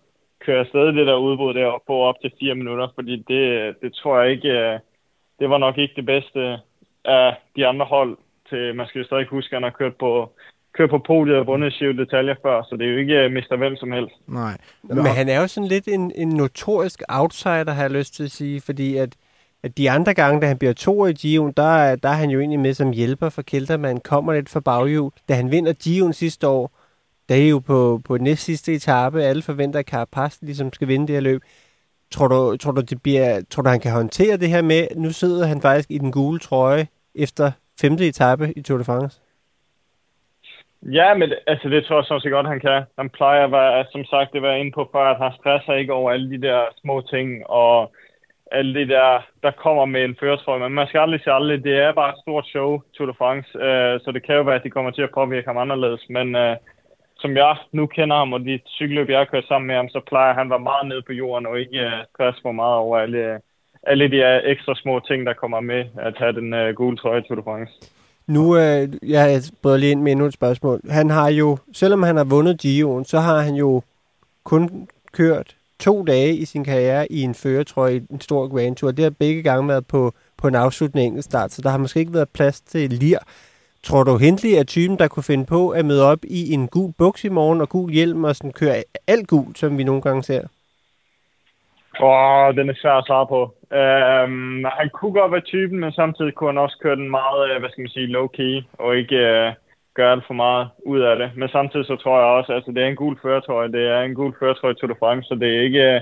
køre 0.40 0.60
afsted 0.60 0.86
det 0.86 1.06
der 1.06 1.14
udbrud 1.16 1.54
der 1.54 1.82
på 1.86 1.94
op 2.08 2.14
til 2.20 2.32
fire 2.40 2.54
minutter. 2.54 2.88
Fordi 2.94 3.24
det, 3.28 3.74
det 3.82 3.94
tror 3.94 4.20
jeg 4.20 4.30
ikke, 4.30 4.48
øh, 4.48 4.78
det 5.38 5.50
var 5.50 5.58
nok 5.58 5.78
ikke 5.78 5.94
det 5.96 6.06
bedste 6.06 6.40
øh, 6.40 6.58
af 7.04 7.36
de 7.56 7.66
andre 7.66 7.86
hold. 7.86 8.16
Til, 8.48 8.74
man 8.74 8.86
skal 8.86 8.98
jo 8.98 9.04
stadig 9.04 9.26
huske, 9.26 9.52
at 9.52 9.56
han 9.56 9.62
har 9.62 9.78
kørt 9.78 9.96
på, 9.96 10.32
kørt 10.74 10.90
på 10.90 10.98
podiet 11.06 11.36
og 11.36 11.46
vundet 11.46 11.72
syv 11.72 11.92
detaljer 11.96 12.34
før, 12.42 12.62
så 12.62 12.76
det 12.76 12.86
er 12.86 12.90
jo 12.92 12.98
ikke 12.98 13.14
øh, 13.14 13.32
Mr. 13.32 13.56
Hvem 13.56 13.76
som 13.76 13.92
helst. 13.92 14.14
Nej. 14.26 14.56
Men 14.82 15.06
han 15.06 15.28
er 15.28 15.40
jo 15.40 15.46
sådan 15.46 15.68
lidt 15.68 15.88
en, 15.88 16.12
en 16.14 16.28
notorisk 16.28 17.02
outsider, 17.08 17.70
har 17.72 17.82
jeg 17.82 17.90
lyst 17.90 18.14
til 18.14 18.24
at 18.24 18.30
sige, 18.30 18.60
fordi 18.60 18.96
at, 18.96 19.14
at 19.62 19.78
de 19.78 19.90
andre 19.90 20.14
gange, 20.14 20.40
da 20.40 20.46
han 20.46 20.58
bliver 20.58 20.72
to 20.72 21.06
i 21.06 21.12
Gion, 21.12 21.52
der, 21.56 21.62
er- 21.62 21.96
der 21.96 22.08
er 22.08 22.12
han 22.12 22.30
jo 22.30 22.38
egentlig 22.40 22.60
med 22.60 22.74
som 22.74 22.90
hjælper 22.90 23.28
for 23.28 23.42
Kelterman, 23.42 24.00
kommer 24.00 24.32
lidt 24.34 24.48
fra 24.48 24.60
baghjul. 24.60 25.10
Da 25.28 25.34
han 25.34 25.50
vinder 25.50 25.72
Gion 25.72 26.12
sidste 26.12 26.48
år, 26.48 26.70
der 27.28 27.34
er 27.34 27.48
jo 27.48 27.58
på, 27.58 28.00
på 28.04 28.16
næst 28.16 28.44
sidste 28.44 28.74
etape, 28.74 29.22
alle 29.22 29.42
forventer, 29.42 29.78
at 29.78 29.86
Carapaz 29.86 30.38
ligesom 30.42 30.72
skal 30.72 30.88
vinde 30.88 31.06
det 31.06 31.14
her 31.14 31.20
løb. 31.20 31.42
Tror 32.10 32.28
du, 32.28 32.56
tror, 32.56 32.72
du, 32.72 32.80
det 32.80 33.02
bliver, 33.02 33.40
tror 33.50 33.62
du, 33.62 33.68
han 33.70 33.80
kan 33.80 33.92
håndtere 33.92 34.36
det 34.36 34.48
her 34.48 34.62
med, 34.62 34.86
nu 34.96 35.10
sidder 35.10 35.46
han 35.46 35.60
faktisk 35.60 35.90
i 35.90 35.98
den 35.98 36.12
gule 36.12 36.38
trøje 36.38 36.86
efter 37.14 37.50
femte 37.80 38.06
etape 38.08 38.52
i 38.56 38.62
Tour 38.62 38.78
de 38.78 38.84
France? 38.84 39.20
Ja, 40.82 41.14
men 41.14 41.32
altså, 41.46 41.68
det 41.68 41.84
tror 41.84 41.96
jeg 41.96 42.04
sådan 42.04 42.20
set 42.20 42.30
godt, 42.32 42.46
han 42.46 42.60
kan. 42.60 42.82
Han 42.98 43.10
plejer 43.10 43.44
at 43.44 43.52
være, 43.52 43.84
som 43.92 44.04
sagt, 44.04 44.32
det 44.32 44.42
var 44.42 44.52
inde 44.52 44.72
på 44.72 44.88
før, 44.92 45.04
at 45.10 45.18
han 45.18 45.32
stresser 45.40 45.74
ikke 45.74 45.92
over 45.92 46.10
alle 46.10 46.30
de 46.30 46.42
der 46.46 46.64
små 46.80 47.00
ting, 47.00 47.46
og 47.46 47.92
alle 48.52 48.80
de 48.80 48.88
der, 48.88 49.26
der 49.42 49.50
kommer 49.50 49.84
med 49.84 50.04
en 50.04 50.16
føretrøje. 50.20 50.60
Men 50.60 50.72
man 50.72 50.86
skal 50.86 51.00
aldrig 51.00 51.20
sige 51.20 51.32
aldrig, 51.32 51.64
det 51.64 51.78
er 51.78 51.92
bare 51.92 52.10
et 52.10 52.20
stort 52.22 52.46
show, 52.46 52.80
Tour 52.94 53.06
de 53.06 53.14
France, 53.14 53.48
øh, 53.58 54.00
så 54.00 54.12
det 54.14 54.22
kan 54.22 54.34
jo 54.34 54.42
være, 54.42 54.54
at 54.54 54.64
de 54.64 54.70
kommer 54.70 54.90
til 54.90 55.02
at 55.02 55.14
påvirke 55.14 55.46
ham 55.48 55.58
anderledes. 55.58 56.04
Men 56.08 56.36
øh, 56.36 56.56
som 57.18 57.36
jeg 57.36 57.56
nu 57.72 57.86
kender 57.86 58.16
ham, 58.16 58.32
og 58.32 58.40
de 58.40 58.60
cykelløb, 58.66 59.08
jeg 59.08 59.18
har 59.18 59.24
kørt 59.24 59.44
sammen 59.44 59.66
med 59.66 59.76
ham, 59.76 59.88
så 59.88 60.00
plejer 60.06 60.34
han 60.34 60.46
at 60.46 60.50
være 60.50 60.68
meget 60.70 60.88
nede 60.88 61.02
på 61.02 61.12
jorden, 61.12 61.46
og 61.46 61.60
ikke 61.60 61.80
øh, 61.80 61.92
stresse 62.14 62.42
for 62.42 62.52
meget 62.52 62.76
over 62.76 62.98
alle, 62.98 63.40
alle 63.82 64.10
de 64.10 64.16
her 64.16 64.40
ekstra 64.44 64.74
små 64.74 65.00
ting, 65.00 65.26
der 65.26 65.32
kommer 65.32 65.60
med 65.60 65.84
at 65.98 66.18
have 66.18 66.32
den 66.32 66.54
øh, 66.54 66.74
gule 66.74 66.96
trøje 66.96 67.20
i 67.20 67.22
Tour 67.22 67.36
de 67.36 67.42
France. 67.42 67.97
Nu, 68.28 68.56
øh, 68.56 68.88
jeg 69.02 69.42
bryder 69.62 69.76
lige 69.76 69.90
ind 69.90 70.02
med 70.02 70.12
endnu 70.12 70.26
et 70.26 70.34
spørgsmål. 70.34 70.80
Han 70.90 71.10
har 71.10 71.28
jo, 71.28 71.58
selvom 71.72 72.02
han 72.02 72.16
har 72.16 72.24
vundet 72.24 72.64
Gio'en, 72.64 73.04
så 73.04 73.20
har 73.20 73.40
han 73.40 73.54
jo 73.54 73.82
kun 74.44 74.88
kørt 75.12 75.56
to 75.78 76.02
dage 76.02 76.36
i 76.36 76.44
sin 76.44 76.64
karriere 76.64 77.12
i 77.12 77.22
en 77.22 77.34
føretrøje 77.34 77.96
i 77.96 78.02
en 78.10 78.20
stor 78.20 78.48
Grand 78.48 78.76
Tour. 78.76 78.90
Det 78.90 79.02
har 79.02 79.10
begge 79.10 79.42
gange 79.42 79.68
været 79.68 79.86
på, 79.86 80.12
på 80.36 80.48
en 80.48 80.54
afsluttende 80.54 81.04
enkeltstart, 81.04 81.52
så 81.52 81.62
der 81.62 81.70
har 81.70 81.78
måske 81.78 82.00
ikke 82.00 82.14
været 82.14 82.28
plads 82.28 82.60
til 82.60 82.90
lir. 82.90 83.18
Tror 83.82 84.04
du, 84.04 84.16
Hindley 84.16 84.50
er 84.50 84.64
typen, 84.64 84.98
der 84.98 85.08
kunne 85.08 85.22
finde 85.22 85.46
på 85.46 85.68
at 85.68 85.84
møde 85.84 86.04
op 86.04 86.24
i 86.24 86.52
en 86.52 86.68
gul 86.68 86.92
buks 86.98 87.24
i 87.24 87.28
morgen 87.28 87.60
og 87.60 87.68
gul 87.68 87.92
hjelm 87.92 88.24
og 88.24 88.36
sådan 88.36 88.52
køre 88.52 88.82
alt 89.06 89.28
gult, 89.28 89.58
som 89.58 89.78
vi 89.78 89.84
nogle 89.84 90.02
gange 90.02 90.22
ser? 90.22 90.42
Åh, 92.00 92.56
den 92.56 92.68
er 92.68 92.74
svær 92.76 92.92
at 92.92 93.06
svare 93.06 93.26
på. 93.26 93.40
Øhm, 93.80 94.64
han 94.64 94.88
kunne 94.92 95.12
godt 95.20 95.32
være 95.32 95.50
typen, 95.52 95.80
men 95.80 95.92
samtidig 95.92 96.34
kunne 96.34 96.50
han 96.52 96.58
også 96.58 96.78
køre 96.82 96.96
den 96.96 97.10
meget, 97.10 97.50
øh, 97.50 97.60
hvad 97.60 97.70
skal 97.70 97.82
man 97.82 97.96
sige, 97.96 98.14
low-key, 98.16 98.54
og 98.78 98.96
ikke 98.96 99.16
øh, 99.16 99.52
gøre 99.94 100.12
alt 100.12 100.26
for 100.26 100.34
meget 100.34 100.68
ud 100.86 101.00
af 101.00 101.16
det. 101.16 101.30
Men 101.36 101.48
samtidig 101.48 101.86
så 101.86 101.96
tror 101.96 102.16
jeg 102.18 102.28
også, 102.38 102.52
altså 102.52 102.70
det 102.72 102.82
er 102.82 102.86
en 102.86 103.02
gul 103.02 103.18
føretrøje, 103.22 103.72
det 103.72 103.84
er 103.86 104.00
en 104.02 104.14
gul 104.14 104.34
føretrøje 104.38 104.74
Tour 104.74 104.92
de 104.92 104.98
France, 104.98 105.28
så 105.28 105.34
det 105.34 105.56
er 105.56 105.60
ikke, 105.60 105.82
øh, 105.94 106.00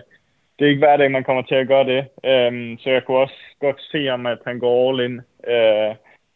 det 0.58 0.64
er 0.64 0.68
ikke 0.68 0.84
hver 0.84 0.96
dag, 0.96 1.10
man 1.10 1.24
kommer 1.24 1.42
til 1.42 1.54
at 1.54 1.68
gøre 1.68 1.86
det. 1.92 2.00
Øhm, 2.24 2.78
så 2.78 2.90
jeg 2.90 3.04
kunne 3.04 3.18
også 3.18 3.40
godt 3.60 3.80
se 3.92 4.06
ham, 4.06 4.26
at 4.26 4.38
han 4.46 4.58
går 4.58 4.74
all 4.88 5.00
in. 5.06 5.20
Øh, 5.54 5.94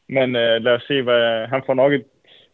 men 0.09 0.37
øh, 0.37 0.63
lad 0.65 0.73
os 0.73 0.83
se, 0.83 1.03
hvad, 1.03 1.47
han 1.47 1.63
får 1.67 1.75
nok 1.75 1.93
et 1.93 2.05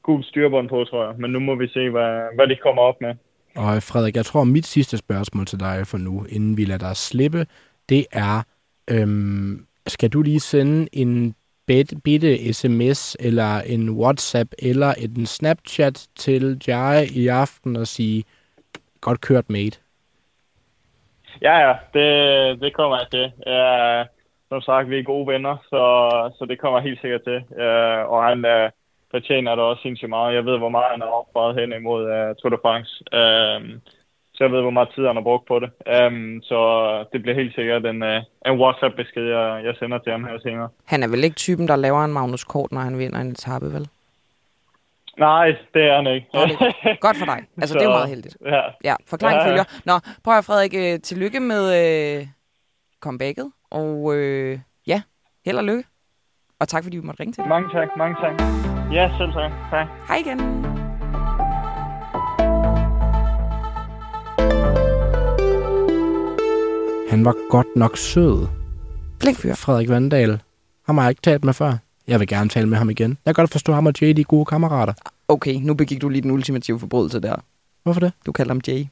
gult 0.03 0.27
styrbånd 0.27 0.69
på, 0.69 0.85
tror 0.85 1.05
jeg. 1.07 1.14
Men 1.19 1.31
nu 1.31 1.40
må 1.40 1.55
vi 1.55 1.69
se, 1.69 1.90
hvad, 1.90 2.35
hvad 2.35 2.47
de 2.47 2.57
kommer 2.57 2.83
op 2.83 3.01
med. 3.01 3.14
Og 3.57 3.83
Frederik, 3.83 4.16
jeg 4.16 4.25
tror, 4.25 4.45
mit 4.45 4.66
sidste 4.66 4.97
spørgsmål 4.97 5.47
til 5.47 5.61
dig 5.61 5.87
for 5.87 5.99
nu, 5.99 6.25
inden 6.29 6.57
vi 6.57 6.64
lader 6.64 6.79
dig 6.79 6.97
slippe, 6.97 7.47
det 7.88 8.07
er, 8.12 8.42
øhm, 8.90 9.66
skal 9.87 10.11
du 10.11 10.23
lige 10.23 10.40
sende 10.40 10.88
en 10.92 11.35
bitte 12.05 12.53
sms, 12.53 13.16
eller 13.21 13.61
en 13.61 13.90
WhatsApp, 13.90 14.51
eller 14.59 14.95
en 14.95 15.27
Snapchat 15.27 16.07
til 16.16 16.62
Jai 16.69 17.07
i 17.07 17.29
aften 17.29 17.77
og 17.77 17.87
sige, 17.87 18.25
godt 19.01 19.21
kørt, 19.21 19.51
mate. 19.51 19.79
Ja, 21.42 21.69
ja, 21.69 21.75
det, 21.95 22.61
det 22.61 22.75
kommer 22.75 22.97
jeg 22.97 23.07
til. 23.11 23.33
Ja, 23.47 24.05
som 24.49 24.61
sagt, 24.61 24.90
vi 24.90 24.99
er 24.99 25.03
gode 25.03 25.27
venner, 25.27 25.57
så, 25.71 25.83
så 26.38 26.47
det 26.49 26.59
kommer 26.59 26.79
jeg 26.79 26.88
helt 26.88 27.01
sikkert 27.01 27.23
til. 27.25 27.45
Ja, 27.59 28.03
og 28.03 28.25
han 28.25 28.38
uh, 28.45 28.71
fortjener 29.16 29.55
det 29.55 29.64
også 29.64 29.83
sindssygt 29.83 30.09
meget. 30.16 30.35
Jeg 30.38 30.44
ved, 30.48 30.57
hvor 30.59 30.68
meget 30.76 30.90
han 30.94 31.00
har 31.05 31.12
opsparet 31.20 31.52
hen 31.61 31.72
imod 31.81 32.02
uh, 32.16 32.29
Tour 32.38 32.50
de 32.55 32.59
France. 32.64 32.92
Um, 33.20 33.66
så 34.35 34.38
jeg 34.44 34.52
ved, 34.52 34.61
hvor 34.66 34.70
meget 34.76 34.90
tid 34.94 35.07
han 35.07 35.16
har 35.16 35.22
brugt 35.31 35.46
på 35.48 35.57
det. 35.62 35.70
Um, 36.07 36.42
så 36.50 36.59
det 37.12 37.18
bliver 37.22 37.37
helt 37.40 37.55
sikkert 37.55 37.87
en, 37.87 38.02
uh, 38.02 38.18
en 38.48 38.61
WhatsApp-besked, 38.62 39.24
jeg, 39.37 39.64
jeg 39.66 39.74
sender 39.79 39.98
til 39.98 40.12
ham 40.12 40.24
her 40.24 40.38
senere. 40.46 40.68
Han 40.92 41.02
er 41.02 41.09
vel 41.09 41.24
ikke 41.24 41.37
typen, 41.46 41.68
der 41.68 41.76
laver 41.76 42.05
en 42.05 42.12
Magnus 42.12 42.44
Kort, 42.44 42.72
når 42.72 42.81
han 42.81 42.98
vinder 42.98 43.18
en 43.20 43.31
etape, 43.31 43.66
vel? 43.76 43.88
Nej, 45.18 45.46
det 45.74 45.83
er 45.90 45.96
han 45.96 46.07
ikke. 46.07 46.26
Godt 47.07 47.16
for 47.16 47.24
dig. 47.33 47.40
Altså, 47.61 47.74
det 47.74 47.81
er 47.83 47.87
jo 47.90 47.96
meget 48.00 48.09
heldigt. 48.09 48.37
Ja, 48.44 48.62
Ja, 48.85 48.94
forklaring 49.07 49.37
Ja, 49.38 49.42
ja. 49.44 49.50
følger. 49.50 49.64
Nå, 49.85 49.94
prøv 50.24 50.38
at 50.38 50.44
Frederik, 50.44 50.74
øh, 50.74 51.00
tillykke 51.00 51.40
med 51.40 51.62
øh, 52.20 52.26
comebacket, 53.00 53.52
og 53.70 54.14
øh, 54.16 54.59
ja, 54.87 55.02
held 55.46 55.57
og 55.59 55.64
lykke. 55.64 55.85
Og 56.61 56.68
tak, 56.68 56.83
fordi 56.85 56.96
vi 56.96 57.07
måtte 57.07 57.20
ringe 57.20 57.33
til 57.33 57.42
dig. 57.42 57.48
mange 57.48 57.68
tak, 57.72 57.88
mange 57.96 58.16
tak. 58.20 58.76
Ja, 58.92 59.11
selv 59.18 59.33
tak. 59.33 59.53
Tak. 59.70 59.88
Hej 60.09 60.16
igen. 60.16 60.38
Han 67.11 67.25
var 67.25 67.51
godt 67.51 67.77
nok 67.77 67.96
sød. 67.96 68.46
Flink 69.20 69.37
fyr. 69.38 69.55
Frederik 69.55 69.88
Vandal. 69.88 70.40
Ham 70.87 70.96
har 70.99 71.05
jeg 71.05 71.11
ikke 71.11 71.22
talt 71.22 71.44
med 71.44 71.53
før. 71.53 71.77
Jeg 72.07 72.20
vil 72.20 72.29
gerne 72.29 72.51
tale 72.51 72.68
med 72.68 72.79
ham 72.79 72.90
igen. 72.90 73.18
Jeg 73.25 73.35
kan 73.35 73.42
godt 73.42 73.53
forstå, 73.53 73.72
at 73.72 73.75
ham 73.75 73.87
og 73.87 73.92
Jay 74.01 74.12
de 74.12 74.20
er 74.20 74.25
gode 74.25 74.44
kammerater. 74.44 74.92
Okay, 75.29 75.55
nu 75.55 75.75
begik 75.75 76.03
du 76.03 76.09
lige 76.09 76.22
den 76.22 76.31
ultimative 76.31 76.81
forbrydelse 76.81 77.20
der. 77.20 77.37
Hvorfor 77.83 78.01
det? 78.01 78.12
Du 78.27 78.33
kalder 78.33 78.51
ham 78.55 78.61
Jay. 78.68 78.87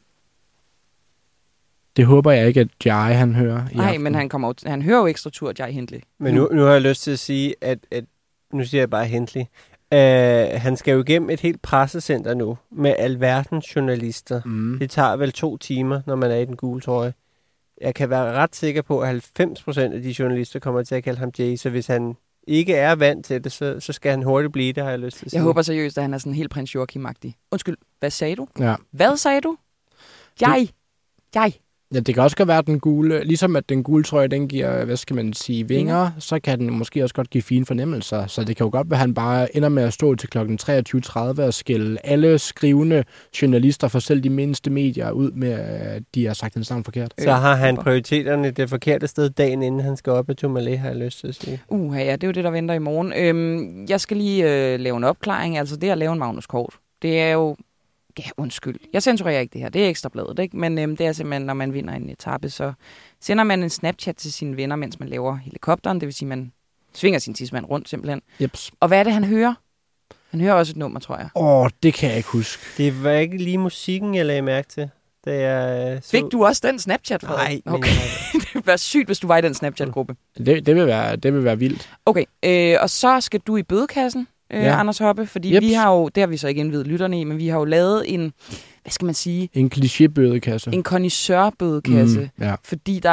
Det 1.96 2.07
håber 2.07 2.30
jeg 2.30 2.48
ikke, 2.48 2.61
at 2.61 2.68
Jai 2.85 3.12
han 3.14 3.35
hører 3.35 3.68
i 3.72 3.76
Nej, 3.76 3.98
men 3.98 4.14
han, 4.14 4.28
kommer, 4.28 4.52
han 4.66 4.83
hører 4.83 4.98
jo 4.98 5.07
ekstra 5.07 5.30
tur, 5.30 5.52
Jay 5.59 5.72
Hindley. 5.72 6.00
Men 6.18 6.35
nu, 6.35 6.48
nu 6.52 6.62
har 6.62 6.72
jeg 6.72 6.83
lyst 6.83 7.02
til 7.02 7.11
at 7.11 7.18
sige, 7.18 7.54
at, 7.61 7.78
at 7.90 8.04
nu 8.52 8.64
siger 8.64 8.80
jeg 8.80 8.90
bare 8.90 9.07
Hindley. 9.07 9.42
Uh, 9.94 10.61
han 10.61 10.76
skal 10.76 10.92
jo 10.92 11.02
igennem 11.02 11.30
et 11.30 11.40
helt 11.40 11.62
pressecenter 11.62 12.35
nu, 12.35 12.59
med 12.70 12.94
alverdens 12.98 13.76
journalister. 13.76 14.40
Mm. 14.44 14.78
Det 14.78 14.90
tager 14.90 15.16
vel 15.16 15.33
to 15.33 15.57
timer, 15.57 16.00
når 16.07 16.16
man 16.16 16.30
er 16.30 16.37
i 16.37 16.44
den 16.44 16.57
gule 16.57 16.80
trøje. 16.80 17.14
Jeg 17.80 17.94
kan 17.94 18.11
være 18.11 18.33
ret 18.33 18.57
sikker 18.57 18.83
på, 18.83 19.00
at 19.00 19.30
90% 19.40 19.80
af 19.80 20.02
de 20.02 20.14
journalister 20.18 20.59
kommer 20.59 20.83
til 20.83 20.94
at 20.94 21.04
kalde 21.04 21.18
ham 21.18 21.33
Jay, 21.38 21.57
så 21.57 21.70
hvis 21.70 21.87
han 21.87 22.16
ikke 22.46 22.74
er 22.74 22.94
vant 22.94 23.26
til 23.26 23.44
det, 23.44 23.52
så, 23.52 23.80
så 23.80 23.92
skal 23.92 24.11
han 24.11 24.22
hurtigt 24.22 24.52
blive 24.52 24.72
det, 24.72 24.83
har 24.83 24.90
jeg 24.90 24.98
lyst 24.98 25.16
til 25.16 25.24
at 25.24 25.30
sige. 25.30 25.38
Jeg 25.38 25.44
håber 25.44 25.62
seriøst, 25.62 25.98
at 25.98 26.04
han 26.04 26.14
er 26.14 26.18
sådan 26.18 26.35
helt 26.35 26.50
prins 26.50 26.76
Joachim-agtig. 26.76 27.33
Undskyld, 27.50 27.76
hvad 27.98 28.11
sagde 28.11 28.37
du? 28.37 28.48
Ja. 28.59 28.74
Hvad 28.90 29.16
sagde 29.16 29.40
du? 29.40 29.57
Jeg. 30.40 30.68
Jeg. 31.35 31.52
Ja, 31.94 32.00
det 32.00 32.14
kan 32.14 32.22
også 32.22 32.37
godt 32.37 32.48
være, 32.48 32.59
at 32.59 32.66
den 32.66 32.80
gule, 32.80 33.24
ligesom 33.24 33.57
at 33.57 33.68
den 33.68 33.83
gule 33.83 34.04
trøje, 34.04 34.28
den 34.28 34.48
giver, 34.48 34.85
hvad 34.85 34.96
skal 34.96 35.16
man 35.16 35.33
sige, 35.33 35.68
vinger, 35.68 36.04
vinger, 36.04 36.11
så 36.18 36.40
kan 36.40 36.59
den 36.59 36.78
måske 36.78 37.02
også 37.02 37.14
godt 37.14 37.30
give 37.30 37.42
fine 37.42 37.66
fornemmelser. 37.66 38.26
Så 38.26 38.44
det 38.44 38.57
kan 38.57 38.64
jo 38.64 38.70
godt 38.70 38.90
være, 38.90 38.96
at 38.96 39.00
han 39.00 39.14
bare 39.14 39.57
ender 39.57 39.68
med 39.68 39.83
at 39.83 39.92
stå 39.92 40.14
til 40.14 40.28
kl. 40.28 40.38
23.30 40.38 41.18
og 41.18 41.54
skille 41.54 42.07
alle 42.07 42.38
skrivende 42.38 43.04
journalister 43.42 43.88
for 43.88 43.98
selv 43.98 44.20
de 44.20 44.30
mindste 44.30 44.70
medier 44.70 45.11
ud 45.11 45.30
med, 45.30 45.52
at 45.52 46.02
de 46.14 46.26
har 46.26 46.35
sagt 46.35 46.54
den 46.54 46.64
sammen 46.64 46.85
forkert. 46.85 47.14
Så 47.18 47.33
har 47.33 47.54
han 47.54 47.76
prioriteterne 47.76 48.50
det 48.50 48.70
forkerte 48.70 49.07
sted 49.07 49.30
dagen 49.30 49.62
inden 49.62 49.80
han 49.80 49.96
skal 49.96 50.12
op 50.12 50.30
i 50.30 50.35
Tourmalet, 50.35 50.78
har 50.78 50.88
jeg 50.88 50.96
lyst 50.96 51.20
til 51.20 51.28
at 51.28 51.35
sige. 51.35 51.61
Uh, 51.68 51.96
ja, 51.96 52.12
det 52.12 52.24
er 52.24 52.28
jo 52.28 52.33
det, 52.33 52.44
der 52.44 52.50
venter 52.50 52.74
i 52.74 52.78
morgen. 52.78 53.12
Øhm, 53.16 53.87
jeg 53.88 54.00
skal 54.00 54.16
lige 54.16 54.72
øh, 54.72 54.80
lave 54.80 54.96
en 54.96 55.04
opklaring. 55.04 55.59
Altså 55.59 55.76
det 55.76 55.90
at 55.90 55.98
lave 55.98 56.12
en 56.12 56.18
Magnus 56.18 56.46
Kort, 56.46 56.74
det 57.02 57.20
er 57.20 57.33
jo... 57.33 57.57
Ja, 58.18 58.24
undskyld. 58.37 58.77
Jeg 58.92 59.03
censurerer 59.03 59.40
ikke 59.40 59.53
det 59.53 59.61
her. 59.61 59.68
Det 59.68 59.85
er 59.85 59.88
ekstrabladet, 59.88 60.38
ikke? 60.38 60.57
Men 60.57 60.79
øhm, 60.79 60.96
det 60.96 61.07
er 61.07 61.12
simpelthen, 61.12 61.42
når 61.42 61.55
man 61.55 61.74
vinder 61.74 61.94
en 61.94 62.09
etape, 62.09 62.50
så 62.50 62.72
sender 63.20 63.44
man 63.44 63.62
en 63.62 63.70
Snapchat 63.70 64.16
til 64.16 64.33
sine 64.33 64.57
venner, 64.57 64.77
mens 64.77 65.00
man 65.00 65.09
laver 65.09 65.37
helikopteren. 65.37 66.00
Det 66.00 66.07
vil 66.07 66.14
sige, 66.14 66.29
man 66.29 66.53
svinger 66.94 67.18
sin 67.18 67.35
tidsmand 67.35 67.64
rundt 67.66 67.88
simpelthen. 67.88 68.22
Jeps. 68.40 68.70
Og 68.81 68.88
hvad 68.88 68.98
er 68.98 69.03
det, 69.03 69.12
han 69.12 69.24
hører? 69.24 69.55
Han 70.31 70.40
hører 70.40 70.55
også 70.55 70.70
et 70.72 70.77
nummer, 70.77 71.00
tror 71.00 71.16
jeg. 71.16 71.29
Åh, 71.35 71.68
det 71.83 71.94
kan 71.94 72.09
jeg 72.09 72.16
ikke 72.16 72.29
huske. 72.29 72.62
Det 72.77 73.05
var 73.05 73.11
ikke 73.11 73.38
lige 73.38 73.59
musikken, 73.59 74.14
jeg 74.14 74.27
lagde 74.27 74.42
mærke 74.42 74.68
til. 74.68 74.90
Da 75.24 75.40
jeg, 75.40 75.94
øh, 75.96 76.03
så... 76.03 76.11
Fik 76.11 76.22
du 76.33 76.44
også 76.44 76.62
den 76.64 76.79
Snapchat, 76.79 77.22
Frederik? 77.22 77.66
Nej, 77.66 77.74
Okay. 77.74 77.90
det 78.33 78.55
ville 78.55 78.66
være 78.66 78.79
sygt, 78.79 79.07
hvis 79.09 79.18
du 79.18 79.27
var 79.27 79.38
i 79.38 79.40
den 79.40 79.55
Snapchat-gruppe. 79.55 80.16
Det, 80.38 80.66
det, 80.66 80.77
vil, 80.77 80.87
være, 80.87 81.16
det 81.16 81.35
vil 81.35 81.44
være 81.44 81.59
vildt. 81.59 81.90
Okay, 82.07 82.24
øh, 82.44 82.77
og 82.81 82.90
så 82.90 83.20
skal 83.20 83.40
du 83.40 83.57
i 83.57 83.62
bødekassen, 83.62 84.29
øh, 84.54 84.62
Ja. 84.64 84.80
Anders 84.80 84.98
Hoppe, 84.98 85.26
fordi 85.26 85.54
Jeps. 85.54 85.66
vi 85.66 85.72
har 85.72 85.90
jo, 85.92 86.08
det 86.08 86.20
har 86.20 86.26
vi 86.28 86.36
så 86.36 86.48
ikke 86.48 86.60
indvidet 86.60 86.86
lytterne 86.86 87.20
i, 87.20 87.24
men 87.24 87.38
vi 87.38 87.48
har 87.48 87.58
jo 87.58 87.64
lavet 87.64 88.14
en, 88.14 88.32
hvad 88.82 88.90
skal 88.90 89.04
man 89.04 89.14
sige, 89.14 89.48
En 89.54 89.70
klichébødekasse. 89.74 90.70
en 90.72 90.82
connoisseurbødekasse, 90.82 92.30
mm. 92.36 92.44
ja. 92.44 92.54
fordi 92.64 93.00
der 93.00 93.10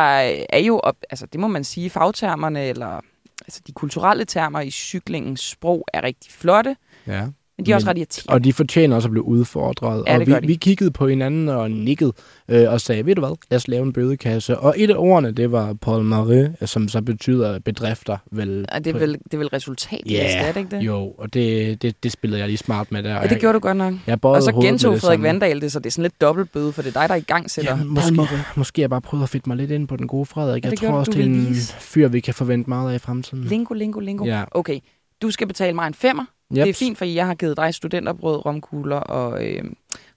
er 0.49 0.59
jo, 0.59 0.79
op, 0.79 0.95
altså 1.09 1.25
det 1.25 1.39
må 1.39 1.47
man 1.47 1.63
sige, 1.63 1.89
fagtermerne, 1.89 2.65
eller 2.65 2.99
altså 3.41 3.61
de 3.67 3.71
kulturelle 3.71 4.25
termer 4.25 4.61
i 4.61 4.71
cyklingens 4.71 5.41
sprog 5.49 5.85
er 5.93 6.03
rigtig 6.03 6.31
flotte, 6.31 6.75
ja. 7.07 7.23
Men 7.61 7.65
de 7.65 7.71
er 7.71 7.75
også 7.75 7.85
Men- 7.85 7.89
ret 7.89 7.97
irriterende. 7.97 8.33
Og 8.35 8.43
de 8.43 8.53
fortjener 8.53 8.95
også 8.95 9.07
at 9.07 9.11
blive 9.11 9.23
udfordret. 9.23 10.03
Ja, 10.07 10.19
og 10.19 10.27
vi, 10.27 10.35
vi 10.43 10.55
kiggede 10.55 10.91
på 10.91 11.07
hinanden 11.07 11.49
og 11.49 11.71
nikkede 11.71 12.13
øh, 12.49 12.71
og 12.71 12.81
sagde, 12.81 13.05
ved 13.05 13.15
du 13.15 13.21
hvad, 13.21 13.35
lad 13.51 13.57
os 13.57 13.67
lave 13.67 13.83
en 13.83 13.93
bødekasse. 13.93 14.57
Og 14.57 14.73
et 14.77 14.89
af 14.89 14.95
ordene, 14.97 15.31
det 15.31 15.51
var 15.51 15.73
Paul 15.73 16.03
Marie, 16.03 16.55
som 16.65 16.87
så 16.87 17.01
betyder 17.01 17.59
bedrifter. 17.59 18.17
Vel, 18.31 18.65
Og 18.71 18.85
det 18.85 18.95
er 18.95 18.99
vel, 18.99 19.13
det 19.13 19.33
er 19.33 19.37
vel 19.37 19.47
resultat, 19.47 20.01
er 20.05 20.51
det 20.51 20.59
ikke 20.59 20.75
det? 20.75 20.81
Jo, 20.81 21.13
og 21.17 21.33
det, 21.33 21.81
det, 21.81 22.03
det 22.03 22.11
spillede 22.11 22.39
jeg 22.39 22.47
lige 22.47 22.57
smart 22.57 22.91
med 22.91 23.03
der. 23.03 23.15
Ja, 23.15 23.27
det 23.27 23.39
gjorde 23.39 23.53
du 23.53 23.59
godt 23.59 23.77
nok. 23.77 23.93
Jeg 24.07 24.25
Og 24.25 24.43
så 24.43 24.51
gentog 24.51 24.99
Frederik. 24.99 25.21
Vandal 25.21 25.61
det, 25.61 25.71
så 25.71 25.79
det 25.79 25.85
er 25.85 25.89
sådan 25.91 26.03
lidt 26.03 26.21
dobbelt 26.21 26.51
bøde, 26.51 26.71
for 26.71 26.81
det 26.81 26.95
er 26.95 26.99
dig, 27.01 27.09
der 27.09 27.15
er 27.15 27.19
i 27.19 27.21
gang 27.21 27.51
sætter. 27.51 27.77
Ja, 27.77 27.83
måske, 27.83 28.17
måske 28.55 28.81
jeg 28.81 28.89
bare 28.89 29.01
prøvet 29.01 29.23
at 29.23 29.29
fedte 29.29 29.49
mig 29.49 29.57
lidt 29.57 29.71
ind 29.71 29.87
på 29.87 29.95
den 29.95 30.07
gode 30.07 30.25
Frederik. 30.25 30.65
Ja, 30.65 30.69
jeg 30.69 30.77
tror 30.77 30.89
også, 30.89 31.11
det 31.11 31.21
er 31.21 31.25
en 31.25 31.55
fyr, 31.79 32.07
vi 32.07 32.19
kan 32.19 32.33
forvente 32.33 32.69
meget 32.69 32.91
af 32.91 32.95
i 32.95 32.99
fremtiden. 32.99 33.43
Lingo, 33.43 33.73
lingo, 33.73 33.99
lingo. 33.99 34.25
Ja. 34.25 34.43
Okay, 34.51 34.79
du 35.21 35.31
skal 35.31 35.47
betale 35.47 35.73
mig 35.73 35.87
en 35.87 35.93
femmer. 35.93 36.25
Yep. 36.51 36.63
Det 36.63 36.69
er 36.69 36.73
fint, 36.73 36.97
fordi 36.97 37.15
jeg 37.15 37.25
har 37.27 37.35
givet 37.35 37.57
dig 37.57 37.73
studenterbrød, 37.73 38.45
romkugler 38.45 38.97
og 38.97 39.47
øh, 39.47 39.63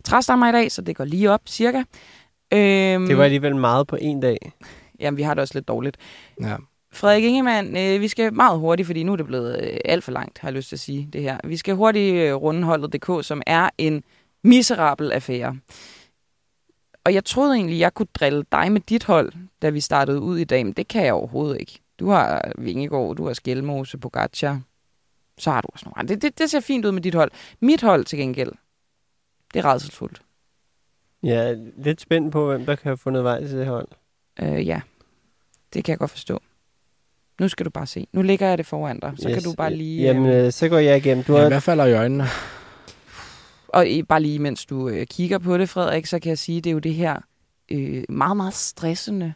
træstammer 0.04 0.48
i 0.48 0.52
dag, 0.52 0.72
så 0.72 0.82
det 0.82 0.96
går 0.96 1.04
lige 1.04 1.30
op, 1.30 1.40
cirka. 1.46 1.78
Øhm, 2.52 3.06
Det 3.06 3.18
var 3.18 3.24
alligevel 3.24 3.56
meget 3.56 3.86
på 3.86 3.96
en 4.00 4.20
dag. 4.20 4.52
Jamen, 5.00 5.16
vi 5.16 5.22
har 5.22 5.34
det 5.34 5.40
også 5.42 5.54
lidt 5.54 5.68
dårligt. 5.68 5.96
Ja. 6.42 6.56
Frederik 6.92 7.24
Ingemann, 7.24 7.76
øh, 7.76 8.00
vi 8.00 8.08
skal 8.08 8.34
meget 8.34 8.58
hurtigt, 8.58 8.86
fordi 8.86 9.02
nu 9.02 9.12
er 9.12 9.16
det 9.16 9.26
blevet 9.26 9.60
øh, 9.62 9.76
alt 9.84 10.04
for 10.04 10.12
langt, 10.12 10.38
har 10.38 10.48
jeg 10.48 10.54
lyst 10.54 10.68
til 10.68 10.76
at 10.76 10.80
sige 10.80 11.08
det 11.12 11.22
her. 11.22 11.38
Vi 11.44 11.56
skal 11.56 11.74
hurtigt 11.74 12.14
øh, 12.16 12.34
runde 12.34 12.62
holdet.dk, 12.62 13.26
som 13.26 13.42
er 13.46 13.68
en 13.78 14.02
miserabel 14.44 15.12
affære. 15.12 15.56
Og 17.04 17.14
jeg 17.14 17.24
troede 17.24 17.54
egentlig, 17.54 17.78
jeg 17.78 17.94
kunne 17.94 18.06
drille 18.14 18.44
dig 18.52 18.72
med 18.72 18.80
dit 18.80 19.04
hold, 19.04 19.32
da 19.62 19.70
vi 19.70 19.80
startede 19.80 20.20
ud 20.20 20.38
i 20.38 20.44
dag, 20.44 20.64
men 20.66 20.72
det 20.72 20.88
kan 20.88 21.04
jeg 21.04 21.12
overhovedet 21.12 21.60
ikke. 21.60 21.80
Du 22.00 22.08
har 22.08 22.52
Vingegaard, 22.58 23.16
du 23.16 23.26
har 23.26 23.32
Skelmose, 23.34 23.98
Pogacar. 23.98 24.60
Så 25.38 25.50
har 25.50 25.60
du 25.60 25.68
også 25.72 25.84
nogle 25.86 25.98
andre. 25.98 26.14
Det, 26.14 26.22
det, 26.22 26.38
det 26.38 26.50
ser 26.50 26.60
fint 26.60 26.84
ud 26.84 26.92
med 26.92 27.02
dit 27.02 27.14
hold. 27.14 27.30
Mit 27.60 27.82
hold 27.82 28.04
til 28.04 28.18
gengæld, 28.18 28.52
det 29.54 29.58
er 29.64 29.64
redselsfuldt. 29.72 30.22
Jeg 31.22 31.50
er 31.50 31.56
lidt 31.76 32.00
spændt 32.00 32.32
på, 32.32 32.46
hvem 32.46 32.66
der 32.66 32.74
kan 32.76 32.88
have 32.88 32.96
fundet 32.96 33.24
vej 33.24 33.40
til 33.46 33.58
det 33.58 33.66
hold. 33.66 33.88
Øh, 34.42 34.66
ja, 34.66 34.80
det 35.74 35.84
kan 35.84 35.92
jeg 35.92 35.98
godt 35.98 36.10
forstå. 36.10 36.40
Nu 37.40 37.48
skal 37.48 37.66
du 37.66 37.70
bare 37.70 37.86
se. 37.86 38.06
Nu 38.12 38.22
ligger 38.22 38.46
jeg 38.48 38.58
det 38.58 38.66
foran 38.66 39.00
dig, 39.00 39.12
så 39.16 39.28
yes. 39.28 39.34
kan 39.34 39.42
du 39.42 39.52
bare 39.56 39.74
lige... 39.74 40.02
Jamen, 40.02 40.26
øh, 40.26 40.46
øh, 40.46 40.52
så 40.52 40.68
går 40.68 40.78
jeg 40.78 40.96
igennem. 40.96 41.24
Du 41.24 41.34
Ja, 41.36 41.40
har, 41.42 41.48
hvad 41.48 41.60
falder 41.60 41.84
i 41.84 41.92
øjnene? 41.94 42.24
Og 43.68 43.88
i- 43.88 44.02
bare 44.02 44.20
lige 44.22 44.38
mens 44.38 44.66
du 44.66 44.88
øh, 44.88 45.06
kigger 45.06 45.38
på 45.38 45.58
det, 45.58 45.68
Frederik, 45.68 46.06
så 46.06 46.18
kan 46.18 46.28
jeg 46.28 46.38
sige, 46.38 46.60
det 46.60 46.70
er 46.70 46.72
jo 46.74 46.78
det 46.78 46.94
her 46.94 47.20
øh, 47.70 48.04
meget, 48.08 48.36
meget 48.36 48.54
stressende 48.54 49.34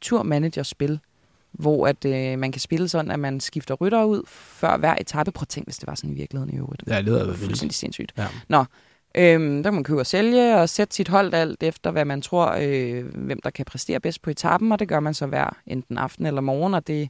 turmanagerspil, 0.00 1.00
hvor 1.58 1.86
at 1.86 2.04
øh, 2.04 2.38
man 2.38 2.52
kan 2.52 2.60
spille 2.60 2.88
sådan, 2.88 3.10
at 3.10 3.18
man 3.18 3.40
skifter 3.40 3.74
rytter 3.74 4.04
ud 4.04 4.22
før 4.26 4.76
hver 4.76 4.94
etape. 5.00 5.30
Prøv 5.30 5.42
at 5.42 5.48
tænke, 5.48 5.66
hvis 5.66 5.76
det 5.76 5.86
var 5.86 5.94
sådan 5.94 6.10
i 6.10 6.14
virkeligheden 6.14 6.54
i 6.54 6.58
øvrigt. 6.58 6.82
Ja, 6.86 6.96
det 6.96 7.04
lyder 7.04 7.24
vildt. 7.24 7.38
Fuldstændig 7.38 7.74
sindssygt. 7.74 8.12
Ja. 8.18 8.64
Øhm, 9.16 9.62
der 9.62 9.70
kan 9.70 9.74
man 9.74 9.84
købe 9.84 10.00
og 10.00 10.06
sælge 10.06 10.56
og 10.56 10.68
sætte 10.68 10.94
sit 10.94 11.08
hold 11.08 11.34
alt 11.34 11.62
efter, 11.62 11.90
hvad 11.90 12.04
man 12.04 12.22
tror, 12.22 12.56
øh, 12.60 13.04
hvem 13.14 13.40
der 13.44 13.50
kan 13.50 13.64
præstere 13.64 14.00
bedst 14.00 14.22
på 14.22 14.30
etappen, 14.30 14.72
og 14.72 14.78
det 14.78 14.88
gør 14.88 15.00
man 15.00 15.14
så 15.14 15.26
hver 15.26 15.56
enten 15.66 15.98
aften 15.98 16.26
eller 16.26 16.40
morgen, 16.40 16.74
og 16.74 16.86
det 16.86 17.08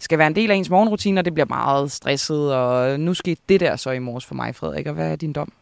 skal 0.00 0.18
være 0.18 0.26
en 0.26 0.36
del 0.36 0.50
af 0.50 0.54
ens 0.54 0.70
morgenrutine, 0.70 1.20
og 1.20 1.24
det 1.24 1.34
bliver 1.34 1.46
meget 1.46 1.92
stresset, 1.92 2.54
og 2.54 3.00
nu 3.00 3.14
skete 3.14 3.40
det 3.48 3.60
der 3.60 3.76
så 3.76 3.90
i 3.90 3.98
morges 3.98 4.24
for 4.24 4.34
mig, 4.34 4.54
Frederik, 4.54 4.86
og 4.86 4.94
hvad 4.94 5.12
er 5.12 5.16
din 5.16 5.32
dom? 5.32 5.52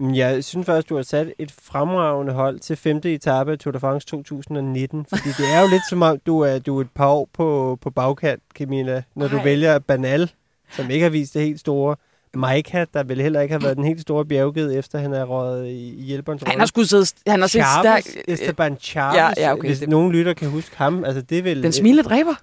Jeg 0.00 0.44
synes 0.44 0.66
faktisk, 0.66 0.88
du 0.88 0.96
har 0.96 1.02
sat 1.02 1.32
et 1.38 1.52
fremragende 1.62 2.32
hold 2.32 2.58
til 2.58 2.76
femte 2.76 3.14
etape 3.14 3.52
af 3.52 3.58
Tour 3.58 3.72
de 3.72 3.80
France 3.80 4.06
2019. 4.06 5.06
Fordi 5.08 5.28
det 5.38 5.54
er 5.54 5.60
jo 5.60 5.66
lidt 5.70 5.82
som 5.88 6.02
om, 6.02 6.18
du 6.26 6.40
er, 6.40 6.58
du 6.58 6.76
er 6.76 6.80
et 6.80 6.90
par 6.94 7.06
år 7.08 7.28
på, 7.32 7.78
på 7.80 7.90
bagkant, 7.90 8.42
Camilla, 8.58 9.02
når 9.16 9.28
du 9.28 9.36
Ej. 9.36 9.44
vælger 9.44 9.78
Banal, 9.78 10.30
som 10.70 10.90
ikke 10.90 11.02
har 11.02 11.10
vist 11.10 11.34
det 11.34 11.42
helt 11.42 11.60
store. 11.60 11.96
Maika, 12.36 12.84
der 12.94 13.02
vel 13.02 13.20
heller 13.20 13.40
ikke 13.40 13.52
har 13.52 13.58
været 13.60 13.76
den 13.76 13.84
helt 13.84 14.00
store 14.00 14.24
bjergged, 14.24 14.78
efter 14.78 14.98
han 14.98 15.12
er 15.12 15.24
røget 15.24 15.66
i, 15.68 16.02
hjælperens 16.06 16.42
Han 16.46 16.58
har 16.58 16.66
sgu 16.66 16.82
siddet, 16.82 17.14
han 17.26 17.40
har 17.40 17.46
set 17.46 17.64
stærk. 17.80 18.02
Chaves, 18.02 18.40
Esteban 18.40 18.76
Chaves, 18.80 19.16
ja, 19.16 19.28
ja, 19.36 19.52
okay, 19.52 19.68
hvis 19.68 19.78
det- 19.78 19.88
nogen 19.88 20.12
lytter 20.12 20.34
kan 20.34 20.50
huske 20.50 20.76
ham. 20.76 21.04
Altså, 21.04 21.22
det 21.22 21.44
vel, 21.44 21.62
Den 21.62 21.72
smilende 21.72 22.02
dræber? 22.02 22.34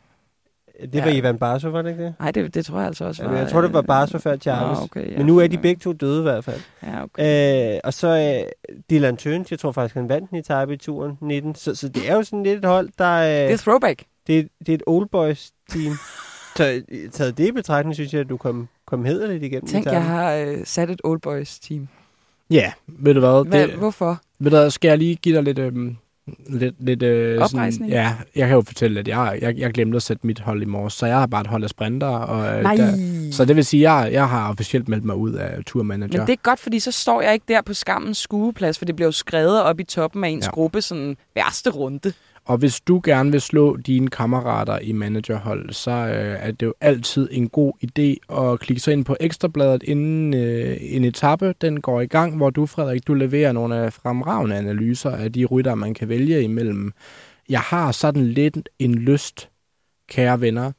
Det 0.94 1.04
var 1.04 1.10
Ja. 1.10 1.16
Ivan 1.16 1.38
Barso, 1.38 1.70
var 1.70 1.82
det 1.82 1.90
ikke 1.90 2.04
det? 2.04 2.14
Nej, 2.20 2.32
det, 2.32 2.54
det 2.54 2.66
tror 2.66 2.78
jeg 2.78 2.88
altså 2.88 3.06
også 3.06 3.24
var... 3.24 3.30
Jamen, 3.30 3.44
jeg 3.44 3.52
tror, 3.52 3.62
det 3.62 3.74
var 3.74 3.82
Barso 3.82 4.18
før 4.18 4.34
øh, 4.34 4.40
Chaves. 4.40 4.78
Nå, 4.80 4.84
okay, 4.84 5.12
ja, 5.12 5.18
Men 5.18 5.26
nu 5.26 5.38
er 5.38 5.48
de 5.48 5.58
begge 5.58 5.80
to 5.80 5.94
døde 5.94 6.20
i 6.20 6.24
hvert 6.24 6.44
fald. 6.44 6.62
Ja, 6.84 7.04
okay. 7.04 7.74
Øh, 7.76 7.80
og 7.84 7.94
så 7.94 8.42
øh, 8.68 8.76
Dylan 8.90 9.18
Tøns, 9.18 9.52
jeg 9.52 9.60
tror 9.60 9.72
faktisk, 9.72 9.96
han 9.96 10.10
vandt 10.10 10.30
en 10.30 10.38
etape 10.38 10.74
i 10.74 10.78
turen 10.78 11.18
19. 11.22 11.56
Så, 11.56 11.76
så 11.76 11.90
det 11.90 12.10
er 12.10 12.16
jo 12.16 12.24
sådan 12.24 12.44
lidt 12.44 12.58
et 12.60 12.66
hold, 12.66 12.90
der... 12.98 13.12
Øh, 13.18 13.28
Det 13.28 13.54
er 13.54 13.58
throwback. 13.58 14.04
det, 14.28 14.40
er, 14.40 14.44
det 14.60 14.70
er 14.70 14.74
et 14.76 14.84
old 14.88 15.10
boys 15.10 15.52
team. 15.70 15.94
så 16.58 16.82
øh, 16.90 17.10
taget 17.10 17.38
det 17.38 17.48
i 17.48 17.52
betragtning, 17.52 17.96
synes 17.96 18.14
jeg, 18.14 18.22
at 18.22 18.30
du 18.30 18.38
kom, 18.38 18.68
kom 18.88 19.06
hederligt 19.06 19.44
igennem 19.44 19.68
Tænk, 19.68 19.86
jeg 19.86 20.04
har 20.06 20.34
øh, 20.34 20.58
sat 20.64 20.90
et 20.90 21.02
old 21.04 21.20
boys 21.22 21.60
team. 21.60 21.88
Ja, 22.50 22.72
ved 22.88 23.14
du 23.14 23.20
hvad? 23.20 23.50
Hvad, 23.50 23.68
det, 23.68 23.76
hvorfor? 23.76 24.22
ved 24.40 24.52
du 24.52 24.58
hvad, 24.58 24.70
skal 24.70 24.88
jeg 24.90 24.98
lige 24.98 25.16
give 25.16 25.36
dig 25.36 25.44
lidt... 25.44 25.60
Øhm, 25.60 25.98
lidt, 26.50 26.76
lidt 26.80 27.04
øh, 27.04 27.42
Oprejsning? 27.42 27.92
ja, 27.92 28.16
jeg 28.36 28.48
kan 28.48 28.56
jo 28.56 28.62
fortælle, 28.62 29.00
at 29.00 29.08
jeg, 29.08 29.38
jeg, 29.42 29.58
jeg 29.58 29.74
glemte 29.74 29.96
at 29.96 30.04
sætte 30.04 30.28
mit 30.28 30.40
hold 30.40 30.62
i 30.62 30.66
morges, 30.66 30.94
så 30.94 31.06
jeg 31.06 31.20
har 31.20 31.28
bare 31.28 31.42
et 31.42 31.48
hold 31.48 31.64
af 31.64 31.70
sprinter. 31.70 32.08
Og, 32.08 32.58
øh, 32.58 32.64
Nej. 32.64 32.76
Der, 32.76 33.32
så 33.32 33.46
det 33.46 33.56
vil 33.56 33.66
sige, 33.66 33.90
at 33.90 34.04
jeg, 34.04 34.14
jeg 34.14 34.30
har 34.30 34.50
officielt 34.50 34.90
meldt 34.90 35.06
mig 35.06 35.16
ud 35.16 35.34
af 35.34 35.64
turmanager. 35.66 36.18
Men 36.18 36.28
det 36.28 36.34
er 36.34 36.42
godt, 36.44 36.60
fordi 36.60 36.80
så 36.80 36.92
står 36.92 37.22
jeg 37.22 37.34
ikke 37.34 37.46
der 37.48 37.62
på 37.62 37.74
skammens 37.74 38.18
skueplads, 38.18 38.78
for 38.78 38.86
det 38.86 38.96
bliver 38.96 39.08
jo 39.08 39.12
skrevet 39.12 39.62
op 39.62 39.80
i 39.80 39.84
toppen 39.84 40.24
af 40.24 40.30
ens 40.30 40.46
ja. 40.46 40.52
gruppe, 40.52 40.82
sådan 40.82 41.18
værste 41.36 41.70
runde. 41.70 42.14
Og 42.52 42.58
hvis 42.58 42.82
du 42.82 43.02
gerne 43.04 43.32
vil 43.32 43.42
slå 43.42 43.78
dine 43.78 44.08
kammerater 44.08 44.80
i 44.80 44.92
managerhold, 44.92 45.74
så 45.74 45.92
øh, 45.92 46.38
er 46.40 46.52
det 46.52 46.66
jo 46.66 46.74
altid 46.82 47.30
en 47.32 47.50
god 47.50 47.74
idé 47.84 48.36
at 48.38 48.60
klikke 48.60 48.82
sig 48.82 48.94
ind 48.94 49.06
på 49.06 49.16
Ekstrabladet, 49.20 49.84
inden 49.84 50.34
øh, 50.34 50.78
en 50.80 51.04
etape 51.04 51.54
den 51.62 51.82
går 51.82 52.02
i 52.02 52.06
gang, 52.06 52.38
hvor 52.38 52.50
du, 52.50 52.66
Frederik, 52.66 53.08
du 53.08 53.14
leverer 53.14 53.52
nogle 53.52 53.76
af 53.76 53.94
fremragende 53.94 54.56
analyser 54.56 55.10
af 55.10 55.34
de 55.34 55.46
rytter, 55.46 55.76
man 55.76 55.94
kan 55.94 56.10
vælge 56.10 56.44
imellem. 56.44 56.94
Jeg 57.50 57.60
har 57.60 57.92
sådan 57.92 58.28
lidt 58.28 58.70
en 58.80 58.96
lyst, 58.96 59.50
kære 60.10 60.42
venner, 60.42 60.72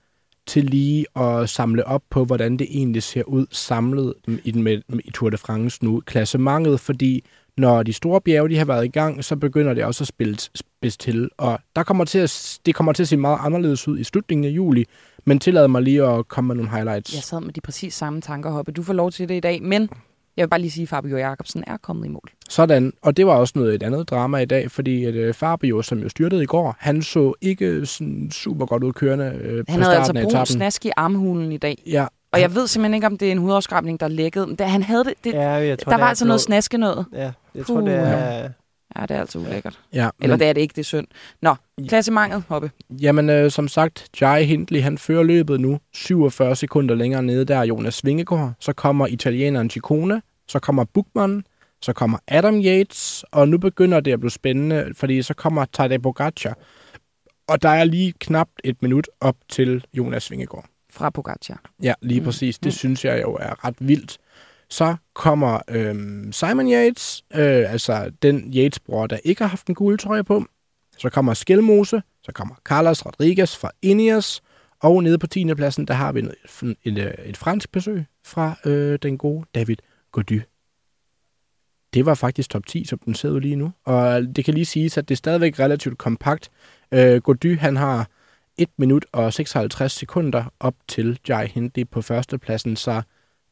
til 0.46 0.64
lige 0.64 1.06
at 1.16 1.48
samle 1.48 1.86
op 1.86 2.02
på, 2.10 2.24
hvordan 2.24 2.56
det 2.56 2.66
egentlig 2.70 3.02
ser 3.02 3.22
ud 3.22 3.46
samlet 3.50 4.14
i, 4.44 4.50
den 4.50 4.84
i 5.04 5.10
Tour 5.10 5.30
de 5.30 5.36
France 5.36 5.84
nu. 5.84 6.00
Klassementet, 6.06 6.80
fordi 6.80 7.24
når 7.56 7.82
de 7.82 7.92
store 7.92 8.20
bjerge 8.20 8.48
de 8.48 8.58
har 8.58 8.64
været 8.64 8.84
i 8.84 8.88
gang, 8.88 9.24
så 9.24 9.36
begynder 9.36 9.74
det 9.74 9.84
også 9.84 10.04
at 10.04 10.08
spille 10.08 10.36
spids 10.54 10.96
til. 10.96 11.28
Og 11.38 11.58
der 11.76 11.82
kommer 11.82 12.04
til 12.04 12.18
at, 12.18 12.58
det 12.66 12.74
kommer 12.74 12.92
til 12.92 13.02
at 13.02 13.08
se 13.08 13.16
meget 13.16 13.38
anderledes 13.40 13.88
ud 13.88 13.98
i 13.98 14.04
slutningen 14.04 14.44
af 14.44 14.50
juli. 14.50 14.84
Men 15.24 15.38
tillad 15.38 15.68
mig 15.68 15.82
lige 15.82 16.04
at 16.04 16.28
komme 16.28 16.48
med 16.48 16.56
nogle 16.56 16.70
highlights. 16.70 17.14
Jeg 17.14 17.22
sad 17.22 17.40
med 17.40 17.52
de 17.52 17.60
præcis 17.60 17.94
samme 17.94 18.20
tanker, 18.20 18.50
Hoppe. 18.50 18.72
Du 18.72 18.82
får 18.82 18.92
lov 18.92 19.10
til 19.10 19.28
det 19.28 19.34
i 19.34 19.40
dag, 19.40 19.62
men 19.62 19.88
jeg 20.36 20.42
vil 20.42 20.48
bare 20.48 20.60
lige 20.60 20.70
sige, 20.70 20.82
at 20.82 20.88
Fabio 20.88 21.16
Jacobsen 21.16 21.64
er 21.66 21.76
kommet 21.76 22.06
i 22.06 22.08
mål. 22.08 22.30
Sådan, 22.48 22.92
og 23.02 23.16
det 23.16 23.26
var 23.26 23.32
også 23.34 23.52
noget 23.56 23.74
et 23.74 23.82
andet 23.82 24.10
drama 24.10 24.38
i 24.38 24.44
dag, 24.44 24.70
fordi 24.70 25.04
at, 25.04 25.14
øh, 25.14 25.34
Fabio, 25.34 25.82
som 25.82 25.98
jo 25.98 26.08
styrtede 26.08 26.42
i 26.42 26.46
går, 26.46 26.76
han 26.78 27.02
så 27.02 27.34
ikke 27.40 27.86
sådan 27.86 28.30
super 28.30 28.66
godt 28.66 28.84
ud 28.84 28.92
kørende 28.92 29.24
øh, 29.42 29.64
på 29.64 29.72
Han 29.72 29.82
havde 29.82 29.96
altså 29.96 30.04
starten 30.04 30.16
af 30.16 30.22
brun 30.22 30.30
etappen. 30.30 30.46
snask 30.56 30.86
i 30.86 30.90
armhulen 30.96 31.52
i 31.52 31.56
dag. 31.58 31.82
Ja, 31.86 32.06
Og 32.32 32.40
jeg 32.40 32.54
ved 32.54 32.66
simpelthen 32.66 32.94
ikke, 32.94 33.06
om 33.06 33.18
det 33.18 33.28
er 33.28 33.32
en 33.32 33.38
hudafskrabning, 33.38 34.00
der 34.00 34.06
er 34.06 34.10
lækket. 34.10 34.48
Men 34.48 34.56
da 34.56 34.64
han 34.64 34.82
havde 34.82 35.04
det, 35.04 35.14
det 35.24 35.32
Ja, 35.32 35.40
jeg 35.50 35.78
tror, 35.78 35.90
der 35.90 35.96
det 35.96 36.02
var 36.02 36.08
altså 36.08 36.24
noget 36.24 36.38
blod. 36.38 36.44
snaske 36.44 36.78
noget. 36.78 37.06
Ja, 37.12 37.32
jeg 37.54 37.66
tror, 37.66 37.80
det 37.80 37.94
er... 37.94 38.48
Ja, 38.96 39.02
det 39.02 39.10
er 39.10 39.20
altså 39.20 39.38
ulækkert. 39.38 39.80
Ja, 39.92 40.08
Eller 40.20 40.34
men, 40.36 40.40
det 40.40 40.48
er 40.48 40.52
det 40.52 40.60
ikke, 40.60 40.72
det 40.72 40.78
er 40.80 40.84
synd. 40.84 41.06
Nå, 41.42 41.54
klassementet, 41.88 42.44
Hoppe. 42.48 42.70
jamen 42.90 43.30
øh, 43.30 43.50
som 43.50 43.68
sagt, 43.68 44.08
Jai 44.20 44.44
Hindley, 44.44 44.82
han 44.82 44.98
fører 44.98 45.22
løbet 45.22 45.60
nu 45.60 45.78
47 45.92 46.56
sekunder 46.56 46.94
længere 46.94 47.22
nede, 47.22 47.44
der 47.44 47.56
er 47.56 47.62
Jonas 47.64 48.04
Vingegaard. 48.04 48.52
Så 48.60 48.72
kommer 48.72 49.06
italieneren 49.06 49.70
Ciccone, 49.70 50.22
så 50.48 50.58
kommer 50.58 50.84
Buchmann, 50.84 51.44
så 51.82 51.92
kommer 51.92 52.18
Adam 52.28 52.60
Yates, 52.60 53.24
og 53.30 53.48
nu 53.48 53.58
begynder 53.58 54.00
det 54.00 54.12
at 54.12 54.20
blive 54.20 54.30
spændende, 54.30 54.92
fordi 54.96 55.22
så 55.22 55.34
kommer 55.34 55.64
Tadej 55.72 55.98
Pogacar. 55.98 56.54
Og 57.48 57.62
der 57.62 57.68
er 57.68 57.84
lige 57.84 58.12
knap 58.20 58.48
et 58.64 58.82
minut 58.82 59.08
op 59.20 59.36
til 59.48 59.84
Jonas 59.94 60.30
Vingegaard. 60.30 60.64
Fra 60.92 61.10
Pogacar. 61.10 61.60
Ja, 61.82 61.94
lige 62.02 62.20
mm. 62.20 62.26
præcis. 62.26 62.58
Det 62.58 62.66
mm. 62.66 62.70
synes 62.70 63.04
jeg 63.04 63.22
jo 63.22 63.32
er 63.40 63.64
ret 63.64 63.74
vildt. 63.78 64.18
Så 64.70 64.96
kommer 65.14 65.60
øhm, 65.68 66.32
Simon 66.32 66.72
Yates, 66.72 67.24
øh, 67.34 67.72
altså 67.72 68.12
den 68.22 68.54
Yates-bror, 68.56 69.06
der 69.06 69.18
ikke 69.24 69.42
har 69.42 69.48
haft 69.48 69.66
en 69.66 69.74
gule 69.74 69.96
trøje 69.96 70.24
på. 70.24 70.44
Så 70.98 71.10
kommer 71.10 71.34
Skelmose, 71.34 72.02
så 72.22 72.32
kommer 72.32 72.54
Carlos 72.64 73.06
Rodriguez 73.06 73.56
fra 73.56 73.70
Ineos, 73.82 74.42
og 74.80 75.02
nede 75.02 75.18
på 75.18 75.26
10. 75.26 75.54
pladsen, 75.54 75.86
der 75.86 75.94
har 75.94 76.12
vi 76.12 76.20
et, 76.20 76.34
et, 76.62 76.98
et, 76.98 77.14
et 77.24 77.36
fransk 77.36 77.72
besøg 77.72 78.04
fra 78.24 78.54
øh, 78.64 78.98
den 79.02 79.18
gode 79.18 79.44
David 79.54 79.76
Gody. 80.12 80.40
Det 81.94 82.06
var 82.06 82.14
faktisk 82.14 82.50
top 82.50 82.66
10, 82.66 82.84
som 82.84 82.98
den 82.98 83.30
ud 83.30 83.40
lige 83.40 83.56
nu. 83.56 83.72
Og 83.84 84.22
det 84.36 84.44
kan 84.44 84.54
lige 84.54 84.64
siges, 84.64 84.98
at 84.98 85.08
det 85.08 85.14
er 85.14 85.16
stadigvæk 85.16 85.58
relativt 85.58 85.98
kompakt. 85.98 86.50
Øh, 86.92 87.22
Gody, 87.22 87.58
han 87.58 87.76
har 87.76 88.08
1 88.58 88.68
minut 88.78 89.06
og 89.12 89.32
56 89.32 89.92
sekunder 89.92 90.44
op 90.60 90.74
til 90.88 91.18
Jai 91.28 91.46
Hindley 91.46 91.88
på 91.88 92.02
førstepladsen, 92.02 92.76
så 92.76 93.02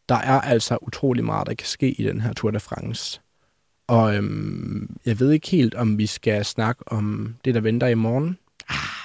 der 0.09 0.15
er 0.15 0.41
altså 0.41 0.79
utrolig 0.83 1.25
meget, 1.25 1.47
der 1.47 1.55
kan 1.55 1.67
ske 1.67 1.91
i 1.91 2.05
den 2.05 2.21
her 2.21 2.33
Tour 2.33 2.51
de 2.51 2.61
France. 2.61 3.21
Og 3.87 4.17
øhm, 4.17 4.97
jeg 5.07 5.21
ved 5.21 5.33
ikke 5.33 5.49
helt, 5.49 5.75
om 5.75 5.99
vi 5.99 6.07
skal 6.07 6.45
snakke 6.45 6.83
om 6.87 7.35
det, 7.45 7.55
der 7.55 7.61
venter 7.61 7.87
i 7.87 7.95
morgen. 7.95 8.39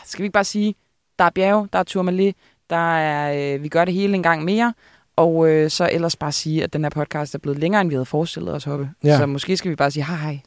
Skal 0.06 0.22
vi 0.22 0.26
ikke 0.26 0.34
bare 0.34 0.44
sige, 0.44 0.76
der 1.20 1.26
er 1.26 1.30
bjerge, 1.30 1.68
der 1.74 1.80
er 1.80 1.84
Tourmalet, 1.84 2.36
der 2.70 2.98
er, 2.98 3.56
øh, 3.56 3.64
vi 3.64 3.68
gør 3.68 3.86
det 3.86 3.94
hele 3.94 4.16
en 4.16 4.24
gang 4.24 4.44
mere, 4.44 4.74
og 5.16 5.50
øh, 5.50 5.70
så 5.70 5.90
ellers 5.92 6.16
bare 6.16 6.32
sige, 6.32 6.64
at 6.64 6.74
den 6.74 6.84
her 6.84 6.90
podcast 6.90 7.36
er 7.36 7.40
blevet 7.40 7.60
længere, 7.60 7.82
end 7.82 7.90
vi 7.90 7.96
havde 7.96 8.06
forestillet 8.06 8.54
os, 8.54 8.64
Hoppe. 8.64 8.90
Ja. 9.04 9.18
Så 9.18 9.26
måske 9.26 9.58
skal 9.58 9.72
vi 9.72 9.76
bare 9.76 9.92
sige 9.92 10.06
hej 10.06 10.18
hej. 10.18 10.40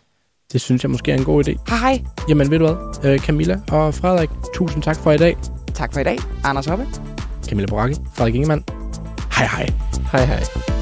Det 0.53 0.61
synes 0.61 0.83
jeg 0.83 0.91
måske 0.91 1.13
er 1.13 1.17
en 1.17 1.25
god 1.25 1.49
idé. 1.49 1.57
Hej 1.69 1.79
hej. 1.79 2.05
Jamen 2.29 2.51
ved 2.51 2.59
du 2.59 2.67
hvad, 2.67 3.13
øh, 3.13 3.19
Camilla 3.19 3.61
og 3.71 3.95
Frederik, 3.95 4.31
tusind 4.55 4.83
tak 4.83 4.97
for 4.97 5.13
i 5.13 5.19
dag. 5.19 5.37
Tak 5.75 5.93
for 5.93 6.01
i 6.01 6.05
dag. 6.05 6.19
Anders 6.45 6.67
Hoppe. 6.67 6.87
Camilla 7.49 7.67
Boracchi, 7.67 8.03
Frederik 8.15 8.35
Ingemann. 8.35 8.65
Hej 9.37 9.47
hej. 9.47 9.69
Hej 10.13 10.25
hej. 10.25 10.78